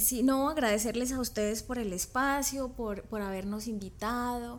Sí, 0.00 0.22
no, 0.22 0.48
agradecerles 0.48 1.12
a 1.12 1.20
ustedes 1.20 1.62
por 1.62 1.78
el 1.78 1.92
espacio, 1.92 2.68
por, 2.68 3.02
por 3.04 3.22
habernos 3.22 3.66
invitado, 3.66 4.58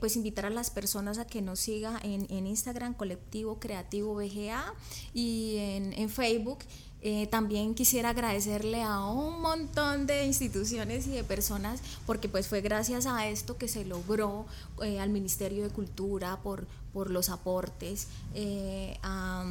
pues 0.00 0.16
invitar 0.16 0.46
a 0.46 0.50
las 0.50 0.70
personas 0.70 1.18
a 1.18 1.26
que 1.26 1.40
nos 1.40 1.60
sigan 1.60 1.98
en, 2.02 2.26
en 2.30 2.46
Instagram, 2.46 2.94
Colectivo 2.94 3.58
Creativo 3.58 4.14
BGA 4.14 4.74
y 5.14 5.56
en, 5.58 5.92
en 5.94 6.10
Facebook. 6.10 6.58
Eh, 7.06 7.26
también 7.26 7.74
quisiera 7.74 8.08
agradecerle 8.08 8.82
a 8.82 9.04
un 9.04 9.42
montón 9.42 10.06
de 10.06 10.24
instituciones 10.24 11.06
y 11.06 11.10
de 11.10 11.22
personas 11.22 11.82
porque 12.06 12.30
pues 12.30 12.48
fue 12.48 12.62
gracias 12.62 13.04
a 13.04 13.28
esto 13.28 13.58
que 13.58 13.68
se 13.68 13.84
logró 13.84 14.46
eh, 14.82 14.98
al 15.00 15.10
Ministerio 15.10 15.64
de 15.64 15.68
Cultura 15.68 16.38
por, 16.42 16.66
por 16.94 17.10
los 17.10 17.28
aportes, 17.28 18.08
eh, 18.34 18.98
a, 19.02 19.44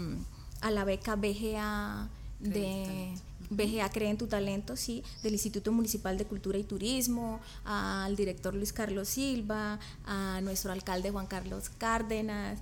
la 0.72 0.84
beca 0.84 1.16
BGA 1.16 2.10
de 2.40 3.14
BGA 3.50 3.90
Cree 3.90 4.10
en 4.10 4.18
tu 4.18 4.28
Talento, 4.28 4.76
sí, 4.76 5.04
del 5.22 5.34
Instituto 5.34 5.72
Municipal 5.72 6.18
de 6.18 6.26
Cultura 6.26 6.58
y 6.58 6.64
Turismo, 6.64 7.40
al 7.66 8.16
director 8.16 8.54
Luis 8.54 8.74
Carlos 8.74 9.10
Silva, 9.10 9.80
a 10.06 10.42
nuestro 10.42 10.72
alcalde 10.72 11.12
Juan 11.12 11.28
Carlos 11.28 11.70
Cárdenas, 11.78 12.60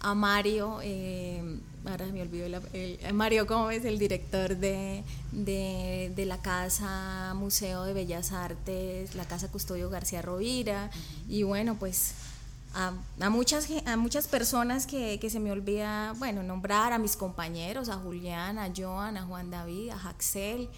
a 0.00 0.14
Mario, 0.14 0.78
eh, 0.82 1.42
ahora 1.84 2.06
me 2.06 2.22
olvidó 2.22 2.46
el, 2.72 3.14
Mario 3.14 3.46
Gómez, 3.46 3.84
el 3.84 3.98
director 3.98 4.56
de, 4.56 5.02
la 6.16 6.38
Casa 6.42 7.32
Museo 7.34 7.84
de 7.84 7.92
Bellas 7.92 8.32
Artes, 8.32 9.14
la 9.14 9.24
Casa 9.24 9.50
Custodio 9.50 9.88
García 9.90 10.22
Rovira, 10.22 10.90
y 11.28 11.42
bueno, 11.42 11.76
pues 11.78 12.14
a, 12.74 13.30
muchas, 13.30 13.68
a 13.86 13.96
muchas 13.96 14.28
personas 14.28 14.86
que, 14.86 15.18
se 15.30 15.40
me 15.40 15.50
olvida, 15.50 16.12
bueno, 16.18 16.42
nombrar, 16.42 16.92
a 16.92 16.98
mis 16.98 17.16
compañeros, 17.16 17.88
a 17.88 17.96
Julián, 17.96 18.58
a 18.58 18.72
Joan, 18.76 19.16
a 19.16 19.22
Juan 19.22 19.50
David, 19.50 19.90
a 19.90 19.98
Jaxel, 19.98 20.68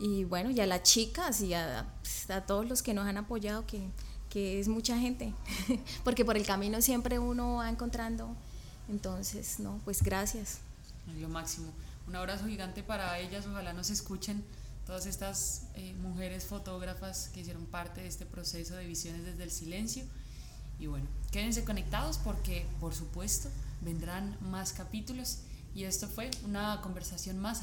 y 0.00 0.24
bueno, 0.24 0.50
y 0.50 0.60
a 0.60 0.66
las 0.66 0.82
chicas 0.82 1.40
y 1.40 1.54
a, 1.54 1.86
a 2.28 2.40
todos 2.42 2.68
los 2.68 2.82
que 2.82 2.94
nos 2.94 3.06
han 3.06 3.16
apoyado, 3.16 3.66
que, 3.66 3.88
que 4.28 4.58
es 4.60 4.68
mucha 4.68 4.98
gente, 4.98 5.32
porque 6.04 6.24
por 6.24 6.36
el 6.36 6.44
camino 6.44 6.82
siempre 6.82 7.18
uno 7.18 7.56
va 7.56 7.70
encontrando 7.70 8.36
entonces, 8.88 9.58
no, 9.58 9.80
pues 9.84 10.02
gracias. 10.02 10.58
Lo 11.20 11.28
máximo. 11.28 11.72
Un 12.06 12.16
abrazo 12.16 12.46
gigante 12.46 12.82
para 12.82 13.18
ellas, 13.18 13.46
ojalá 13.46 13.72
nos 13.72 13.90
escuchen 13.90 14.44
todas 14.86 15.06
estas 15.06 15.62
eh, 15.74 15.94
mujeres 15.94 16.44
fotógrafas 16.44 17.30
que 17.34 17.40
hicieron 17.40 17.66
parte 17.66 18.02
de 18.02 18.06
este 18.06 18.26
proceso 18.26 18.76
de 18.76 18.86
visiones 18.86 19.24
desde 19.24 19.42
el 19.42 19.50
silencio. 19.50 20.04
Y 20.78 20.86
bueno, 20.86 21.06
quédense 21.30 21.64
conectados 21.64 22.18
porque, 22.18 22.66
por 22.80 22.94
supuesto, 22.94 23.48
vendrán 23.80 24.36
más 24.40 24.72
capítulos. 24.72 25.38
Y 25.74 25.84
esto 25.84 26.08
fue 26.08 26.30
una 26.44 26.80
conversación 26.80 27.38
más 27.38 27.62